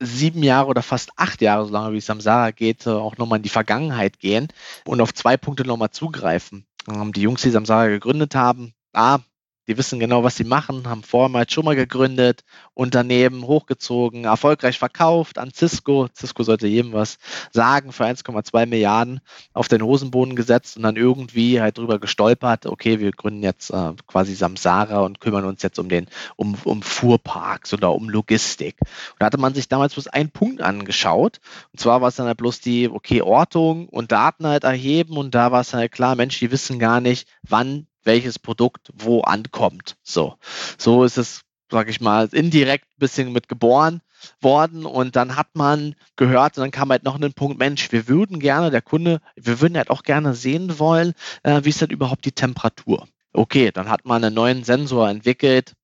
sieben 0.00 0.42
Jahre 0.42 0.68
oder 0.68 0.82
fast 0.82 1.10
acht 1.16 1.40
Jahre, 1.40 1.66
so 1.66 1.72
lange 1.72 1.92
wie 1.92 1.98
es 1.98 2.06
Samsara 2.06 2.50
geht, 2.50 2.86
äh, 2.86 2.90
auch 2.90 3.16
nochmal 3.16 3.38
in 3.38 3.42
die 3.42 3.48
Vergangenheit 3.48 4.18
gehen 4.18 4.48
und 4.84 5.00
auf 5.00 5.14
zwei 5.14 5.36
Punkte 5.36 5.64
nochmal 5.64 5.90
zugreifen. 5.90 6.66
Ähm, 6.88 7.12
die 7.12 7.22
Jungs, 7.22 7.42
die 7.42 7.50
Samsara 7.50 7.88
gegründet 7.88 8.34
haben, 8.34 8.74
A, 8.92 9.18
die 9.66 9.78
wissen 9.78 9.98
genau, 9.98 10.22
was 10.24 10.36
sie 10.36 10.44
machen, 10.44 10.88
haben 10.88 11.02
vorher 11.02 11.46
schon 11.48 11.64
mal 11.64 11.76
gegründet, 11.76 12.44
Unternehmen 12.74 13.46
hochgezogen, 13.46 14.24
erfolgreich 14.24 14.78
verkauft 14.78 15.38
an 15.38 15.52
Cisco. 15.52 16.08
Cisco 16.14 16.42
sollte 16.42 16.66
jedem 16.66 16.92
was 16.92 17.18
sagen, 17.52 17.92
für 17.92 18.04
1,2 18.04 18.66
Milliarden 18.66 19.20
auf 19.52 19.68
den 19.68 19.82
Hosenboden 19.82 20.36
gesetzt 20.36 20.76
und 20.76 20.82
dann 20.82 20.96
irgendwie 20.96 21.60
halt 21.60 21.78
drüber 21.78 21.98
gestolpert, 21.98 22.66
okay, 22.66 23.00
wir 23.00 23.10
gründen 23.12 23.42
jetzt 23.42 23.70
äh, 23.70 23.92
quasi 24.06 24.34
Samsara 24.34 25.00
und 25.00 25.20
kümmern 25.20 25.44
uns 25.44 25.62
jetzt 25.62 25.78
um 25.78 25.88
den, 25.88 26.06
um, 26.36 26.56
um 26.64 26.82
Fuhrparks 26.82 27.72
oder 27.72 27.92
um 27.92 28.08
Logistik. 28.08 28.76
Und 28.80 29.16
da 29.20 29.26
hatte 29.26 29.38
man 29.38 29.54
sich 29.54 29.68
damals 29.68 29.94
bloß 29.94 30.08
einen 30.08 30.30
Punkt 30.30 30.60
angeschaut. 30.60 31.40
Und 31.72 31.80
zwar 31.80 32.00
war 32.00 32.08
es 32.08 32.16
dann 32.16 32.26
halt 32.26 32.38
bloß 32.38 32.60
die, 32.60 32.88
okay, 32.88 33.22
Ortung 33.22 33.88
und 33.88 34.12
Daten 34.12 34.46
halt 34.46 34.64
erheben 34.64 35.16
und 35.16 35.34
da 35.34 35.52
war 35.52 35.60
es 35.60 35.72
halt 35.72 35.92
klar, 35.92 36.16
Mensch, 36.16 36.38
die 36.38 36.50
wissen 36.50 36.78
gar 36.78 37.00
nicht, 37.00 37.28
wann 37.42 37.86
welches 38.04 38.38
Produkt 38.38 38.90
wo 38.94 39.22
ankommt. 39.22 39.96
So, 40.02 40.36
so 40.78 41.04
ist 41.04 41.18
es, 41.18 41.42
sage 41.70 41.90
ich 41.90 42.00
mal, 42.00 42.28
indirekt 42.32 42.86
ein 42.86 43.00
bisschen 43.00 43.32
mit 43.32 43.48
geboren 43.48 44.00
worden 44.40 44.86
und 44.86 45.16
dann 45.16 45.36
hat 45.36 45.48
man 45.54 45.94
gehört 46.16 46.56
und 46.56 46.62
dann 46.62 46.70
kam 46.70 46.90
halt 46.90 47.04
noch 47.04 47.20
ein 47.20 47.32
Punkt, 47.34 47.58
Mensch, 47.58 47.92
wir 47.92 48.08
würden 48.08 48.38
gerne, 48.38 48.70
der 48.70 48.82
Kunde, 48.82 49.20
wir 49.36 49.60
würden 49.60 49.76
halt 49.76 49.90
auch 49.90 50.02
gerne 50.02 50.34
sehen 50.34 50.78
wollen, 50.78 51.12
äh, 51.42 51.60
wie 51.64 51.68
ist 51.70 51.80
denn 51.80 51.90
überhaupt 51.90 52.24
die 52.24 52.32
Temperatur? 52.32 53.06
Okay, 53.32 53.70
dann 53.72 53.88
hat 53.88 54.04
man 54.04 54.24
einen 54.24 54.34
neuen 54.34 54.64
Sensor 54.64 55.08
entwickelt, 55.08 55.74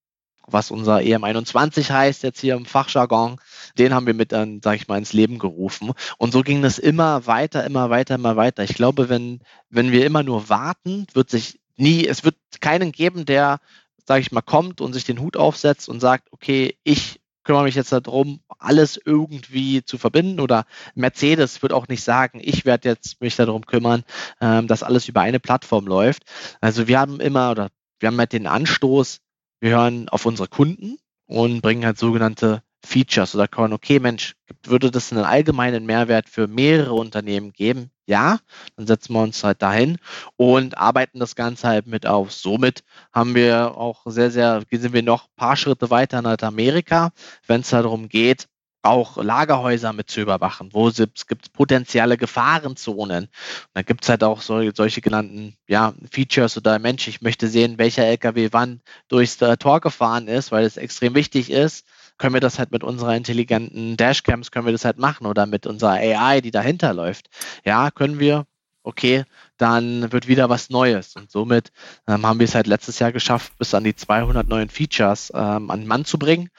was 0.52 0.70
unser 0.70 0.98
EM21 0.98 1.90
heißt 1.90 2.22
jetzt 2.22 2.40
hier 2.40 2.54
im 2.54 2.64
Fachjargon. 2.64 3.36
Den 3.78 3.94
haben 3.94 4.06
wir 4.06 4.14
mit 4.14 4.32
dann, 4.32 4.60
sage 4.62 4.76
ich 4.76 4.88
mal, 4.88 4.98
ins 4.98 5.12
Leben 5.12 5.38
gerufen. 5.38 5.92
Und 6.18 6.32
so 6.32 6.42
ging 6.42 6.64
es 6.64 6.78
immer 6.78 7.26
weiter, 7.26 7.64
immer 7.64 7.90
weiter, 7.90 8.16
immer 8.16 8.36
weiter. 8.36 8.64
Ich 8.64 8.74
glaube, 8.74 9.08
wenn, 9.08 9.40
wenn 9.68 9.92
wir 9.92 10.06
immer 10.06 10.22
nur 10.22 10.48
warten, 10.48 11.06
wird 11.12 11.30
sich 11.30 11.60
nie, 11.76 12.06
es 12.06 12.24
wird 12.24 12.36
keinen 12.60 12.92
geben, 12.92 13.24
der, 13.24 13.60
sage 14.06 14.20
ich 14.20 14.32
mal, 14.32 14.42
kommt 14.42 14.80
und 14.80 14.92
sich 14.92 15.04
den 15.04 15.20
Hut 15.20 15.36
aufsetzt 15.36 15.88
und 15.88 16.00
sagt, 16.00 16.28
okay, 16.32 16.76
ich 16.84 17.20
kümmere 17.44 17.64
mich 17.64 17.74
jetzt 17.74 17.92
darum, 17.92 18.40
alles 18.58 19.00
irgendwie 19.02 19.82
zu 19.82 19.98
verbinden 19.98 20.40
oder 20.40 20.66
Mercedes 20.94 21.62
wird 21.62 21.72
auch 21.72 21.88
nicht 21.88 22.04
sagen, 22.04 22.40
ich 22.42 22.64
werde 22.64 22.88
jetzt 22.88 23.20
mich 23.20 23.36
darum 23.36 23.66
kümmern, 23.66 24.04
ähm, 24.40 24.66
dass 24.66 24.82
alles 24.82 25.08
über 25.08 25.22
eine 25.22 25.40
Plattform 25.40 25.86
läuft. 25.86 26.24
Also 26.60 26.86
wir 26.86 26.98
haben 26.98 27.20
immer 27.20 27.50
oder 27.50 27.70
wir 27.98 28.08
haben 28.08 28.18
halt 28.18 28.32
den 28.32 28.46
Anstoß, 28.46 29.20
wir 29.60 29.70
hören 29.70 30.08
auf 30.08 30.26
unsere 30.26 30.48
Kunden 30.48 30.98
und 31.26 31.60
bringen 31.60 31.84
halt 31.84 31.98
sogenannte 31.98 32.62
Features 32.84 33.34
oder 33.34 33.46
kann, 33.46 33.72
okay, 33.72 33.98
Mensch, 33.98 34.34
würde 34.64 34.90
das 34.90 35.12
einen 35.12 35.24
allgemeinen 35.24 35.86
Mehrwert 35.86 36.28
für 36.28 36.46
mehrere 36.46 36.94
Unternehmen 36.94 37.52
geben? 37.52 37.90
Ja, 38.06 38.38
dann 38.76 38.86
setzen 38.86 39.12
wir 39.12 39.22
uns 39.22 39.44
halt 39.44 39.62
dahin 39.62 39.98
und 40.36 40.76
arbeiten 40.76 41.20
das 41.20 41.36
Ganze 41.36 41.68
halt 41.68 41.86
mit 41.86 42.06
auf. 42.06 42.32
Somit 42.32 42.82
haben 43.12 43.34
wir 43.34 43.76
auch 43.76 44.02
sehr, 44.06 44.30
sehr, 44.30 44.62
sind 44.70 44.92
wir 44.92 45.02
noch 45.02 45.24
ein 45.26 45.36
paar 45.36 45.56
Schritte 45.56 45.90
weiter 45.90 46.18
in 46.18 46.26
Amerika, 46.26 47.12
wenn 47.46 47.60
es 47.60 47.70
darum 47.70 48.08
geht, 48.08 48.48
auch 48.82 49.18
Lagerhäuser 49.18 49.92
mit 49.92 50.10
zu 50.10 50.22
überwachen, 50.22 50.70
wo 50.72 50.88
es 50.88 51.26
gibt 51.26 51.52
potenzielle 51.52 52.16
Gefahrenzonen. 52.16 53.24
Und 53.24 53.30
dann 53.74 53.84
gibt 53.84 54.04
es 54.04 54.08
halt 54.08 54.24
auch 54.24 54.40
so, 54.40 54.68
solche 54.72 55.02
genannten 55.02 55.56
ja, 55.68 55.94
Features 56.10 56.56
oder 56.56 56.78
Mensch, 56.78 57.06
ich 57.06 57.20
möchte 57.20 57.48
sehen, 57.48 57.78
welcher 57.78 58.04
LKW 58.06 58.48
wann 58.52 58.80
durchs 59.08 59.36
Tor 59.36 59.80
gefahren 59.80 60.28
ist, 60.28 60.50
weil 60.50 60.64
es 60.64 60.78
extrem 60.78 61.14
wichtig 61.14 61.50
ist 61.50 61.86
können 62.20 62.34
wir 62.34 62.40
das 62.40 62.58
halt 62.58 62.70
mit 62.70 62.84
unserer 62.84 63.16
intelligenten 63.16 63.96
Dashcams, 63.96 64.50
können 64.50 64.66
wir 64.66 64.72
das 64.72 64.84
halt 64.84 64.98
machen 64.98 65.26
oder 65.26 65.46
mit 65.46 65.66
unserer 65.66 65.92
AI, 65.92 66.42
die 66.42 66.50
dahinter 66.50 66.92
läuft. 66.92 67.30
Ja, 67.64 67.90
können 67.90 68.20
wir, 68.20 68.44
okay, 68.82 69.24
dann 69.56 70.12
wird 70.12 70.28
wieder 70.28 70.50
was 70.50 70.68
Neues. 70.68 71.16
Und 71.16 71.30
somit 71.30 71.72
ähm, 72.06 72.26
haben 72.26 72.38
wir 72.38 72.44
es 72.44 72.54
halt 72.54 72.66
letztes 72.66 72.98
Jahr 72.98 73.10
geschafft, 73.10 73.56
bis 73.58 73.72
an 73.72 73.84
die 73.84 73.96
200 73.96 74.46
neuen 74.46 74.68
Features 74.68 75.32
ähm, 75.34 75.70
an 75.70 75.80
den 75.80 75.88
Mann 75.88 76.04
zu 76.04 76.18
bringen 76.18 76.50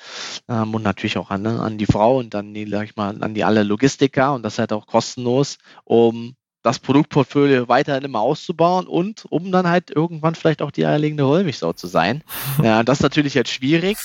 ähm, 0.49 0.73
und 0.73 0.81
natürlich 0.81 1.19
auch 1.19 1.29
an, 1.29 1.45
an 1.45 1.77
die 1.77 1.85
Frau 1.85 2.17
und 2.17 2.33
dann 2.33 2.55
die, 2.55 2.67
sag 2.67 2.85
ich 2.85 2.95
mal, 2.95 3.21
an 3.21 3.35
die 3.35 3.43
alle 3.43 3.61
Logistiker 3.61 4.33
und 4.33 4.41
das 4.41 4.57
halt 4.57 4.73
auch 4.73 4.87
kostenlos, 4.87 5.59
um 5.83 6.35
das 6.63 6.79
Produktportfolio 6.79 7.67
weiterhin 7.67 8.03
immer 8.03 8.21
auszubauen 8.21 8.87
und 8.87 9.25
um 9.29 9.51
dann 9.51 9.67
halt 9.67 9.89
irgendwann 9.89 10.35
vielleicht 10.35 10.61
auch 10.61 10.71
die 10.71 10.85
eierlegende 10.85 11.25
Wollmilchsau 11.25 11.73
zu 11.73 11.87
sein. 11.87 12.23
Ja, 12.63 12.83
das 12.83 12.99
ist 12.99 13.03
natürlich 13.03 13.33
jetzt 13.33 13.51
schwierig, 13.51 13.97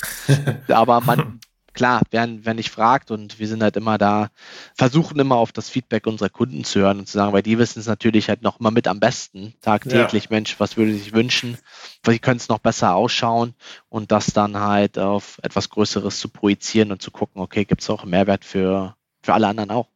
aber 0.67 1.01
man 1.01 1.39
klar, 1.77 2.01
wer, 2.09 2.27
wer 2.41 2.53
nicht 2.55 2.71
fragt 2.71 3.11
und 3.11 3.37
wir 3.37 3.47
sind 3.47 3.61
halt 3.61 3.77
immer 3.77 3.99
da, 3.99 4.29
versuchen 4.73 5.19
immer 5.19 5.35
auf 5.35 5.51
das 5.51 5.69
Feedback 5.69 6.07
unserer 6.07 6.29
Kunden 6.29 6.63
zu 6.63 6.79
hören 6.79 6.97
und 6.97 7.07
zu 7.07 7.13
sagen, 7.13 7.33
weil 7.33 7.43
die 7.43 7.59
wissen 7.59 7.79
es 7.79 7.85
natürlich 7.85 8.29
halt 8.29 8.41
noch 8.41 8.59
mal 8.59 8.71
mit 8.71 8.87
am 8.87 8.99
besten, 8.99 9.53
tagtäglich, 9.61 10.23
ja. 10.23 10.29
Mensch, 10.31 10.59
was 10.59 10.75
würde 10.75 10.93
sich 10.93 11.13
wünschen, 11.13 11.57
wie 12.03 12.17
könnte 12.17 12.41
es 12.41 12.49
noch 12.49 12.57
besser 12.57 12.95
ausschauen 12.95 13.53
und 13.89 14.11
das 14.11 14.27
dann 14.27 14.59
halt 14.59 14.97
auf 14.97 15.39
etwas 15.43 15.69
Größeres 15.69 16.19
zu 16.19 16.29
projizieren 16.29 16.91
und 16.91 17.01
zu 17.01 17.11
gucken, 17.11 17.41
okay, 17.41 17.63
gibt 17.63 17.83
es 17.83 17.89
auch 17.91 18.01
einen 18.01 18.11
Mehrwert 18.11 18.43
für, 18.43 18.95
für 19.21 19.35
alle 19.35 19.47
anderen 19.47 19.69
auch. 19.69 19.87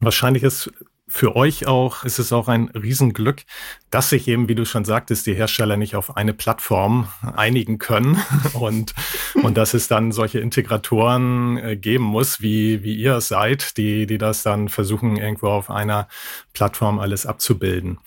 Wahrscheinlich 0.00 0.42
ist 0.42 0.70
für 1.06 1.34
euch 1.36 1.66
auch 1.66 2.04
ist 2.04 2.18
es 2.18 2.32
auch 2.32 2.48
ein 2.48 2.68
Riesenglück, 2.68 3.42
dass 3.90 4.10
sich 4.10 4.28
eben, 4.28 4.48
wie 4.48 4.54
du 4.54 4.64
schon 4.64 4.84
sagtest, 4.84 5.26
die 5.26 5.34
Hersteller 5.34 5.76
nicht 5.76 5.96
auf 5.96 6.16
eine 6.16 6.32
Plattform 6.32 7.08
einigen 7.34 7.78
können 7.78 8.22
und, 8.54 8.94
und 9.34 9.56
dass 9.56 9.74
es 9.74 9.88
dann 9.88 10.12
solche 10.12 10.40
Integratoren 10.40 11.58
äh, 11.58 11.76
geben 11.76 12.04
muss, 12.04 12.40
wie, 12.40 12.82
wie 12.84 12.94
ihr 12.94 13.16
es 13.16 13.28
seid, 13.28 13.76
die, 13.76 14.06
die 14.06 14.18
das 14.18 14.42
dann 14.42 14.68
versuchen, 14.68 15.16
irgendwo 15.16 15.48
auf 15.48 15.70
einer 15.70 16.08
Plattform 16.52 17.00
alles 17.00 17.26
abzubilden. 17.26 17.98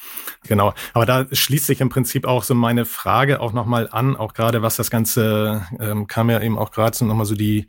Genau. 0.48 0.74
Aber 0.94 1.06
da 1.06 1.26
schließt 1.32 1.66
sich 1.66 1.82
im 1.82 1.90
Prinzip 1.90 2.26
auch 2.26 2.44
so 2.44 2.56
meine 2.56 2.86
Frage 2.86 3.42
auch 3.42 3.54
nochmal 3.54 3.90
an, 3.92 4.16
auch 4.16 4.34
gerade 4.34 4.62
was 4.62 4.78
das 4.78 4.90
Ganze, 4.90 5.68
ähm, 5.80 6.08
kam 6.08 6.30
ja 6.30 6.42
eben 6.42 6.58
auch 6.58 6.72
gerade 6.72 6.96
so 6.96 7.06
nochmal 7.06 7.26
so 7.26 7.36
die, 7.36 7.68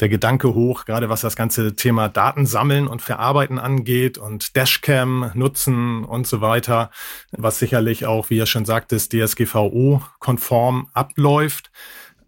der 0.00 0.08
Gedanke 0.08 0.54
hoch, 0.54 0.84
gerade 0.84 1.08
was 1.08 1.22
das 1.22 1.36
ganze 1.36 1.74
Thema 1.74 2.08
Daten 2.08 2.46
sammeln 2.46 2.86
und 2.86 3.00
verarbeiten 3.00 3.58
angeht 3.58 4.18
und 4.18 4.56
Dash 4.56 4.74
Dashcam 4.74 5.30
nutzen 5.34 6.04
und 6.04 6.26
so 6.26 6.40
weiter, 6.40 6.90
was 7.30 7.53
sicherlich 7.58 8.06
auch, 8.06 8.30
wie 8.30 8.36
ihr 8.36 8.46
schon 8.46 8.64
sagtest, 8.64 9.12
DSGVO-konform 9.12 10.88
abläuft. 10.92 11.70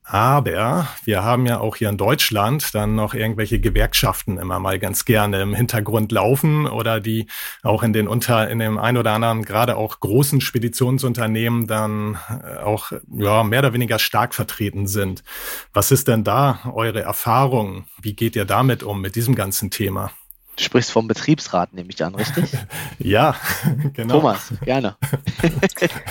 Aber 0.09 0.87
wir 1.05 1.25
haben 1.25 1.47
ja 1.47 1.59
auch 1.59 1.75
hier 1.75 1.89
in 1.89 1.97
Deutschland 1.97 2.77
dann 2.77 2.95
noch 2.95 3.13
irgendwelche 3.13 3.59
Gewerkschaften 3.59 4.39
immer 4.39 4.61
mal 4.61 4.79
ganz 4.79 5.05
gerne 5.05 5.43
im 5.43 5.53
Hintergrund 5.53 6.13
laufen 6.13 6.69
oder 6.69 7.01
die 7.01 7.27
auch 7.65 7.83
in 7.83 7.93
den 7.93 8.07
unter, 8.07 8.49
in 8.49 8.61
dem 8.61 8.79
ein 8.79 8.97
oder 8.97 9.15
anderen, 9.15 9.45
gerade 9.45 9.77
auch 9.77 9.99
großen 9.99 10.41
Speditionsunternehmen 10.41 11.67
dann 11.67 12.19
äh, 12.31 12.59
auch, 12.59 12.93
ja, 13.19 13.43
mehr 13.43 13.59
oder 13.59 13.73
weniger 13.73 13.99
stark 13.99 14.33
vertreten 14.33 14.87
sind. 14.87 15.25
Was 15.73 15.91
ist 15.91 16.07
denn 16.07 16.23
da 16.23 16.61
eure 16.73 17.03
Erfahrung? 17.03 17.87
Wie 18.01 18.15
geht 18.15 18.37
ihr 18.37 18.45
damit 18.45 18.85
um, 18.85 19.01
mit 19.01 19.17
diesem 19.17 19.35
ganzen 19.35 19.73
Thema? 19.73 20.13
Du 20.57 20.63
sprichst 20.63 20.91
vom 20.91 21.07
Betriebsrat, 21.07 21.75
nehme 21.75 21.91
ich 21.91 22.03
an, 22.03 22.15
richtig? 22.15 22.51
ja, 22.99 23.37
genau. 23.93 24.21
Thomas, 24.21 24.53
gerne. 24.63 24.97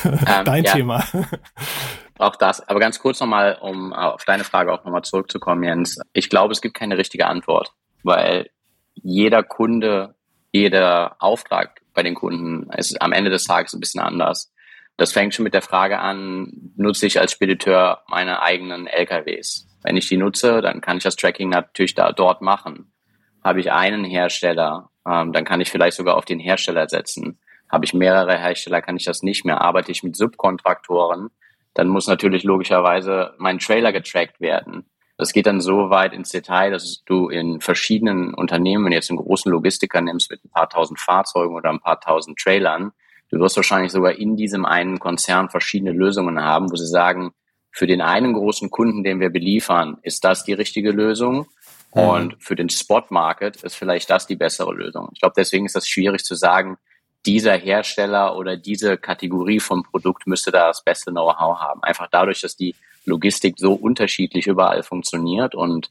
Ähm, 0.06 0.46
Dein 0.46 0.64
ja. 0.64 0.74
Thema. 0.74 1.04
Auch 2.18 2.36
das, 2.36 2.66
aber 2.68 2.80
ganz 2.80 3.00
kurz 3.00 3.20
nochmal, 3.20 3.58
um 3.60 3.92
auf 3.92 4.24
deine 4.24 4.44
Frage 4.44 4.72
auch 4.72 4.86
nochmal 4.86 5.02
zurückzukommen, 5.02 5.64
Jens. 5.64 6.00
Ich 6.14 6.30
glaube, 6.30 6.54
es 6.54 6.62
gibt 6.62 6.76
keine 6.76 6.98
richtige 6.98 7.28
Antwort, 7.28 7.74
weil 8.04 8.50
jeder 8.94 9.44
Kunde, 9.44 10.16
jeder 10.52 11.16
Auftrag 11.20 11.82
bei 11.94 12.04
den 12.04 12.14
Kunden 12.16 12.70
ist 12.72 13.02
am 13.02 13.12
Ende 13.12 13.32
des 13.32 13.46
Tages 13.46 13.74
ein 13.74 13.80
bisschen 13.80 14.02
anders. 14.02 14.54
Das 14.98 15.12
fängt 15.12 15.34
schon 15.34 15.44
mit 15.44 15.54
der 15.54 15.62
Frage 15.62 16.00
an, 16.00 16.72
nutze 16.78 17.08
ich 17.08 17.20
als 17.20 17.32
Spediteur 17.32 18.04
meine 18.08 18.42
eigenen 18.42 18.88
LKWs? 18.88 19.68
Wenn 19.84 19.98
ich 19.98 20.08
die 20.08 20.18
nutze, 20.18 20.62
dann 20.62 20.82
kann 20.82 20.98
ich 20.98 21.04
das 21.04 21.16
Tracking 21.16 21.50
natürlich 21.50 21.96
da 21.96 22.12
dort 22.12 22.42
machen. 22.42 22.92
Habe 23.46 23.60
ich 23.60 23.72
einen 23.72 24.04
Hersteller, 24.04 24.90
ähm, 25.08 25.32
dann 25.32 25.46
kann 25.46 25.62
ich 25.62 25.70
vielleicht 25.70 25.96
sogar 25.96 26.18
auf 26.18 26.26
den 26.26 26.40
Hersteller 26.40 26.90
setzen. 26.90 27.38
Habe 27.72 27.86
ich 27.86 27.94
mehrere 27.94 28.40
Hersteller, 28.40 28.82
kann 28.82 28.98
ich 28.98 29.06
das 29.06 29.22
nicht 29.22 29.46
mehr. 29.46 29.62
Arbeite 29.62 29.92
ich 29.92 30.02
mit 30.02 30.16
Subkontraktoren, 30.16 31.30
dann 31.76 31.88
muss 31.88 32.08
natürlich 32.08 32.44
logischerweise 32.44 33.36
mein 33.38 33.60
Trailer 33.60 33.94
getrackt 33.94 34.42
werden. 34.42 34.86
Das 35.18 35.32
geht 35.32 35.46
dann 35.46 35.62
so 35.62 35.92
weit 35.92 36.14
ins 36.14 36.32
Detail, 36.32 36.72
dass 36.72 37.04
du 37.06 37.30
in 37.30 37.62
verschiedenen 37.62 38.34
Unternehmen, 38.34 38.84
wenn 38.84 38.92
du 38.92 38.98
jetzt 38.98 39.12
einen 39.12 39.20
großen 39.20 39.52
Logistiker 39.52 40.02
nimmst 40.02 40.32
mit 40.32 40.44
ein 40.44 40.50
paar 40.50 40.68
tausend 40.68 41.00
Fahrzeugen 41.00 41.54
oder 41.54 41.70
ein 41.70 41.80
paar 41.80 42.02
tausend 42.02 42.40
Trailern, 42.40 42.94
du 43.30 43.40
wirst 43.40 43.58
wahrscheinlich 43.58 43.92
sogar 43.92 44.14
in 44.14 44.36
diesem 44.36 44.66
einen 44.66 44.98
Konzern 44.98 45.52
verschiedene 45.52 45.92
Lösungen 45.92 46.42
haben, 46.42 46.72
wo 46.72 46.78
sie 46.78 46.88
sagen, 46.88 47.32
für 47.72 47.86
den 47.86 48.02
einen 48.02 48.34
großen 48.34 48.72
Kunden, 48.72 49.04
den 49.04 49.20
wir 49.20 49.30
beliefern, 49.30 50.00
ist 50.02 50.24
das 50.24 50.46
die 50.46 50.54
richtige 50.54 50.92
Lösung. 50.92 51.46
Mhm. 51.96 52.02
Und 52.02 52.36
für 52.40 52.56
den 52.56 52.70
Spot 52.70 53.04
Market 53.10 53.64
ist 53.64 53.76
vielleicht 53.76 54.10
das 54.10 54.28
die 54.28 54.36
bessere 54.36 54.74
Lösung. 54.74 55.10
Ich 55.14 55.22
glaube, 55.22 55.34
deswegen 55.36 55.66
ist 55.66 55.76
das 55.76 55.88
schwierig 55.88 56.24
zu 56.24 56.36
sagen, 56.36 56.78
dieser 57.26 57.54
Hersteller 57.54 58.36
oder 58.36 58.56
diese 58.58 58.98
Kategorie 58.98 59.60
von 59.60 59.84
Produkt 59.84 60.28
müsste 60.28 60.52
da 60.52 60.68
das 60.68 60.84
beste 60.84 61.12
Know-how 61.12 61.60
haben. 61.60 61.82
Einfach 61.82 62.08
dadurch, 62.12 62.42
dass 62.42 62.56
die 62.56 62.76
Logistik 63.06 63.56
so 63.58 63.74
unterschiedlich 63.74 64.46
überall 64.46 64.84
funktioniert 64.84 65.56
und 65.56 65.90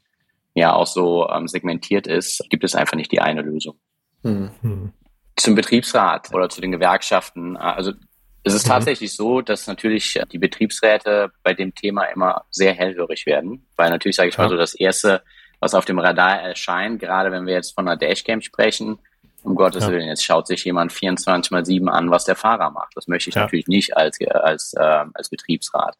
ja 0.53 0.73
auch 0.73 0.87
so 0.87 1.27
ähm, 1.29 1.47
segmentiert 1.47 2.07
ist, 2.07 2.41
gibt 2.49 2.63
es 2.63 2.75
einfach 2.75 2.95
nicht 2.95 3.11
die 3.11 3.19
eine 3.19 3.41
Lösung. 3.41 3.75
Mhm. 4.23 4.93
Zum 5.35 5.55
Betriebsrat 5.55 6.33
oder 6.33 6.47
zu 6.47 6.61
den 6.61 6.71
Gewerkschaften. 6.71 7.57
Also 7.57 7.91
es 8.43 8.53
ist 8.53 8.65
mhm. 8.65 8.71
tatsächlich 8.71 9.13
so, 9.13 9.41
dass 9.41 9.67
natürlich 9.67 10.17
die 10.31 10.37
Betriebsräte 10.37 11.31
bei 11.43 11.53
dem 11.53 11.75
Thema 11.75 12.05
immer 12.05 12.45
sehr 12.51 12.73
hellhörig 12.73 13.25
werden, 13.25 13.65
weil 13.75 13.89
natürlich, 13.89 14.15
sage 14.15 14.29
ich 14.29 14.37
ja. 14.37 14.43
mal 14.43 14.49
so, 14.49 14.55
das 14.55 14.75
Erste, 14.75 15.23
was 15.65 15.73
auf 15.73 15.85
dem 15.85 15.97
Radar 15.97 16.41
erscheint, 16.41 16.99
gerade 16.99 17.31
wenn 17.31 17.47
wir 17.47 17.55
jetzt 17.55 17.73
von 17.73 17.87
einer 17.87 17.97
Dashcam 17.97 18.41
sprechen, 18.41 18.99
um 19.41 19.55
Gottes 19.55 19.85
ja. 19.85 19.91
Willen, 19.91 20.07
jetzt 20.07 20.23
schaut 20.23 20.45
sich 20.45 20.63
jemand 20.63 20.93
24 20.93 21.49
mal 21.49 21.65
7 21.65 21.89
an, 21.89 22.11
was 22.11 22.23
der 22.23 22.35
Fahrer 22.35 22.69
macht. 22.69 22.95
Das 22.95 23.07
möchte 23.07 23.29
ich 23.29 23.35
ja. 23.35 23.41
natürlich 23.41 23.67
nicht 23.67 23.97
als, 23.97 24.19
als, 24.21 24.73
äh, 24.73 25.05
als 25.13 25.29
Betriebsrat. 25.29 25.97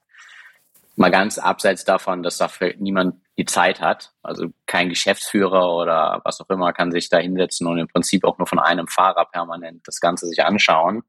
Mal 0.98 1.10
ganz 1.10 1.40
abseits 1.40 1.84
davon, 1.84 2.22
dass 2.22 2.38
dafür 2.38 2.76
niemand 2.78 3.16
die 3.40 3.46
Zeit 3.46 3.82
hat. 3.82 4.14
Also 4.22 4.50
kein 4.68 4.90
Geschäftsführer 4.90 5.76
oder 5.76 6.22
was 6.24 6.40
auch 6.40 6.50
immer 6.52 6.72
kann 6.72 6.92
sich 6.92 7.10
da 7.10 7.18
hinsetzen 7.18 7.66
und 7.66 7.80
im 7.80 7.88
Prinzip 7.88 8.24
auch 8.24 8.38
nur 8.38 8.48
von 8.48 8.60
einem 8.60 8.88
Fahrer 8.88 9.26
permanent 9.26 9.82
das 9.88 10.00
Ganze 10.00 10.28
sich 10.28 10.44
anschauen. 10.44 11.02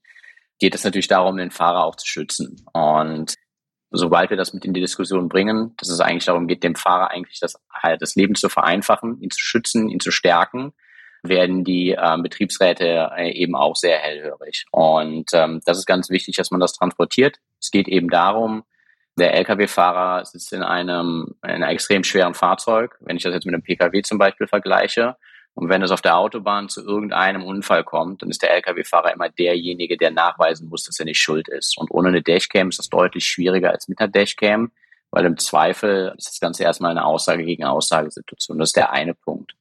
Geht 0.58 0.74
es 0.74 0.82
natürlich 0.82 1.08
darum, 1.08 1.36
den 1.36 1.50
Fahrer 1.50 1.84
auch 1.84 1.96
zu 1.96 2.06
schützen. 2.06 2.64
Und 2.72 3.34
sobald 3.98 4.30
wir 4.30 4.36
das 4.36 4.52
mit 4.52 4.64
in 4.64 4.74
die 4.74 4.80
Diskussion 4.80 5.28
bringen, 5.28 5.74
dass 5.78 5.88
es 5.88 6.00
eigentlich 6.00 6.26
darum 6.26 6.46
geht, 6.46 6.62
dem 6.62 6.74
Fahrer 6.74 7.10
eigentlich 7.10 7.40
das, 7.40 7.54
halt 7.72 8.02
das 8.02 8.14
Leben 8.14 8.34
zu 8.34 8.48
vereinfachen, 8.48 9.20
ihn 9.20 9.30
zu 9.30 9.40
schützen, 9.40 9.88
ihn 9.88 10.00
zu 10.00 10.10
stärken, 10.10 10.72
werden 11.22 11.64
die 11.64 11.92
äh, 11.92 12.16
Betriebsräte 12.22 13.10
eben 13.18 13.56
auch 13.56 13.76
sehr 13.76 13.98
hellhörig. 13.98 14.66
Und 14.70 15.30
ähm, 15.32 15.60
das 15.64 15.78
ist 15.78 15.86
ganz 15.86 16.10
wichtig, 16.10 16.36
dass 16.36 16.50
man 16.50 16.60
das 16.60 16.72
transportiert. 16.72 17.38
Es 17.60 17.70
geht 17.70 17.88
eben 17.88 18.08
darum, 18.08 18.64
der 19.18 19.34
Lkw-Fahrer 19.34 20.24
sitzt 20.26 20.52
in 20.52 20.62
einem, 20.62 21.34
in 21.42 21.50
einem 21.50 21.62
extrem 21.64 22.04
schweren 22.04 22.34
Fahrzeug. 22.34 22.96
Wenn 23.00 23.16
ich 23.16 23.22
das 23.22 23.32
jetzt 23.32 23.46
mit 23.46 23.54
einem 23.54 23.62
Pkw 23.62 24.02
zum 24.02 24.18
Beispiel 24.18 24.46
vergleiche, 24.46 25.16
und 25.56 25.70
wenn 25.70 25.82
es 25.82 25.90
auf 25.90 26.02
der 26.02 26.18
Autobahn 26.18 26.68
zu 26.68 26.84
irgendeinem 26.84 27.42
Unfall 27.42 27.82
kommt, 27.82 28.20
dann 28.20 28.28
ist 28.28 28.42
der 28.42 28.54
Lkw-Fahrer 28.54 29.14
immer 29.14 29.30
derjenige, 29.30 29.96
der 29.96 30.10
nachweisen 30.10 30.68
muss, 30.68 30.84
dass 30.84 30.98
er 30.98 31.06
nicht 31.06 31.18
schuld 31.18 31.48
ist. 31.48 31.78
Und 31.78 31.90
ohne 31.90 32.08
eine 32.08 32.22
Dashcam 32.22 32.68
ist 32.68 32.78
das 32.78 32.90
deutlich 32.90 33.24
schwieriger 33.24 33.70
als 33.70 33.88
mit 33.88 33.98
einer 33.98 34.08
Dashcam, 34.08 34.70
weil 35.10 35.24
im 35.24 35.38
Zweifel 35.38 36.12
ist 36.18 36.28
das 36.28 36.40
Ganze 36.40 36.64
erstmal 36.64 36.90
eine 36.90 37.06
Aussage 37.06 37.42
gegen 37.42 37.64
Aussagesituation. 37.64 38.58
Das 38.58 38.68
ist 38.68 38.76
der 38.76 38.92
eine 38.92 39.14
Punkt. 39.14 39.54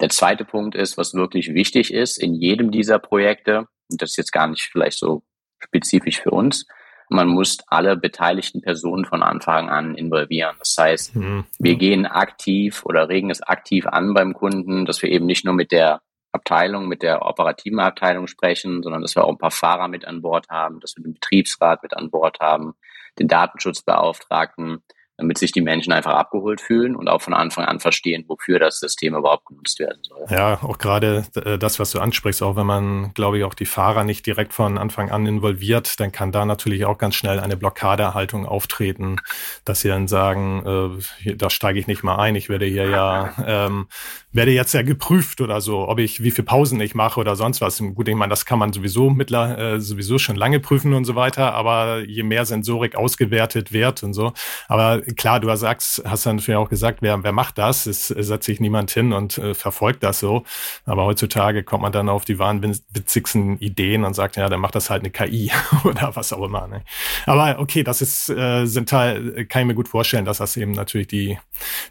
Der 0.00 0.10
zweite 0.10 0.44
Punkt 0.44 0.76
ist, 0.76 0.96
was 0.96 1.12
wirklich 1.12 1.54
wichtig 1.54 1.92
ist 1.92 2.18
in 2.18 2.34
jedem 2.34 2.70
dieser 2.70 3.00
Projekte, 3.00 3.66
und 3.90 4.00
das 4.00 4.10
ist 4.10 4.18
jetzt 4.18 4.32
gar 4.32 4.46
nicht 4.46 4.68
vielleicht 4.70 4.98
so 5.00 5.24
spezifisch 5.58 6.20
für 6.20 6.30
uns, 6.30 6.66
man 7.08 7.28
muss 7.28 7.58
alle 7.68 7.96
beteiligten 7.96 8.60
Personen 8.60 9.04
von 9.04 9.22
Anfang 9.22 9.68
an 9.68 9.94
involvieren. 9.94 10.56
Das 10.58 10.76
heißt, 10.78 11.16
mhm. 11.16 11.44
wir 11.58 11.76
gehen 11.76 12.06
aktiv 12.06 12.84
oder 12.84 13.08
regen 13.08 13.30
es 13.30 13.42
aktiv 13.42 13.86
an 13.86 14.14
beim 14.14 14.34
Kunden, 14.34 14.86
dass 14.86 15.02
wir 15.02 15.10
eben 15.10 15.26
nicht 15.26 15.44
nur 15.44 15.54
mit 15.54 15.72
der 15.72 16.00
Abteilung, 16.32 16.88
mit 16.88 17.02
der 17.02 17.24
operativen 17.24 17.80
Abteilung 17.80 18.26
sprechen, 18.26 18.82
sondern 18.82 19.02
dass 19.02 19.16
wir 19.16 19.24
auch 19.24 19.30
ein 19.30 19.38
paar 19.38 19.50
Fahrer 19.50 19.88
mit 19.88 20.04
an 20.04 20.22
Bord 20.22 20.48
haben, 20.48 20.80
dass 20.80 20.96
wir 20.96 21.02
den 21.02 21.14
Betriebsrat 21.14 21.82
mit 21.82 21.96
an 21.96 22.10
Bord 22.10 22.40
haben, 22.40 22.74
den 23.18 23.28
Datenschutzbeauftragten, 23.28 24.82
damit 25.18 25.38
sich 25.38 25.50
die 25.52 25.62
Menschen 25.62 25.92
einfach 25.92 26.12
abgeholt 26.12 26.60
fühlen 26.60 26.94
und 26.94 27.08
auch 27.08 27.22
von 27.22 27.32
Anfang 27.32 27.64
an 27.64 27.80
verstehen, 27.80 28.24
wofür 28.28 28.58
das 28.58 28.80
System 28.80 29.14
überhaupt 29.14 29.46
genutzt 29.46 29.78
werden 29.78 29.98
soll. 30.02 30.26
Ja, 30.30 30.62
auch 30.62 30.76
gerade 30.76 31.24
äh, 31.34 31.58
das, 31.58 31.78
was 31.78 31.90
du 31.90 32.00
ansprichst, 32.00 32.42
auch 32.42 32.56
wenn 32.56 32.66
man, 32.66 33.14
glaube 33.14 33.38
ich, 33.38 33.44
auch 33.44 33.54
die 33.54 33.64
Fahrer 33.64 34.04
nicht 34.04 34.26
direkt 34.26 34.52
von 34.52 34.76
Anfang 34.76 35.10
an 35.10 35.26
involviert, 35.26 35.98
dann 36.00 36.12
kann 36.12 36.32
da 36.32 36.44
natürlich 36.44 36.84
auch 36.84 36.98
ganz 36.98 37.14
schnell 37.14 37.40
eine 37.40 37.56
Blockadehaltung 37.56 38.44
auftreten, 38.44 39.16
dass 39.64 39.80
sie 39.80 39.88
dann 39.88 40.06
sagen, 40.06 40.98
äh, 41.24 41.34
da 41.34 41.48
steige 41.48 41.78
ich 41.78 41.86
nicht 41.86 42.02
mal 42.02 42.16
ein, 42.16 42.36
ich 42.36 42.50
werde 42.50 42.66
hier 42.66 42.88
ja, 42.88 43.32
ähm, 43.46 43.88
werde 44.32 44.50
jetzt 44.50 44.74
ja 44.74 44.82
geprüft 44.82 45.40
oder 45.40 45.62
so, 45.62 45.88
ob 45.88 45.98
ich, 45.98 46.22
wie 46.22 46.30
viel 46.30 46.44
Pausen 46.44 46.78
ich 46.80 46.94
mache 46.94 47.18
oder 47.18 47.36
sonst 47.36 47.62
was. 47.62 47.78
Gut, 47.78 48.08
ich 48.08 48.14
meine, 48.14 48.30
das 48.30 48.44
kann 48.44 48.58
man 48.58 48.74
sowieso 48.74 49.08
mittler, 49.08 49.58
äh, 49.58 49.80
sowieso 49.80 50.18
schon 50.18 50.36
lange 50.36 50.60
prüfen 50.60 50.92
und 50.92 51.06
so 51.06 51.14
weiter, 51.14 51.54
aber 51.54 52.00
je 52.00 52.22
mehr 52.22 52.44
Sensorik 52.44 52.96
ausgewertet 52.96 53.72
wird 53.72 54.02
und 54.02 54.12
so, 54.12 54.34
aber 54.68 55.05
klar, 55.14 55.40
du 55.40 55.54
sagst, 55.56 56.02
hast 56.04 56.26
dann 56.26 56.36
natürlich 56.36 56.58
auch 56.58 56.68
gesagt, 56.68 57.02
wer, 57.02 57.22
wer 57.22 57.32
macht 57.32 57.58
das? 57.58 57.86
Es 57.86 58.08
setzt 58.08 58.46
sich 58.46 58.60
niemand 58.60 58.90
hin 58.90 59.12
und 59.12 59.38
äh, 59.38 59.54
verfolgt 59.54 60.02
das 60.02 60.18
so. 60.18 60.44
Aber 60.84 61.04
heutzutage 61.04 61.62
kommt 61.62 61.82
man 61.82 61.92
dann 61.92 62.08
auf 62.08 62.24
die 62.24 62.38
wahnwitzigsten 62.38 63.58
Ideen 63.58 64.04
und 64.04 64.14
sagt, 64.14 64.36
ja, 64.36 64.48
dann 64.48 64.60
macht 64.60 64.74
das 64.74 64.90
halt 64.90 65.02
eine 65.02 65.10
KI 65.10 65.50
oder 65.84 66.16
was 66.16 66.32
auch 66.32 66.42
immer. 66.42 66.66
Ne? 66.66 66.82
Aber 67.26 67.58
okay, 67.58 67.82
das 67.82 68.02
ist, 68.02 68.28
äh, 68.28 68.66
sind 68.66 68.92
halt, 68.92 69.48
kann 69.48 69.62
ich 69.62 69.68
mir 69.68 69.74
gut 69.74 69.88
vorstellen, 69.88 70.24
dass 70.24 70.38
das 70.38 70.56
eben 70.56 70.72
natürlich 70.72 71.08
die, 71.08 71.38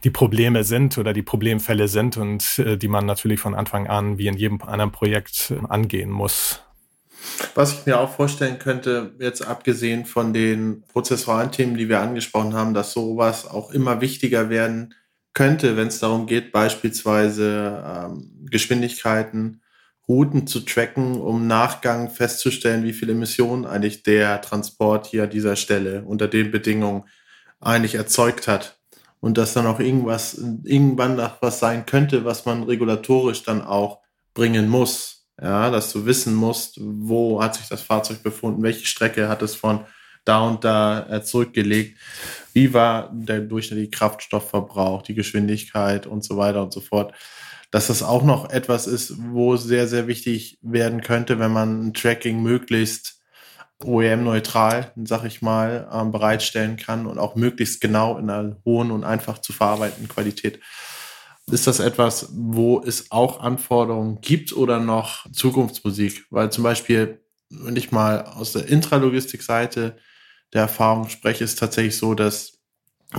die 0.04 0.10
Probleme 0.10 0.64
sind 0.64 0.98
oder 0.98 1.14
die 1.14 1.24
Problemfälle 1.24 1.88
sind 1.88 2.18
und 2.18 2.60
äh, 2.60 2.78
die 2.78 2.88
man 2.88 3.06
natürlich 3.06 3.40
von 3.40 3.56
Anfang 3.56 3.88
an 3.88 4.18
wie 4.18 4.28
in 4.28 4.38
jedem 4.38 4.62
anderen 4.62 4.92
Projekt 4.92 5.52
äh, 5.52 5.66
angehen 5.68 6.10
muss. 6.10 6.65
Was 7.54 7.74
ich 7.74 7.86
mir 7.86 8.00
auch 8.00 8.16
vorstellen 8.16 8.60
könnte, 8.60 9.14
jetzt 9.20 9.46
abgesehen 9.46 10.06
von 10.06 10.34
den 10.34 10.84
prozessualen 10.88 11.52
Themen, 11.52 11.78
die 11.78 11.90
wir 11.90 12.02
angesprochen 12.02 12.54
haben, 12.54 12.74
dass 12.74 12.94
sowas 12.94 13.48
auch 13.48 13.72
immer 13.72 14.02
wichtiger 14.02 14.50
werden 14.50 14.94
könnte, 15.34 15.78
wenn 15.78 15.88
es 15.88 16.00
darum 16.00 16.28
geht, 16.28 16.52
beispielsweise 16.52 17.84
ähm, 17.86 18.32
Geschwindigkeiten, 18.50 19.62
Routen 20.08 20.48
zu 20.48 20.62
tracken, 20.62 21.20
um 21.20 21.48
Nachgang 21.48 22.10
festzustellen, 22.10 22.84
wie 22.84 22.94
viele 22.94 23.14
Emissionen 23.14 23.66
eigentlich 23.66 24.04
der 24.04 24.42
Transport 24.42 25.08
hier 25.08 25.24
an 25.24 25.30
dieser 25.30 25.56
Stelle 25.56 26.04
unter 26.04 26.28
den 26.28 26.52
Bedingungen 26.52 27.04
eigentlich 27.60 27.96
erzeugt 27.96 28.48
hat. 28.48 28.80
Und 29.20 29.38
dass 29.40 29.54
dann 29.54 29.66
auch 29.66 29.80
irgendwas, 29.80 30.40
irgendwann 30.64 31.16
nach 31.16 31.42
was 31.42 31.60
sein 31.60 31.86
könnte, 31.88 32.26
was 32.26 32.46
man 32.46 32.64
regulatorisch 32.64 33.44
dann 33.44 33.64
auch 33.64 34.02
bringen 34.36 34.70
muss 34.70 35.15
ja, 35.42 35.70
dass 35.70 35.92
du 35.92 36.06
wissen 36.06 36.34
musst, 36.34 36.80
wo 36.82 37.42
hat 37.42 37.56
sich 37.56 37.68
das 37.68 37.82
Fahrzeug 37.82 38.24
befunden, 38.24 38.64
welche 38.64 38.86
Strecke 38.86 39.28
hat 39.28 39.42
es 39.42 39.56
von 39.56 39.86
da 40.24 40.40
und 40.40 40.64
da 40.64 41.08
äh, 41.10 41.24
zurückgelegt, 41.24 42.00
wie 42.54 42.74
war 42.74 43.12
der 43.14 43.42
durchschnittliche 43.42 43.92
Kraftstoffverbrauch, 43.92 45.04
die 45.04 45.14
Geschwindigkeit 45.14 46.08
und 46.08 46.24
so 46.24 46.38
weiter 46.38 46.64
und 46.64 46.74
so 46.74 46.82
fort. 46.82 47.14
Dass 47.70 47.88
das 47.88 48.04
auch 48.04 48.24
noch 48.24 48.50
etwas 48.50 48.88
ist, 48.88 49.16
wo 49.18 49.58
sehr, 49.58 49.88
sehr 49.88 50.08
wichtig 50.08 50.58
werden 50.62 51.02
könnte, 51.02 51.40
wenn 51.40 51.52
man 51.52 51.88
ein 51.88 51.94
Tracking 51.94 52.42
möglichst 52.42 53.22
OEM-neutral, 53.84 54.94
sag 55.04 55.26
ich 55.26 55.42
mal, 55.42 55.90
ähm, 55.92 56.12
bereitstellen 56.12 56.78
kann 56.78 57.06
und 57.06 57.20
auch 57.20 57.36
möglichst 57.36 57.82
genau 57.82 58.18
in 58.18 58.30
einer 58.30 58.56
hohen 58.66 58.92
und 58.92 59.04
einfach 59.04 59.40
zu 59.40 59.54
verarbeitenden 59.54 60.08
Qualität 60.08 60.60
ist 61.52 61.68
das 61.68 61.80
etwas, 61.80 62.30
wo 62.32 62.82
es 62.82 63.12
auch 63.12 63.42
Anforderungen 63.42 64.20
gibt 64.22 64.54
oder 64.54 64.80
noch 64.80 65.32
Zukunftsmusik? 65.32 66.26
Weil 66.32 66.52
zum 66.52 66.64
Beispiel, 66.64 67.24
wenn 67.50 67.76
ich 67.76 67.92
mal 67.92 68.24
aus 68.24 68.54
der 68.54 68.68
Intralogistik-Seite 68.68 69.98
der 70.54 70.62
Erfahrung 70.62 71.08
spreche, 71.08 71.44
ist 71.44 71.60
tatsächlich 71.60 71.98
so, 71.98 72.16
dass 72.16 72.54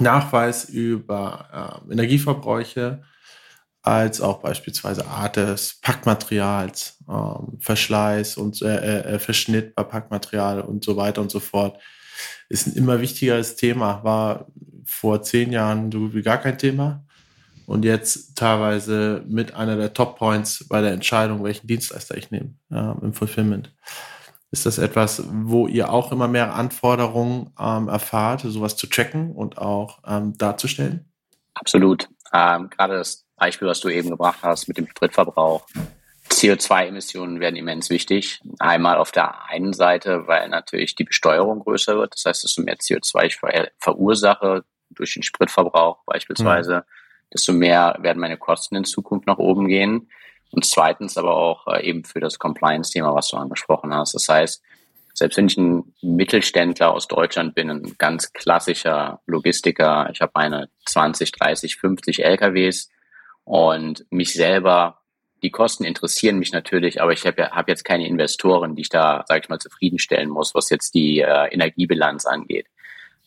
Nachweis 0.00 0.68
über 0.68 1.82
äh, 1.88 1.92
Energieverbräuche 1.92 3.02
als 3.82 4.20
auch 4.20 4.40
beispielsweise 4.40 5.06
Art 5.06 5.36
des 5.36 5.78
Packmaterials, 5.80 6.98
ähm, 7.08 7.58
Verschleiß 7.60 8.36
und 8.36 8.60
äh, 8.60 9.02
äh, 9.02 9.18
Verschnitt 9.20 9.76
bei 9.76 9.84
Packmaterial 9.84 10.60
und 10.60 10.82
so 10.82 10.96
weiter 10.96 11.20
und 11.20 11.30
so 11.30 11.38
fort, 11.38 11.80
ist 12.48 12.66
ein 12.66 12.74
immer 12.74 13.00
wichtigeres 13.00 13.54
Thema. 13.54 14.02
War 14.02 14.46
vor 14.84 15.22
zehn 15.22 15.52
Jahren 15.52 15.92
so 15.92 16.12
wie 16.12 16.22
gar 16.22 16.38
kein 16.38 16.58
Thema 16.58 17.05
und 17.66 17.84
jetzt 17.84 18.36
teilweise 18.36 19.24
mit 19.26 19.54
einer 19.54 19.76
der 19.76 19.92
Top 19.92 20.18
Points 20.18 20.66
bei 20.68 20.80
der 20.80 20.92
Entscheidung, 20.92 21.44
welchen 21.44 21.66
Dienstleister 21.66 22.16
ich 22.16 22.30
nehme 22.30 22.54
ja, 22.70 22.96
im 23.02 23.12
Fulfillment. 23.12 23.74
Ist 24.52 24.64
das 24.64 24.78
etwas, 24.78 25.24
wo 25.28 25.66
ihr 25.66 25.90
auch 25.90 26.12
immer 26.12 26.28
mehr 26.28 26.54
Anforderungen 26.54 27.52
ähm, 27.58 27.88
erfahrt, 27.88 28.42
sowas 28.42 28.76
zu 28.76 28.88
checken 28.88 29.32
und 29.32 29.58
auch 29.58 29.98
ähm, 30.06 30.38
darzustellen? 30.38 31.12
Absolut. 31.54 32.08
Ähm, 32.32 32.70
gerade 32.70 32.96
das 32.96 33.26
Beispiel, 33.36 33.68
was 33.68 33.80
du 33.80 33.88
eben 33.88 34.10
gebracht 34.10 34.38
hast 34.42 34.68
mit 34.68 34.78
dem 34.78 34.88
Spritverbrauch. 34.88 35.66
CO2-Emissionen 36.30 37.40
werden 37.40 37.56
immens 37.56 37.90
wichtig. 37.90 38.40
Einmal 38.58 38.98
auf 38.98 39.12
der 39.12 39.44
einen 39.48 39.72
Seite, 39.72 40.26
weil 40.26 40.48
natürlich 40.48 40.94
die 40.94 41.04
Besteuerung 41.04 41.60
größer 41.60 41.96
wird. 41.96 42.14
Das 42.14 42.24
heißt, 42.24 42.44
desto 42.44 42.62
mehr 42.62 42.76
CO2 42.76 43.24
ich 43.24 43.38
verursache 43.78 44.64
durch 44.90 45.14
den 45.14 45.22
Spritverbrauch 45.22 46.04
beispielsweise, 46.04 46.76
mhm. 46.76 46.82
Desto 47.32 47.52
mehr 47.52 47.96
werden 48.00 48.20
meine 48.20 48.36
Kosten 48.36 48.76
in 48.76 48.84
Zukunft 48.84 49.26
nach 49.26 49.38
oben 49.38 49.68
gehen. 49.68 50.10
Und 50.52 50.64
zweitens 50.64 51.18
aber 51.18 51.36
auch 51.36 51.66
äh, 51.66 51.86
eben 51.86 52.04
für 52.04 52.20
das 52.20 52.38
Compliance-Thema, 52.38 53.14
was 53.14 53.28
du 53.28 53.36
angesprochen 53.36 53.92
hast. 53.92 54.14
Das 54.14 54.28
heißt, 54.28 54.62
selbst 55.12 55.36
wenn 55.36 55.46
ich 55.46 55.56
ein 55.56 55.94
Mittelständler 56.02 56.92
aus 56.92 57.08
Deutschland 57.08 57.54
bin, 57.54 57.70
ein 57.70 57.94
ganz 57.98 58.32
klassischer 58.32 59.20
Logistiker, 59.26 60.10
ich 60.12 60.20
habe 60.20 60.32
meine 60.34 60.68
20, 60.84 61.32
30, 61.32 61.76
50 61.76 62.24
LKWs 62.24 62.90
und 63.44 64.04
mich 64.10 64.34
selber, 64.34 65.00
die 65.42 65.50
Kosten 65.50 65.84
interessieren 65.84 66.38
mich 66.38 66.52
natürlich, 66.52 67.00
aber 67.00 67.12
ich 67.12 67.26
habe 67.26 67.50
hab 67.50 67.68
jetzt 67.68 67.84
keine 67.84 68.06
Investoren, 68.06 68.76
die 68.76 68.82
ich 68.82 68.88
da, 68.90 69.24
sage 69.26 69.40
ich 69.42 69.48
mal, 69.48 69.58
zufriedenstellen 69.58 70.28
muss, 70.28 70.54
was 70.54 70.68
jetzt 70.70 70.94
die 70.94 71.20
äh, 71.20 71.48
Energiebilanz 71.52 72.26
angeht. 72.26 72.66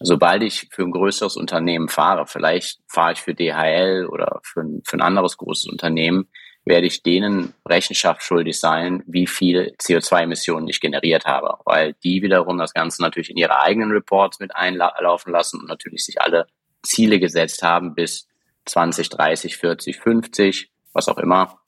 Sobald 0.02 0.44
ich 0.44 0.68
für 0.72 0.84
ein 0.84 0.92
größeres 0.92 1.36
Unternehmen 1.36 1.90
fahre, 1.90 2.26
vielleicht 2.26 2.80
fahre 2.88 3.14
ich 3.14 3.22
für 3.22 3.34
DHL 3.34 4.08
oder 4.10 4.40
für 4.44 4.62
ein, 4.62 4.82
für 4.86 4.98
ein 4.98 5.02
anderes 5.02 5.38
großes 5.38 5.68
Unternehmen, 5.68 6.30
werde 6.66 6.88
ich 6.88 7.04
denen 7.04 7.54
Rechenschaft 7.68 8.22
schuldig 8.22 8.60
sein, 8.60 9.04
wie 9.08 9.28
viel 9.28 9.76
CO2-Emissionen 9.82 10.68
ich 10.68 10.80
generiert 10.80 11.26
habe, 11.26 11.58
weil 11.66 11.96
die 12.04 12.22
wiederum 12.22 12.58
das 12.58 12.74
Ganze 12.74 13.02
natürlich 13.02 13.30
in 13.30 13.38
ihre 13.38 13.62
eigenen 13.62 13.92
Reports 13.92 14.40
mit 14.40 14.56
einlaufen 14.56 15.34
lassen 15.34 15.60
und 15.60 15.68
natürlich 15.68 16.06
sich 16.06 16.22
alle 16.22 16.48
Ziele 16.84 17.20
gesetzt 17.20 17.64
haben, 17.64 17.96
bis 17.96 18.28
20, 18.66 19.10
30, 19.10 19.58
40, 19.58 19.98
50, 19.98 20.72
was 20.94 21.08
auch 21.10 21.18
immer, 21.18 21.60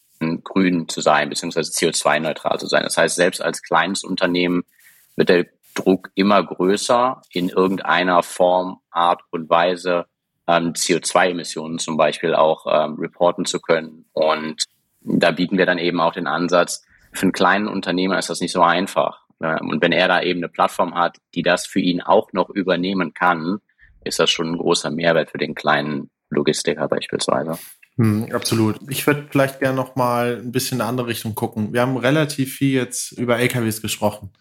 grün 0.44 0.88
zu 0.88 1.02
sein, 1.02 1.30
beziehungsweise 1.30 1.72
CO2-neutral 1.72 2.60
zu 2.60 2.68
sein. 2.68 2.84
Das 2.84 2.98
heißt, 2.98 3.16
selbst 3.16 3.42
als 3.42 3.64
kleines 3.64 4.04
Unternehmen 4.04 4.64
wird 5.16 5.30
der 5.30 5.46
Druck 5.74 6.12
immer 6.16 6.44
größer, 6.44 7.22
in 7.32 7.50
irgendeiner 7.50 8.24
Form, 8.24 8.80
Art 8.90 9.22
und 9.32 9.50
Weise 9.50 10.06
ähm, 10.48 10.74
CO2-Emissionen 10.74 11.80
zum 11.80 11.98
Beispiel 11.98 12.36
auch 12.36 12.66
ähm, 12.70 12.96
reporten 12.96 13.46
zu 13.46 13.60
können. 13.60 14.06
Und 14.14 14.64
da 15.02 15.32
bieten 15.32 15.58
wir 15.58 15.66
dann 15.66 15.78
eben 15.78 16.00
auch 16.00 16.14
den 16.14 16.28
Ansatz, 16.28 16.84
für 17.14 17.24
einen 17.24 17.34
kleinen 17.34 17.68
Unternehmer 17.68 18.18
ist 18.18 18.30
das 18.30 18.40
nicht 18.40 18.54
so 18.54 18.62
einfach. 18.62 19.22
Und 19.40 19.82
wenn 19.82 19.92
er 19.92 20.08
da 20.08 20.22
eben 20.22 20.40
eine 20.40 20.50
Plattform 20.50 20.96
hat, 20.96 21.18
die 21.34 21.42
das 21.42 21.66
für 21.66 21.80
ihn 21.80 22.00
auch 22.00 22.32
noch 22.32 22.50
übernehmen 22.50 23.14
kann, 23.14 23.58
ist 24.04 24.20
das 24.20 24.30
schon 24.30 24.52
ein 24.52 24.58
großer 24.58 24.92
Mehrwert 24.92 25.32
für 25.32 25.40
den 25.40 25.56
kleinen 25.56 26.10
Logistiker 26.30 26.88
beispielsweise. 26.88 27.58
Hm, 27.98 28.32
absolut. 28.32 28.80
Ich 28.90 29.06
würde 29.06 29.28
vielleicht 29.30 29.60
gerne 29.60 29.76
noch 29.76 29.96
mal 29.96 30.40
ein 30.42 30.52
bisschen 30.52 30.78
in 30.78 30.82
eine 30.82 30.90
andere 30.90 31.08
Richtung 31.08 31.36
gucken. 31.36 31.74
Wir 31.74 31.82
haben 31.82 31.98
relativ 31.98 32.56
viel 32.56 32.74
jetzt 32.74 33.12
über 33.14 33.40
LKWs 33.40 33.82
gesprochen. 33.82 34.32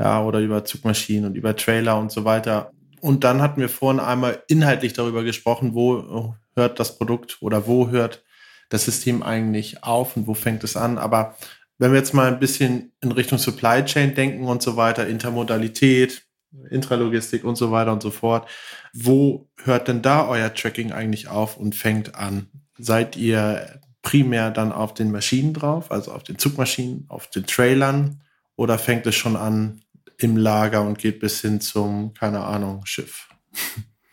Ja, 0.00 0.24
oder 0.24 0.38
über 0.38 0.64
Zugmaschinen 0.64 1.26
und 1.26 1.34
über 1.36 1.54
Trailer 1.54 1.98
und 1.98 2.10
so 2.10 2.24
weiter. 2.24 2.72
Und 3.02 3.22
dann 3.22 3.42
hatten 3.42 3.60
wir 3.60 3.68
vorhin 3.68 4.00
einmal 4.00 4.42
inhaltlich 4.48 4.94
darüber 4.94 5.24
gesprochen, 5.24 5.74
wo 5.74 6.34
hört 6.56 6.80
das 6.80 6.96
Produkt 6.96 7.36
oder 7.42 7.66
wo 7.66 7.90
hört 7.90 8.24
das 8.70 8.86
System 8.86 9.22
eigentlich 9.22 9.84
auf 9.84 10.16
und 10.16 10.26
wo 10.26 10.32
fängt 10.32 10.64
es 10.64 10.74
an. 10.74 10.96
Aber 10.96 11.36
wenn 11.76 11.92
wir 11.92 11.98
jetzt 11.98 12.14
mal 12.14 12.28
ein 12.28 12.40
bisschen 12.40 12.92
in 13.02 13.12
Richtung 13.12 13.38
Supply 13.38 13.84
Chain 13.84 14.14
denken 14.14 14.44
und 14.46 14.62
so 14.62 14.76
weiter, 14.78 15.06
Intermodalität, 15.06 16.22
Intralogistik 16.70 17.44
und 17.44 17.56
so 17.56 17.70
weiter 17.70 17.92
und 17.92 18.02
so 18.02 18.10
fort, 18.10 18.48
wo 18.94 19.50
hört 19.64 19.88
denn 19.88 20.00
da 20.00 20.26
euer 20.26 20.54
Tracking 20.54 20.92
eigentlich 20.92 21.28
auf 21.28 21.58
und 21.58 21.74
fängt 21.74 22.14
an? 22.14 22.48
Seid 22.78 23.16
ihr 23.16 23.80
primär 24.00 24.50
dann 24.50 24.72
auf 24.72 24.94
den 24.94 25.10
Maschinen 25.10 25.52
drauf, 25.52 25.90
also 25.90 26.12
auf 26.12 26.22
den 26.22 26.38
Zugmaschinen, 26.38 27.04
auf 27.08 27.28
den 27.28 27.44
Trailern 27.44 28.22
oder 28.56 28.78
fängt 28.78 29.06
es 29.06 29.14
schon 29.14 29.36
an 29.36 29.82
im 30.22 30.36
Lager 30.36 30.82
und 30.82 30.98
geht 30.98 31.20
bis 31.20 31.40
hin 31.40 31.60
zum, 31.60 32.14
keine 32.14 32.44
Ahnung, 32.44 32.86
Schiff? 32.86 33.28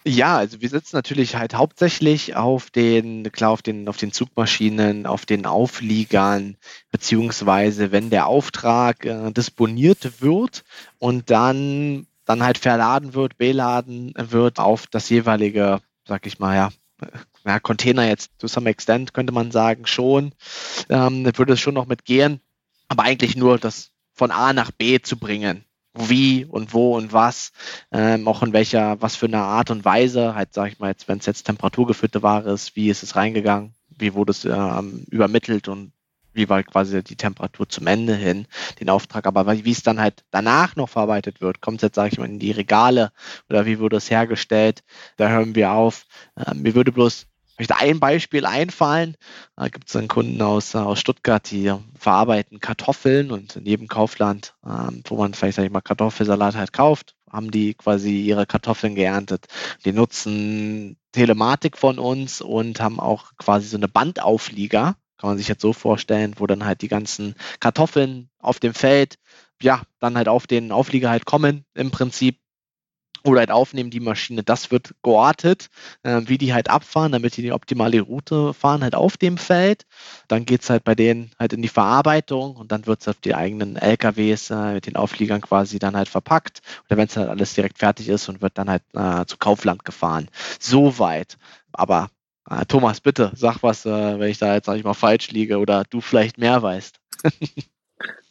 Ja, 0.08 0.38
also 0.38 0.62
wir 0.62 0.70
sitzen 0.70 0.96
natürlich 0.96 1.36
halt 1.36 1.54
hauptsächlich 1.54 2.38
auf 2.38 2.70
den, 2.72 3.30
klar, 3.34 3.52
auf 3.52 3.62
den, 3.62 3.90
auf 3.90 3.98
den 3.98 4.14
Zugmaschinen, 4.14 5.06
auf 5.06 5.26
den 5.26 5.46
Aufliegern, 5.46 6.56
beziehungsweise 6.92 7.92
wenn 7.92 8.10
der 8.10 8.28
Auftrag 8.28 9.06
äh, 9.06 9.32
disponiert 9.32 10.22
wird 10.22 10.64
und 10.98 11.30
dann, 11.30 12.08
dann 12.24 12.42
halt 12.42 12.58
verladen 12.58 13.16
wird, 13.16 13.38
beladen 13.38 14.14
wird 14.16 14.60
auf 14.60 14.88
das 14.88 15.10
jeweilige, 15.10 15.82
sag 16.08 16.26
ich 16.26 16.40
mal, 16.40 16.56
ja, 16.56 16.70
ja, 17.46 17.60
Container 17.60 18.08
jetzt 18.08 18.32
to 18.40 18.48
some 18.48 18.70
extent 18.70 19.14
könnte 19.14 19.34
man 19.34 19.52
sagen, 19.52 19.86
schon, 19.88 20.32
ähm, 20.88 21.26
würde 21.38 21.54
es 21.54 21.60
schon 21.60 21.74
noch 21.74 21.86
mitgehen, 21.86 22.40
aber 22.88 23.04
eigentlich 23.04 23.36
nur 23.36 23.58
das 23.58 23.92
von 24.14 24.32
A 24.32 24.54
nach 24.54 24.72
B 24.72 25.02
zu 25.02 25.18
bringen 25.18 25.67
wie 25.98 26.46
und 26.46 26.74
wo 26.74 26.96
und 26.96 27.14
was, 27.14 27.52
ähm, 27.92 28.28
auch 28.28 28.44
in 28.44 28.54
welcher, 28.54 29.02
was 29.02 29.16
für 29.16 29.28
eine 29.28 29.40
Art 29.40 29.72
und 29.72 29.86
Weise, 29.86 30.36
halt 30.36 30.54
sag 30.54 30.72
ich 30.72 30.80
mal 30.80 30.90
jetzt, 30.90 31.08
wenn 31.08 31.20
es 31.20 31.26
jetzt 31.26 31.44
temperaturgeführte 31.44 32.24
Ware 32.24 32.52
ist, 32.52 32.76
wie 32.76 32.90
ist 32.90 33.04
es 33.04 33.16
reingegangen, 33.16 33.74
wie 33.90 34.14
wurde 34.14 34.32
es 34.32 34.46
ähm, 34.46 35.06
übermittelt 35.10 35.68
und 35.68 35.92
wie 36.38 36.48
war 36.50 36.64
quasi 36.64 37.04
die 37.04 37.16
Temperatur 37.16 37.68
zum 37.68 37.88
Ende 37.88 38.16
hin, 38.16 38.48
den 38.80 38.90
Auftrag, 38.90 39.26
aber 39.26 39.66
wie 39.66 39.72
es 39.72 39.84
dann 39.84 40.00
halt 40.00 40.24
danach 40.32 40.76
noch 40.76 40.88
verarbeitet 40.88 41.42
wird, 41.42 41.62
kommt 41.62 41.78
es 41.78 41.88
jetzt, 41.88 41.96
sage 41.96 42.10
ich 42.14 42.20
mal, 42.20 42.26
in 42.26 42.40
die 42.40 42.52
Regale 42.52 43.12
oder 43.50 43.66
wie 43.66 43.80
wurde 43.80 43.98
es 43.98 44.10
hergestellt, 44.10 44.84
da 45.18 45.30
hören 45.30 45.56
wir 45.56 45.72
auf. 45.72 46.06
Ähm, 46.38 46.62
mir 46.62 46.76
würde 46.76 46.92
bloß 46.92 47.28
möchte 47.58 47.76
ein 47.78 48.00
Beispiel 48.00 48.46
einfallen. 48.46 49.16
Da 49.56 49.68
gibt 49.70 49.90
es 49.90 49.96
einen 49.96 50.08
Kunden 50.08 50.42
aus, 50.42 50.74
äh, 50.74 50.80
aus 50.80 51.00
Stuttgart, 51.00 51.50
die 51.50 51.74
verarbeiten 51.98 52.60
Kartoffeln 52.60 53.32
und 53.32 53.56
in 53.56 53.66
jedem 53.66 53.88
Kaufland, 53.88 54.56
ähm, 54.66 55.02
wo 55.06 55.18
man 55.18 55.34
vielleicht 55.34 55.58
sag 55.58 55.66
ich 55.66 55.72
mal 55.72 55.82
Kartoffelsalat 55.82 56.56
halt 56.56 56.74
kauft, 56.74 57.16
haben 57.30 57.52
die 57.52 57.74
quasi 57.74 58.22
ihre 58.22 58.46
Kartoffeln 58.46 58.96
geerntet. 58.96 59.48
Die 59.86 59.92
nutzen 59.92 60.98
Telematik 61.12 61.78
von 61.78 62.00
uns 62.00 62.42
und 62.42 62.80
haben 62.80 63.00
auch 63.00 63.32
quasi 63.38 63.68
so 63.68 63.78
eine 63.78 63.88
Bandauflieger, 63.88 64.96
kann 65.18 65.30
man 65.30 65.38
sich 65.38 65.48
jetzt 65.48 65.62
so 65.62 65.74
vorstellen, 65.74 66.36
wo 66.38 66.48
dann 66.48 66.66
halt 66.66 66.82
die 66.82 66.88
ganzen 66.88 67.36
Kartoffeln 67.60 68.30
auf 68.40 68.60
dem 68.60 68.74
Feld, 68.74 69.16
ja, 69.62 69.82
dann 70.00 70.16
halt 70.16 70.28
auf 70.28 70.46
den 70.46 70.72
Auflieger 70.72 71.10
halt 71.10 71.26
kommen 71.26 71.66
im 71.74 71.90
Prinzip 71.90 72.40
oder 73.24 73.40
halt 73.40 73.52
aufnehmen 73.52 73.90
die 73.90 74.00
Maschine. 74.00 74.44
Das 74.44 74.72
wird 74.72 74.96
geortet, 75.04 75.70
äh, 76.04 76.22
wie 76.26 76.38
die 76.38 76.54
halt 76.54 76.70
abfahren, 76.70 77.12
damit 77.12 77.38
die 77.38 77.42
die 77.42 77.52
optimale 77.52 78.02
Route 78.02 78.54
fahren, 78.54 78.84
halt 78.84 78.96
auf 78.96 79.18
dem 79.18 79.38
Feld. 79.38 79.86
Dann 80.28 80.46
geht 80.46 80.62
es 80.64 80.70
halt 80.70 80.84
bei 80.84 80.96
denen 80.96 81.32
halt 81.40 81.54
in 81.54 81.62
die 81.62 81.68
Verarbeitung 81.68 82.56
und 82.56 82.72
dann 82.72 82.86
wird 82.86 83.02
es 83.02 83.08
auf 83.08 83.18
die 83.22 83.36
eigenen 83.36 83.76
LKWs 83.76 84.50
äh, 84.50 84.74
mit 84.74 84.88
den 84.88 84.96
Aufliegern 84.96 85.42
quasi 85.42 85.80
dann 85.80 85.96
halt 85.96 86.10
verpackt. 86.10 86.62
Oder 86.88 86.98
wenn 86.98 87.08
es 87.08 87.18
halt 87.18 87.30
alles 87.30 87.54
direkt 87.54 87.78
fertig 87.80 88.10
ist 88.10 88.30
und 88.30 88.42
wird 88.42 88.58
dann 88.58 88.70
halt 88.70 88.84
äh, 88.94 89.26
zu 89.26 89.38
Kaufland 89.38 89.86
gefahren. 89.86 90.30
Soweit. 90.60 91.38
Aber 91.74 92.10
äh, 92.50 92.66
Thomas, 92.66 93.02
bitte, 93.02 93.32
sag 93.36 93.62
was, 93.64 93.86
äh, 93.86 94.20
wenn 94.20 94.30
ich 94.30 94.38
da 94.38 94.54
jetzt, 94.54 94.66
sag 94.66 94.78
ich 94.78 94.84
mal, 94.84 94.94
falsch 94.94 95.32
liege 95.32 95.58
oder 95.60 95.84
du 95.90 96.02
vielleicht 96.02 96.38
mehr 96.38 96.62
weißt. 96.62 97.00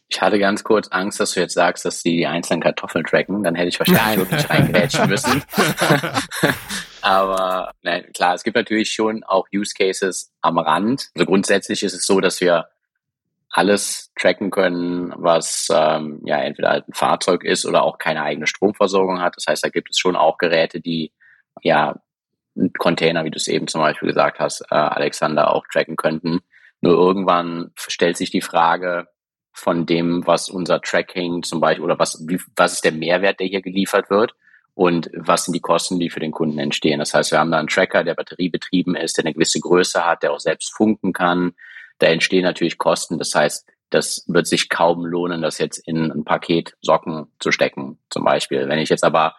Ich 0.09 0.21
hatte 0.21 0.39
ganz 0.39 0.63
kurz 0.63 0.87
Angst, 0.87 1.19
dass 1.19 1.33
du 1.33 1.41
jetzt 1.41 1.53
sagst, 1.53 1.83
dass 1.83 2.01
die 2.01 2.15
die 2.15 2.27
einzelnen 2.27 2.61
Kartoffeln 2.61 3.03
tracken. 3.05 3.43
Dann 3.43 3.55
hätte 3.55 3.69
ich 3.69 3.79
wahrscheinlich 3.79 4.19
wirklich 4.19 4.49
reingrätschen 4.49 5.09
müssen. 5.09 5.43
Aber 7.01 7.71
nein, 7.81 8.05
klar, 8.13 8.33
es 8.33 8.43
gibt 8.43 8.55
natürlich 8.55 8.91
schon 8.91 9.23
auch 9.23 9.47
Use 9.53 9.73
Cases 9.77 10.31
am 10.41 10.57
Rand. 10.57 11.09
Also 11.13 11.25
grundsätzlich 11.25 11.83
ist 11.83 11.93
es 11.93 12.05
so, 12.05 12.21
dass 12.21 12.39
wir 12.39 12.69
alles 13.49 14.11
tracken 14.19 14.49
können, 14.49 15.13
was 15.15 15.67
ähm, 15.73 16.21
ja 16.25 16.37
entweder 16.37 16.69
halt 16.69 16.87
ein 16.87 16.93
Fahrzeug 16.93 17.43
ist 17.43 17.65
oder 17.65 17.83
auch 17.83 17.97
keine 17.97 18.23
eigene 18.23 18.47
Stromversorgung 18.47 19.21
hat. 19.21 19.35
Das 19.35 19.47
heißt, 19.47 19.63
da 19.63 19.69
gibt 19.69 19.89
es 19.91 19.97
schon 19.97 20.15
auch 20.15 20.37
Geräte, 20.37 20.79
die 20.79 21.11
ja 21.61 21.95
Container, 22.77 23.23
wie 23.25 23.31
du 23.31 23.37
es 23.37 23.47
eben 23.47 23.67
zum 23.67 23.81
Beispiel 23.81 24.07
gesagt 24.07 24.39
hast, 24.39 24.61
äh, 24.71 24.75
Alexander, 24.75 25.53
auch 25.53 25.65
tracken 25.71 25.95
könnten. 25.95 26.39
Nur 26.81 26.93
irgendwann 26.93 27.71
stellt 27.75 28.17
sich 28.17 28.31
die 28.31 28.41
Frage, 28.41 29.07
von 29.57 29.87
dem, 29.87 30.25
was 30.27 30.49
unser 30.49 30.81
Tracking 30.81 31.41
zum 31.41 31.59
Beispiel 31.59 31.83
oder 31.83 31.97
was, 31.97 32.23
wie, 32.27 32.39
was 32.55 32.73
ist 32.73 32.85
der 32.85 32.91
Mehrwert, 32.91 33.39
der 33.39 33.47
hier 33.47 33.63
geliefert 33.63 34.11
wird 34.11 34.35
und 34.75 35.09
was 35.15 35.45
sind 35.45 35.53
die 35.55 35.61
Kosten, 35.61 35.99
die 35.99 36.11
für 36.11 36.19
den 36.19 36.31
Kunden 36.31 36.59
entstehen. 36.59 36.99
Das 36.99 37.15
heißt, 37.15 37.31
wir 37.31 37.39
haben 37.39 37.49
da 37.49 37.57
einen 37.57 37.67
Tracker, 37.67 38.03
der 38.03 38.13
batteriebetrieben 38.13 38.95
ist, 38.95 39.17
der 39.17 39.25
eine 39.25 39.33
gewisse 39.33 39.59
Größe 39.59 40.05
hat, 40.05 40.21
der 40.21 40.31
auch 40.31 40.39
selbst 40.39 40.75
funken 40.75 41.11
kann. 41.11 41.53
Da 41.97 42.05
entstehen 42.05 42.43
natürlich 42.43 42.77
Kosten. 42.77 43.17
Das 43.17 43.33
heißt, 43.33 43.67
das 43.89 44.23
wird 44.27 44.45
sich 44.45 44.69
kaum 44.69 45.03
lohnen, 45.07 45.41
das 45.41 45.57
jetzt 45.57 45.79
in 45.87 46.11
ein 46.11 46.23
Paket 46.23 46.77
Socken 46.81 47.25
zu 47.39 47.51
stecken, 47.51 47.97
zum 48.11 48.23
Beispiel. 48.25 48.69
Wenn 48.69 48.77
ich 48.77 48.89
jetzt 48.89 49.03
aber 49.03 49.35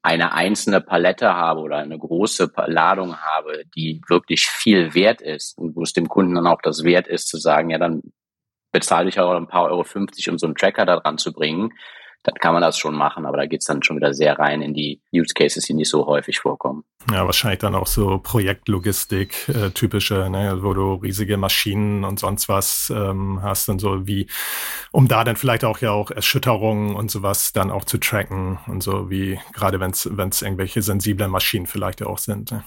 eine 0.00 0.32
einzelne 0.32 0.80
Palette 0.80 1.34
habe 1.34 1.60
oder 1.60 1.76
eine 1.76 1.98
große 1.98 2.50
Ladung 2.68 3.18
habe, 3.18 3.64
die 3.76 4.00
wirklich 4.08 4.46
viel 4.46 4.94
wert 4.94 5.20
ist 5.20 5.58
und 5.58 5.76
wo 5.76 5.82
es 5.82 5.92
dem 5.92 6.08
Kunden 6.08 6.36
dann 6.36 6.46
auch 6.46 6.62
das 6.62 6.84
wert 6.84 7.06
ist, 7.06 7.28
zu 7.28 7.36
sagen, 7.36 7.68
ja, 7.68 7.76
dann 7.76 8.00
bezahle 8.78 9.08
ich 9.08 9.18
auch 9.18 9.34
ein 9.34 9.48
paar 9.48 9.64
Euro 9.64 9.82
50, 9.82 10.30
um 10.30 10.38
so 10.38 10.46
einen 10.46 10.54
Tracker 10.54 10.86
da 10.86 11.00
dran 11.00 11.18
zu 11.18 11.32
bringen, 11.32 11.72
dann 12.22 12.34
kann 12.34 12.52
man 12.52 12.62
das 12.62 12.78
schon 12.78 12.94
machen, 12.94 13.26
aber 13.26 13.38
da 13.38 13.46
geht's 13.46 13.66
dann 13.66 13.82
schon 13.82 13.96
wieder 13.96 14.12
sehr 14.12 14.38
rein 14.38 14.60
in 14.60 14.74
die 14.74 15.00
Use 15.12 15.34
Cases, 15.34 15.64
die 15.64 15.74
nicht 15.74 15.88
so 15.88 16.06
häufig 16.06 16.40
vorkommen. 16.40 16.84
Ja, 17.10 17.24
wahrscheinlich 17.24 17.60
dann 17.60 17.74
auch 17.74 17.86
so 17.86 18.18
Projektlogistik, 18.18 19.48
äh, 19.48 19.70
typische, 19.70 20.28
ne, 20.28 20.58
wo 20.60 20.74
du 20.74 20.94
riesige 20.94 21.36
Maschinen 21.36 22.04
und 22.04 22.18
sonst 22.18 22.48
was 22.48 22.92
ähm, 22.94 23.40
hast 23.42 23.68
und 23.68 23.78
so 23.78 24.06
wie, 24.06 24.28
um 24.92 25.08
da 25.08 25.24
dann 25.24 25.36
vielleicht 25.36 25.64
auch 25.64 25.78
ja 25.78 25.92
auch 25.92 26.10
Erschütterungen 26.10 26.96
und 26.96 27.10
sowas 27.10 27.52
dann 27.52 27.70
auch 27.70 27.84
zu 27.84 27.98
tracken 27.98 28.58
und 28.66 28.82
so 28.82 29.10
wie, 29.10 29.40
gerade 29.52 29.80
wenn 29.80 29.90
es 29.90 30.42
irgendwelche 30.42 30.82
sensiblen 30.82 31.30
Maschinen 31.30 31.66
vielleicht 31.66 32.02
auch 32.02 32.18
sind. 32.18 32.52
Ne? 32.52 32.64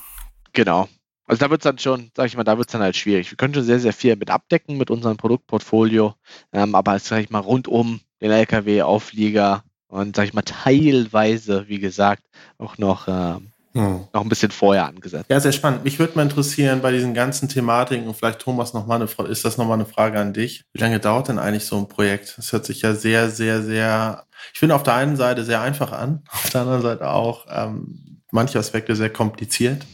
Genau. 0.54 0.88
Also 1.32 1.46
da 1.46 1.50
wird 1.50 1.62
es 1.62 1.64
dann 1.64 1.78
schon, 1.78 2.12
sag 2.14 2.26
ich 2.26 2.36
mal, 2.36 2.44
da 2.44 2.58
wird 2.58 2.68
es 2.68 2.74
dann 2.74 2.82
halt 2.82 2.98
schwierig. 2.98 3.32
Wir 3.32 3.38
können 3.38 3.54
schon 3.54 3.64
sehr, 3.64 3.80
sehr 3.80 3.94
viel 3.94 4.18
mit 4.18 4.30
abdecken 4.30 4.78
mit 4.78 4.92
unserem 4.92 5.16
Produktportfolio, 5.16 6.14
ähm, 6.52 6.76
aber 6.76 7.00
sag 7.00 7.22
ich 7.22 7.30
mal, 7.30 7.40
rund 7.40 7.70
um 7.70 8.02
den 8.22 8.32
LKW, 8.32 8.82
Auflieger 8.82 9.64
und 9.88 10.18
sag 10.18 10.26
ich 10.26 10.34
mal, 10.34 10.42
teilweise, 10.42 11.70
wie 11.70 11.80
gesagt, 11.80 12.24
auch 12.58 12.78
noch, 12.78 13.08
ähm, 13.08 13.48
hm. 13.72 14.08
noch 14.12 14.22
ein 14.22 14.28
bisschen 14.28 14.52
vorher 14.52 14.88
angesetzt. 14.88 15.28
Ja, 15.30 15.40
sehr 15.40 15.54
spannend. 15.54 15.86
Mich 15.86 16.00
würde 16.00 16.18
mal 16.18 16.24
interessieren, 16.24 16.82
bei 16.82 16.92
diesen 16.92 17.14
ganzen 17.14 17.48
Thematiken 17.48 18.10
und 18.10 18.18
vielleicht 18.18 18.40
Thomas 18.40 18.74
noch 18.74 18.86
mal 18.86 18.96
eine 18.96 19.08
Frage, 19.08 19.30
ist 19.30 19.46
das 19.46 19.58
nochmal 19.58 19.76
eine 19.76 19.86
Frage 19.86 20.20
an 20.20 20.34
dich? 20.34 20.66
Wie 20.74 20.82
lange 20.82 21.00
dauert 21.00 21.30
denn 21.30 21.40
eigentlich 21.40 21.64
so 21.64 21.78
ein 21.78 21.88
Projekt? 21.88 22.34
Das 22.38 22.52
hört 22.52 22.66
sich 22.66 22.82
ja 22.82 22.94
sehr, 22.94 23.30
sehr, 23.30 23.62
sehr, 23.62 24.26
ich 24.52 24.60
finde 24.60 24.76
auf 24.76 24.84
der 24.84 24.96
einen 24.96 25.16
Seite 25.16 25.46
sehr 25.46 25.62
einfach 25.62 25.94
an, 25.94 26.26
auf 26.30 26.50
der 26.50 26.60
anderen 26.60 26.82
Seite 26.82 27.10
auch 27.10 27.46
ähm, 27.50 28.20
manche 28.32 28.60
Aspekte 28.60 28.98
sehr 28.98 29.10
kompliziert. 29.10 29.86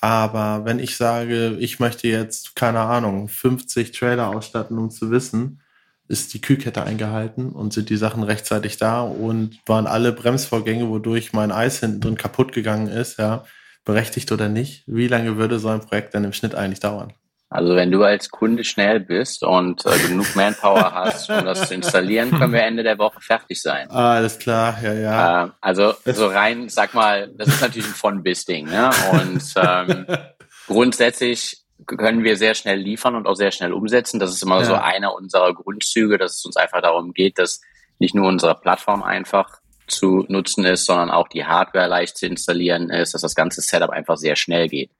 Aber 0.00 0.64
wenn 0.64 0.78
ich 0.78 0.96
sage, 0.96 1.56
ich 1.58 1.80
möchte 1.80 2.08
jetzt, 2.08 2.54
keine 2.54 2.80
Ahnung, 2.80 3.28
50 3.28 3.92
Trailer 3.92 4.28
ausstatten, 4.28 4.78
um 4.78 4.90
zu 4.90 5.10
wissen, 5.10 5.60
ist 6.06 6.32
die 6.34 6.40
Kühlkette 6.40 6.82
eingehalten 6.82 7.50
und 7.52 7.72
sind 7.72 7.90
die 7.90 7.96
Sachen 7.96 8.22
rechtzeitig 8.22 8.78
da 8.78 9.02
und 9.02 9.58
waren 9.66 9.86
alle 9.86 10.12
Bremsvorgänge, 10.12 10.88
wodurch 10.88 11.32
mein 11.32 11.52
Eis 11.52 11.80
hinten 11.80 12.00
drin 12.00 12.16
kaputt 12.16 12.52
gegangen 12.52 12.88
ist, 12.88 13.18
ja, 13.18 13.44
berechtigt 13.84 14.32
oder 14.32 14.48
nicht? 14.48 14.84
Wie 14.86 15.08
lange 15.08 15.36
würde 15.36 15.58
so 15.58 15.68
ein 15.68 15.80
Projekt 15.80 16.14
dann 16.14 16.24
im 16.24 16.32
Schnitt 16.32 16.54
eigentlich 16.54 16.80
dauern? 16.80 17.12
Also 17.50 17.74
wenn 17.74 17.90
du 17.90 18.02
als 18.02 18.28
Kunde 18.28 18.62
schnell 18.62 19.00
bist 19.00 19.42
und 19.42 19.84
äh, 19.86 19.98
genug 20.06 20.36
Manpower 20.36 20.92
hast, 20.92 21.30
um 21.30 21.46
das 21.46 21.66
zu 21.68 21.74
installieren, 21.74 22.30
können 22.30 22.52
wir 22.52 22.62
Ende 22.62 22.82
der 22.82 22.98
Woche 22.98 23.20
fertig 23.22 23.62
sein. 23.62 23.90
Ah, 23.90 24.16
alles 24.16 24.38
klar, 24.38 24.76
ja, 24.82 24.92
ja. 24.92 25.44
Äh, 25.46 25.50
also 25.62 25.94
so 26.04 26.26
rein, 26.26 26.68
sag 26.68 26.92
mal, 26.92 27.32
das 27.34 27.48
ist 27.48 27.62
natürlich 27.62 27.88
ein 27.88 27.94
Von-Bis-Ding. 27.94 28.66
Ne? 28.66 28.90
Und 29.12 29.42
ähm, 29.56 30.06
grundsätzlich 30.66 31.64
können 31.86 32.22
wir 32.22 32.36
sehr 32.36 32.54
schnell 32.54 32.78
liefern 32.78 33.14
und 33.14 33.26
auch 33.26 33.34
sehr 33.34 33.50
schnell 33.50 33.72
umsetzen. 33.72 34.20
Das 34.20 34.30
ist 34.30 34.42
immer 34.42 34.58
ja. 34.58 34.64
so 34.64 34.74
einer 34.74 35.14
unserer 35.14 35.54
Grundzüge, 35.54 36.18
dass 36.18 36.36
es 36.36 36.44
uns 36.44 36.56
einfach 36.56 36.82
darum 36.82 37.14
geht, 37.14 37.38
dass 37.38 37.62
nicht 37.98 38.14
nur 38.14 38.28
unsere 38.28 38.56
Plattform 38.56 39.02
einfach 39.02 39.58
zu 39.86 40.26
nutzen 40.28 40.66
ist, 40.66 40.84
sondern 40.84 41.10
auch 41.10 41.28
die 41.28 41.46
Hardware 41.46 41.88
leicht 41.88 42.18
zu 42.18 42.26
installieren 42.26 42.90
ist, 42.90 43.14
dass 43.14 43.22
das 43.22 43.34
ganze 43.34 43.62
Setup 43.62 43.88
einfach 43.88 44.18
sehr 44.18 44.36
schnell 44.36 44.68
geht. 44.68 44.90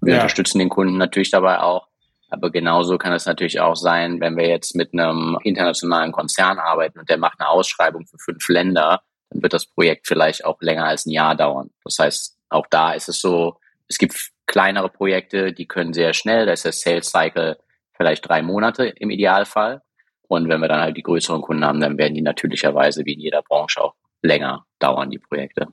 Wir 0.00 0.14
ja. 0.14 0.20
unterstützen 0.20 0.58
den 0.58 0.68
Kunden 0.68 0.98
natürlich 0.98 1.30
dabei 1.30 1.60
auch, 1.60 1.86
aber 2.32 2.50
genauso 2.50 2.96
kann 2.96 3.12
es 3.12 3.26
natürlich 3.26 3.60
auch 3.60 3.76
sein, 3.76 4.20
wenn 4.20 4.36
wir 4.36 4.48
jetzt 4.48 4.74
mit 4.74 4.94
einem 4.94 5.38
internationalen 5.44 6.12
Konzern 6.12 6.58
arbeiten 6.58 6.98
und 6.98 7.10
der 7.10 7.18
macht 7.18 7.38
eine 7.38 7.48
Ausschreibung 7.48 8.06
für 8.06 8.18
fünf 8.18 8.48
Länder, 8.48 9.02
dann 9.30 9.42
wird 9.42 9.52
das 9.52 9.66
Projekt 9.66 10.06
vielleicht 10.06 10.44
auch 10.44 10.60
länger 10.62 10.86
als 10.86 11.04
ein 11.04 11.10
Jahr 11.10 11.34
dauern. 11.34 11.70
Das 11.84 11.98
heißt, 11.98 12.38
auch 12.48 12.66
da 12.70 12.92
ist 12.92 13.08
es 13.08 13.20
so, 13.20 13.58
es 13.86 13.98
gibt 13.98 14.30
kleinere 14.46 14.88
Projekte, 14.88 15.52
die 15.52 15.66
können 15.66 15.92
sehr 15.92 16.14
schnell, 16.14 16.46
da 16.46 16.52
ist 16.52 16.64
der 16.64 16.72
Sales 16.72 17.10
Cycle 17.10 17.58
vielleicht 17.92 18.26
drei 18.26 18.40
Monate 18.40 18.86
im 18.86 19.10
Idealfall. 19.10 19.82
Und 20.26 20.48
wenn 20.48 20.60
wir 20.60 20.68
dann 20.68 20.80
halt 20.80 20.96
die 20.96 21.02
größeren 21.02 21.42
Kunden 21.42 21.64
haben, 21.66 21.80
dann 21.80 21.98
werden 21.98 22.14
die 22.14 22.22
natürlicherweise 22.22 23.04
wie 23.04 23.12
in 23.12 23.20
jeder 23.20 23.42
Branche 23.42 23.82
auch 23.82 23.94
länger 24.22 24.64
dauern, 24.78 25.10
die 25.10 25.18
Projekte. 25.18 25.68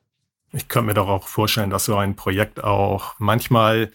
Ich 0.52 0.68
könnte 0.68 0.88
mir 0.88 0.94
doch 0.94 1.08
auch 1.08 1.28
vorstellen, 1.28 1.70
dass 1.70 1.86
so 1.86 1.96
ein 1.96 2.18
Projekt 2.18 2.62
auch 2.64 3.14
manchmal 3.20 3.92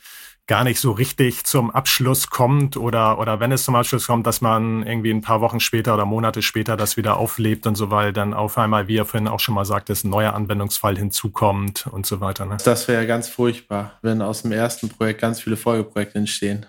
gar 0.46 0.64
nicht 0.64 0.78
so 0.78 0.92
richtig 0.92 1.44
zum 1.44 1.70
Abschluss 1.70 2.28
kommt 2.28 2.76
oder, 2.76 3.18
oder 3.18 3.40
wenn 3.40 3.50
es 3.50 3.64
zum 3.64 3.76
Abschluss 3.76 4.06
kommt, 4.06 4.26
dass 4.26 4.42
man 4.42 4.86
irgendwie 4.86 5.10
ein 5.10 5.22
paar 5.22 5.40
Wochen 5.40 5.58
später 5.58 5.94
oder 5.94 6.04
Monate 6.04 6.42
später 6.42 6.76
das 6.76 6.98
wieder 6.98 7.16
auflebt 7.16 7.66
und 7.66 7.76
so, 7.76 7.90
weil 7.90 8.12
dann 8.12 8.34
auf 8.34 8.58
einmal, 8.58 8.86
wie 8.86 8.96
ihr 8.96 9.06
vorhin 9.06 9.26
auch 9.26 9.40
schon 9.40 9.54
mal 9.54 9.64
sagt, 9.64 9.88
ein 9.88 10.10
neuer 10.10 10.34
Anwendungsfall 10.34 10.98
hinzukommt 10.98 11.86
und 11.90 12.04
so 12.04 12.20
weiter. 12.20 12.44
Ne? 12.44 12.58
Das 12.62 12.88
wäre 12.88 13.02
ja 13.02 13.08
ganz 13.08 13.28
furchtbar, 13.28 13.98
wenn 14.02 14.20
aus 14.20 14.42
dem 14.42 14.52
ersten 14.52 14.90
Projekt 14.90 15.20
ganz 15.22 15.40
viele 15.40 15.56
Folgeprojekte 15.56 16.18
entstehen. 16.18 16.66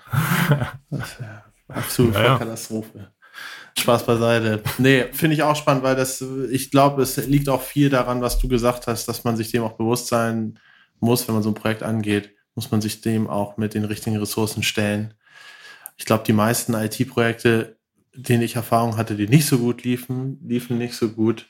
Absolute 1.68 2.24
ja, 2.24 2.38
Katastrophe. 2.38 3.12
Spaß 3.78 4.06
beiseite. 4.06 4.64
Nee, 4.78 5.06
finde 5.12 5.36
ich 5.36 5.44
auch 5.44 5.56
spannend, 5.56 5.84
weil 5.84 5.98
das, 5.98 6.24
ich 6.50 6.72
glaube, 6.72 7.02
es 7.02 7.18
liegt 7.18 7.50
auch 7.50 7.62
viel 7.62 7.90
daran, 7.90 8.22
was 8.22 8.40
du 8.40 8.48
gesagt 8.48 8.88
hast, 8.88 9.08
dass 9.08 9.26
man 9.26 9.36
sich 9.36 9.52
dem 9.52 9.64
auch 9.64 9.74
bewusst 9.74 10.08
sein 10.08 10.60
muss, 11.02 11.28
wenn 11.28 11.36
man 11.36 11.44
so 11.44 11.50
ein 11.50 11.56
Projekt 11.56 11.84
angeht 11.84 12.35
muss 12.56 12.72
man 12.72 12.82
sich 12.82 13.01
dem 13.01 13.30
auch 13.30 13.58
mit 13.58 13.74
den 13.74 13.86
richtigen 13.86 14.18
Ressourcen 14.18 14.64
stellen. 14.64 15.14
Ich 15.97 16.06
glaube, 16.06 16.24
die 16.26 16.34
meisten 16.34 16.74
IT-Projekte, 16.74 17.78
denen 18.14 18.43
ich 18.43 18.56
Erfahrung 18.56 18.97
hatte, 18.97 19.16
die 19.16 19.28
nicht 19.28 19.45
so 19.45 19.60
gut 19.60 19.84
liefen, 19.84 20.39
liefen 20.45 20.78
nicht 20.78 20.95
so 20.95 21.10
gut, 21.10 21.47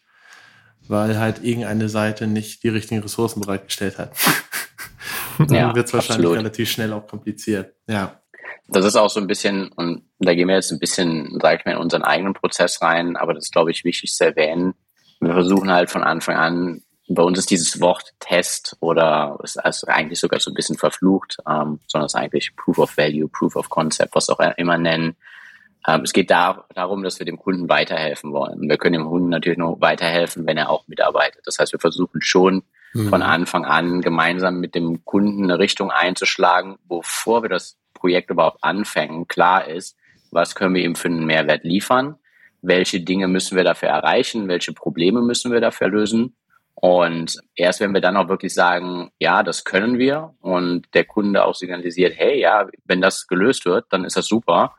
weil 0.87 1.17
halt 1.19 1.43
irgendeine 1.43 1.89
Seite 1.89 2.27
nicht 2.27 2.63
die 2.63 2.69
richtigen 2.69 3.01
Ressourcen 3.01 3.41
bereitgestellt 3.41 3.97
hat. 3.97 4.11
Dann 5.37 5.49
ja, 5.49 5.75
wird 5.75 5.87
es 5.87 5.93
wahrscheinlich 5.93 6.25
absolut. 6.25 6.37
relativ 6.37 6.69
schnell 6.69 6.93
auch 6.93 7.07
kompliziert. 7.07 7.75
Ja. 7.87 8.21
Das 8.67 8.85
ist 8.85 8.95
auch 8.95 9.09
so 9.09 9.19
ein 9.19 9.27
bisschen, 9.27 9.71
und 9.73 10.09
da 10.19 10.33
gehen 10.33 10.47
wir 10.47 10.55
jetzt 10.55 10.71
ein 10.71 10.79
bisschen, 10.79 11.37
sag 11.41 11.59
ich 11.59 11.65
mal, 11.65 11.73
in 11.73 11.77
unseren 11.77 12.01
eigenen 12.01 12.33
Prozess 12.33 12.81
rein, 12.81 13.15
aber 13.15 13.33
das 13.33 13.45
ist, 13.45 13.51
glaube 13.51 13.71
ich, 13.71 13.83
wichtig 13.83 14.13
zu 14.13 14.25
erwähnen. 14.25 14.73
Wir 15.19 15.33
versuchen 15.33 15.71
halt 15.71 15.91
von 15.91 16.03
Anfang 16.03 16.35
an 16.35 16.81
bei 17.07 17.21
uns 17.21 17.37
ist 17.37 17.51
dieses 17.51 17.79
Wort 17.81 18.13
Test 18.19 18.77
oder 18.79 19.37
ist 19.43 19.57
also 19.57 19.87
eigentlich 19.87 20.19
sogar 20.19 20.39
so 20.39 20.49
ein 20.49 20.55
bisschen 20.55 20.77
verflucht, 20.77 21.37
ähm, 21.47 21.79
sondern 21.87 22.07
es 22.07 22.13
ist 22.13 22.19
eigentlich 22.19 22.55
Proof 22.55 22.79
of 22.79 22.97
Value, 22.97 23.27
Proof 23.27 23.55
of 23.55 23.69
Concept, 23.69 24.15
was 24.15 24.29
auch 24.29 24.39
immer 24.57 24.77
nennen. 24.77 25.15
Ähm, 25.87 26.01
es 26.01 26.13
geht 26.13 26.31
da, 26.31 26.65
darum, 26.73 27.03
dass 27.03 27.19
wir 27.19 27.25
dem 27.25 27.37
Kunden 27.37 27.69
weiterhelfen 27.69 28.31
wollen. 28.31 28.67
Wir 28.67 28.77
können 28.77 28.93
dem 28.93 29.05
Kunden 29.05 29.29
natürlich 29.29 29.59
nur 29.59 29.79
weiterhelfen, 29.81 30.47
wenn 30.47 30.57
er 30.57 30.69
auch 30.69 30.87
mitarbeitet. 30.87 31.41
Das 31.45 31.59
heißt, 31.59 31.73
wir 31.73 31.79
versuchen 31.79 32.21
schon 32.21 32.63
mhm. 32.93 33.09
von 33.09 33.21
Anfang 33.21 33.65
an 33.65 34.01
gemeinsam 34.01 34.59
mit 34.59 34.73
dem 34.73 35.05
Kunden 35.05 35.43
eine 35.43 35.59
Richtung 35.59 35.91
einzuschlagen, 35.91 36.77
bevor 36.89 37.43
wir 37.43 37.49
das 37.49 37.77
Projekt 37.93 38.31
überhaupt 38.31 38.63
anfangen, 38.63 39.27
klar 39.27 39.67
ist, 39.67 39.95
was 40.31 40.55
können 40.55 40.73
wir 40.73 40.83
ihm 40.83 40.95
für 40.95 41.07
einen 41.07 41.25
Mehrwert 41.25 41.63
liefern, 41.63 42.15
welche 42.63 42.99
Dinge 42.99 43.27
müssen 43.27 43.55
wir 43.55 43.63
dafür 43.63 43.89
erreichen, 43.89 44.47
welche 44.47 44.73
Probleme 44.73 45.21
müssen 45.21 45.51
wir 45.51 45.61
dafür 45.61 45.87
lösen 45.87 46.35
und 46.75 47.39
erst 47.55 47.79
wenn 47.79 47.93
wir 47.93 48.01
dann 48.01 48.17
auch 48.17 48.27
wirklich 48.27 48.53
sagen, 48.53 49.09
ja, 49.17 49.43
das 49.43 49.63
können 49.63 49.97
wir 49.97 50.35
und 50.41 50.85
der 50.93 51.05
Kunde 51.05 51.45
auch 51.45 51.55
signalisiert, 51.55 52.13
hey, 52.15 52.39
ja, 52.39 52.67
wenn 52.83 53.01
das 53.01 53.27
gelöst 53.27 53.65
wird, 53.65 53.85
dann 53.89 54.03
ist 54.03 54.17
das 54.17 54.27
super. 54.27 54.75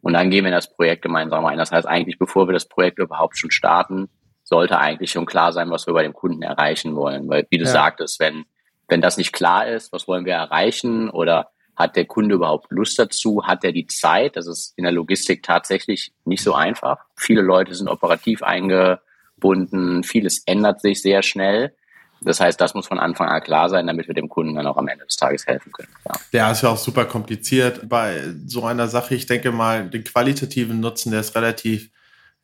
Und 0.00 0.14
dann 0.14 0.30
gehen 0.30 0.44
wir 0.44 0.50
in 0.50 0.54
das 0.54 0.72
Projekt 0.74 1.02
gemeinsam 1.02 1.44
rein. 1.44 1.58
Das 1.58 1.72
heißt 1.72 1.86
eigentlich, 1.86 2.18
bevor 2.18 2.48
wir 2.48 2.52
das 2.52 2.66
Projekt 2.66 2.98
überhaupt 2.98 3.36
schon 3.36 3.50
starten, 3.50 4.08
sollte 4.44 4.78
eigentlich 4.78 5.10
schon 5.10 5.26
klar 5.26 5.52
sein, 5.52 5.70
was 5.70 5.86
wir 5.86 5.92
bei 5.92 6.02
dem 6.02 6.14
Kunden 6.14 6.42
erreichen 6.42 6.96
wollen. 6.96 7.28
Weil, 7.28 7.46
wie 7.50 7.58
du 7.58 7.64
ja. 7.64 7.70
sagtest, 7.70 8.20
wenn, 8.20 8.44
wenn 8.88 9.02
das 9.02 9.16
nicht 9.16 9.32
klar 9.32 9.66
ist, 9.66 9.92
was 9.92 10.08
wollen 10.08 10.24
wir 10.24 10.34
erreichen 10.34 11.10
oder 11.10 11.50
hat 11.76 11.96
der 11.96 12.06
Kunde 12.06 12.36
überhaupt 12.36 12.70
Lust 12.70 12.98
dazu? 12.98 13.46
Hat 13.46 13.64
er 13.64 13.72
die 13.72 13.86
Zeit? 13.86 14.36
Das 14.36 14.46
ist 14.46 14.72
in 14.76 14.84
der 14.84 14.92
Logistik 14.92 15.42
tatsächlich 15.42 16.12
nicht 16.24 16.42
so 16.42 16.54
einfach. 16.54 16.98
Viele 17.16 17.42
Leute 17.42 17.74
sind 17.74 17.88
operativ 17.88 18.42
einge, 18.42 19.00
gebunden, 19.40 20.04
vieles 20.04 20.42
ändert 20.46 20.80
sich 20.82 21.00
sehr 21.00 21.22
schnell. 21.22 21.74
Das 22.22 22.38
heißt, 22.38 22.60
das 22.60 22.74
muss 22.74 22.86
von 22.86 22.98
Anfang 22.98 23.28
an 23.28 23.42
klar 23.42 23.70
sein, 23.70 23.86
damit 23.86 24.06
wir 24.06 24.14
dem 24.14 24.28
Kunden 24.28 24.54
dann 24.54 24.66
auch 24.66 24.76
am 24.76 24.88
Ende 24.88 25.06
des 25.06 25.16
Tages 25.16 25.46
helfen 25.46 25.72
können. 25.72 25.88
Ja, 26.04 26.14
ja 26.32 26.52
ist 26.52 26.62
ja 26.62 26.68
auch 26.68 26.76
super 26.76 27.06
kompliziert 27.06 27.88
bei 27.88 28.34
so 28.46 28.64
einer 28.64 28.88
Sache. 28.88 29.14
Ich 29.14 29.24
denke 29.24 29.52
mal, 29.52 29.88
den 29.88 30.04
qualitativen 30.04 30.80
Nutzen, 30.80 31.12
der 31.12 31.20
ist 31.20 31.34
relativ 31.34 31.90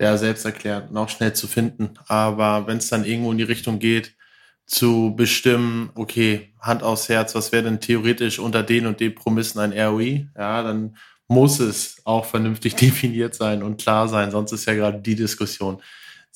ja, 0.00 0.16
selbsterklärend 0.16 0.90
und 0.90 0.96
auch 0.96 1.10
schnell 1.10 1.34
zu 1.34 1.46
finden. 1.46 1.90
Aber 2.08 2.66
wenn 2.66 2.78
es 2.78 2.88
dann 2.88 3.04
irgendwo 3.04 3.32
in 3.32 3.38
die 3.38 3.44
Richtung 3.44 3.78
geht, 3.78 4.14
zu 4.64 5.14
bestimmen, 5.14 5.90
okay, 5.94 6.52
Hand 6.60 6.82
aufs 6.82 7.08
Herz, 7.08 7.34
was 7.34 7.52
wäre 7.52 7.64
denn 7.64 7.80
theoretisch 7.80 8.38
unter 8.38 8.62
den 8.62 8.86
und 8.86 8.98
den 8.98 9.14
Promissen 9.14 9.60
ein 9.60 9.72
ROI? 9.72 10.26
Ja, 10.36 10.62
dann 10.62 10.96
muss 11.28 11.60
es 11.60 12.00
auch 12.04 12.24
vernünftig 12.24 12.74
definiert 12.76 13.34
sein 13.34 13.62
und 13.62 13.80
klar 13.80 14.08
sein. 14.08 14.30
Sonst 14.30 14.52
ist 14.52 14.64
ja 14.64 14.74
gerade 14.74 14.98
die 14.98 15.16
Diskussion 15.16 15.82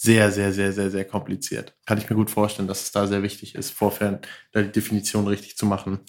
sehr, 0.02 0.32
sehr, 0.32 0.50
sehr, 0.50 0.72
sehr, 0.72 0.90
sehr 0.90 1.04
kompliziert. 1.04 1.74
Kann 1.84 1.98
ich 1.98 2.08
mir 2.08 2.16
gut 2.16 2.30
vorstellen, 2.30 2.66
dass 2.66 2.84
es 2.84 2.90
da 2.90 3.06
sehr 3.06 3.22
wichtig 3.22 3.54
ist, 3.54 3.70
vorfern 3.70 4.20
da 4.50 4.62
die 4.62 4.72
Definition 4.72 5.26
richtig 5.26 5.58
zu 5.58 5.66
machen. 5.66 6.00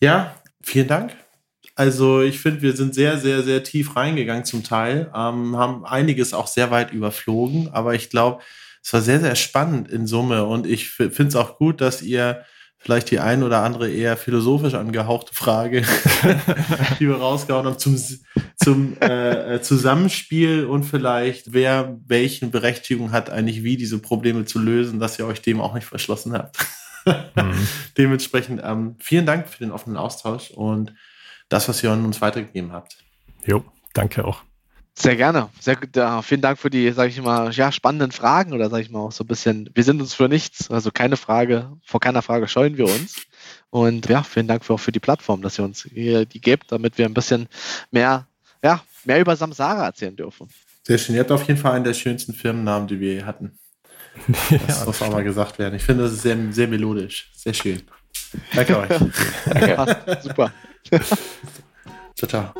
Ja, 0.00 0.34
vielen 0.60 0.88
Dank. 0.88 1.12
Also 1.76 2.22
ich 2.22 2.40
finde, 2.40 2.60
wir 2.62 2.74
sind 2.74 2.92
sehr, 2.92 3.18
sehr, 3.18 3.44
sehr 3.44 3.62
tief 3.62 3.94
reingegangen 3.94 4.44
zum 4.44 4.64
Teil, 4.64 5.12
ähm, 5.14 5.56
haben 5.56 5.84
einiges 5.86 6.34
auch 6.34 6.48
sehr 6.48 6.72
weit 6.72 6.92
überflogen, 6.92 7.68
aber 7.68 7.94
ich 7.94 8.10
glaube, 8.10 8.42
es 8.82 8.92
war 8.92 9.00
sehr, 9.00 9.20
sehr 9.20 9.36
spannend 9.36 9.88
in 9.88 10.08
Summe 10.08 10.44
und 10.44 10.66
ich 10.66 10.90
finde 10.90 11.28
es 11.28 11.36
auch 11.36 11.56
gut, 11.56 11.80
dass 11.80 12.02
ihr 12.02 12.44
vielleicht 12.80 13.10
die 13.10 13.20
ein 13.20 13.42
oder 13.42 13.62
andere 13.62 13.90
eher 13.90 14.16
philosophisch 14.16 14.74
angehauchte 14.74 15.34
Frage, 15.34 15.82
die 16.98 17.06
wir 17.06 17.16
rausgehauen 17.16 17.66
haben, 17.66 17.78
zum, 17.78 18.00
zum 18.56 18.96
äh, 19.00 19.56
äh, 19.56 19.62
Zusammenspiel 19.62 20.64
und 20.64 20.84
vielleicht, 20.84 21.52
wer 21.52 21.98
welchen 22.06 22.50
Berechtigung 22.50 23.12
hat, 23.12 23.28
eigentlich 23.28 23.62
wie 23.62 23.76
diese 23.76 23.98
Probleme 23.98 24.46
zu 24.46 24.58
lösen, 24.58 24.98
dass 24.98 25.18
ihr 25.18 25.26
euch 25.26 25.42
dem 25.42 25.60
auch 25.60 25.74
nicht 25.74 25.86
verschlossen 25.86 26.32
habt. 26.32 26.56
mhm. 27.04 27.68
Dementsprechend 27.98 28.62
ähm, 28.64 28.96
vielen 28.98 29.26
Dank 29.26 29.48
für 29.48 29.58
den 29.58 29.72
offenen 29.72 29.98
Austausch 29.98 30.50
und 30.50 30.94
das, 31.50 31.68
was 31.68 31.82
ihr 31.84 31.92
uns 31.92 32.20
weitergegeben 32.22 32.72
habt. 32.72 32.96
Jo, 33.44 33.62
danke 33.92 34.24
auch. 34.24 34.42
Sehr 34.94 35.16
gerne. 35.16 35.48
Sehr 35.60 35.76
gut. 35.76 35.94
Ja, 35.96 36.20
vielen 36.22 36.40
Dank 36.40 36.58
für 36.58 36.70
die, 36.70 36.90
sage 36.92 37.10
ich 37.10 37.22
mal, 37.22 37.52
ja, 37.52 37.72
spannenden 37.72 38.12
Fragen 38.12 38.52
oder 38.52 38.68
sage 38.68 38.82
ich 38.82 38.90
mal 38.90 39.00
auch 39.00 39.12
so 39.12 39.24
ein 39.24 39.28
bisschen, 39.28 39.70
wir 39.74 39.84
sind 39.84 40.00
uns 40.00 40.14
für 40.14 40.28
nichts, 40.28 40.70
also 40.70 40.90
keine 40.90 41.16
Frage, 41.16 41.70
vor 41.84 42.00
keiner 42.00 42.22
Frage 42.22 42.48
scheuen 42.48 42.76
wir 42.76 42.86
uns. 42.86 43.16
Und 43.70 44.08
ja, 44.08 44.22
vielen 44.22 44.48
Dank 44.48 44.64
für, 44.64 44.74
auch 44.74 44.80
für 44.80 44.92
die 44.92 45.00
Plattform, 45.00 45.42
dass 45.42 45.58
ihr 45.58 45.64
uns 45.64 45.84
hier 45.84 46.26
die 46.26 46.40
gebt, 46.40 46.72
damit 46.72 46.98
wir 46.98 47.06
ein 47.06 47.14
bisschen 47.14 47.48
mehr, 47.90 48.26
ja, 48.62 48.82
mehr 49.04 49.20
über 49.20 49.36
Samsara 49.36 49.86
erzählen 49.86 50.16
dürfen. 50.16 50.48
Sehr 50.82 50.98
schön. 50.98 51.14
Ihr 51.14 51.20
habt 51.20 51.30
auf 51.30 51.46
jeden 51.46 51.60
Fall 51.60 51.72
einen 51.72 51.84
der 51.84 51.94
schönsten 51.94 52.34
Firmennamen, 52.34 52.88
die 52.88 53.00
wir 53.00 53.12
hier 53.12 53.26
hatten. 53.26 53.58
Das 54.66 54.80
ja, 54.80 54.84
muss 54.86 55.00
auch 55.02 55.12
mal 55.12 55.22
gesagt 55.22 55.58
werden. 55.58 55.76
Ich 55.76 55.84
finde, 55.84 56.02
das 56.02 56.12
ist 56.12 56.22
sehr, 56.22 56.36
sehr 56.50 56.66
melodisch. 56.66 57.30
Sehr 57.32 57.54
schön. 57.54 57.82
Danke 58.52 58.76
euch. 58.76 58.88
Danke. 59.46 60.18
Super. 60.20 60.52
ciao, 62.16 62.28
ciao. 62.28 62.54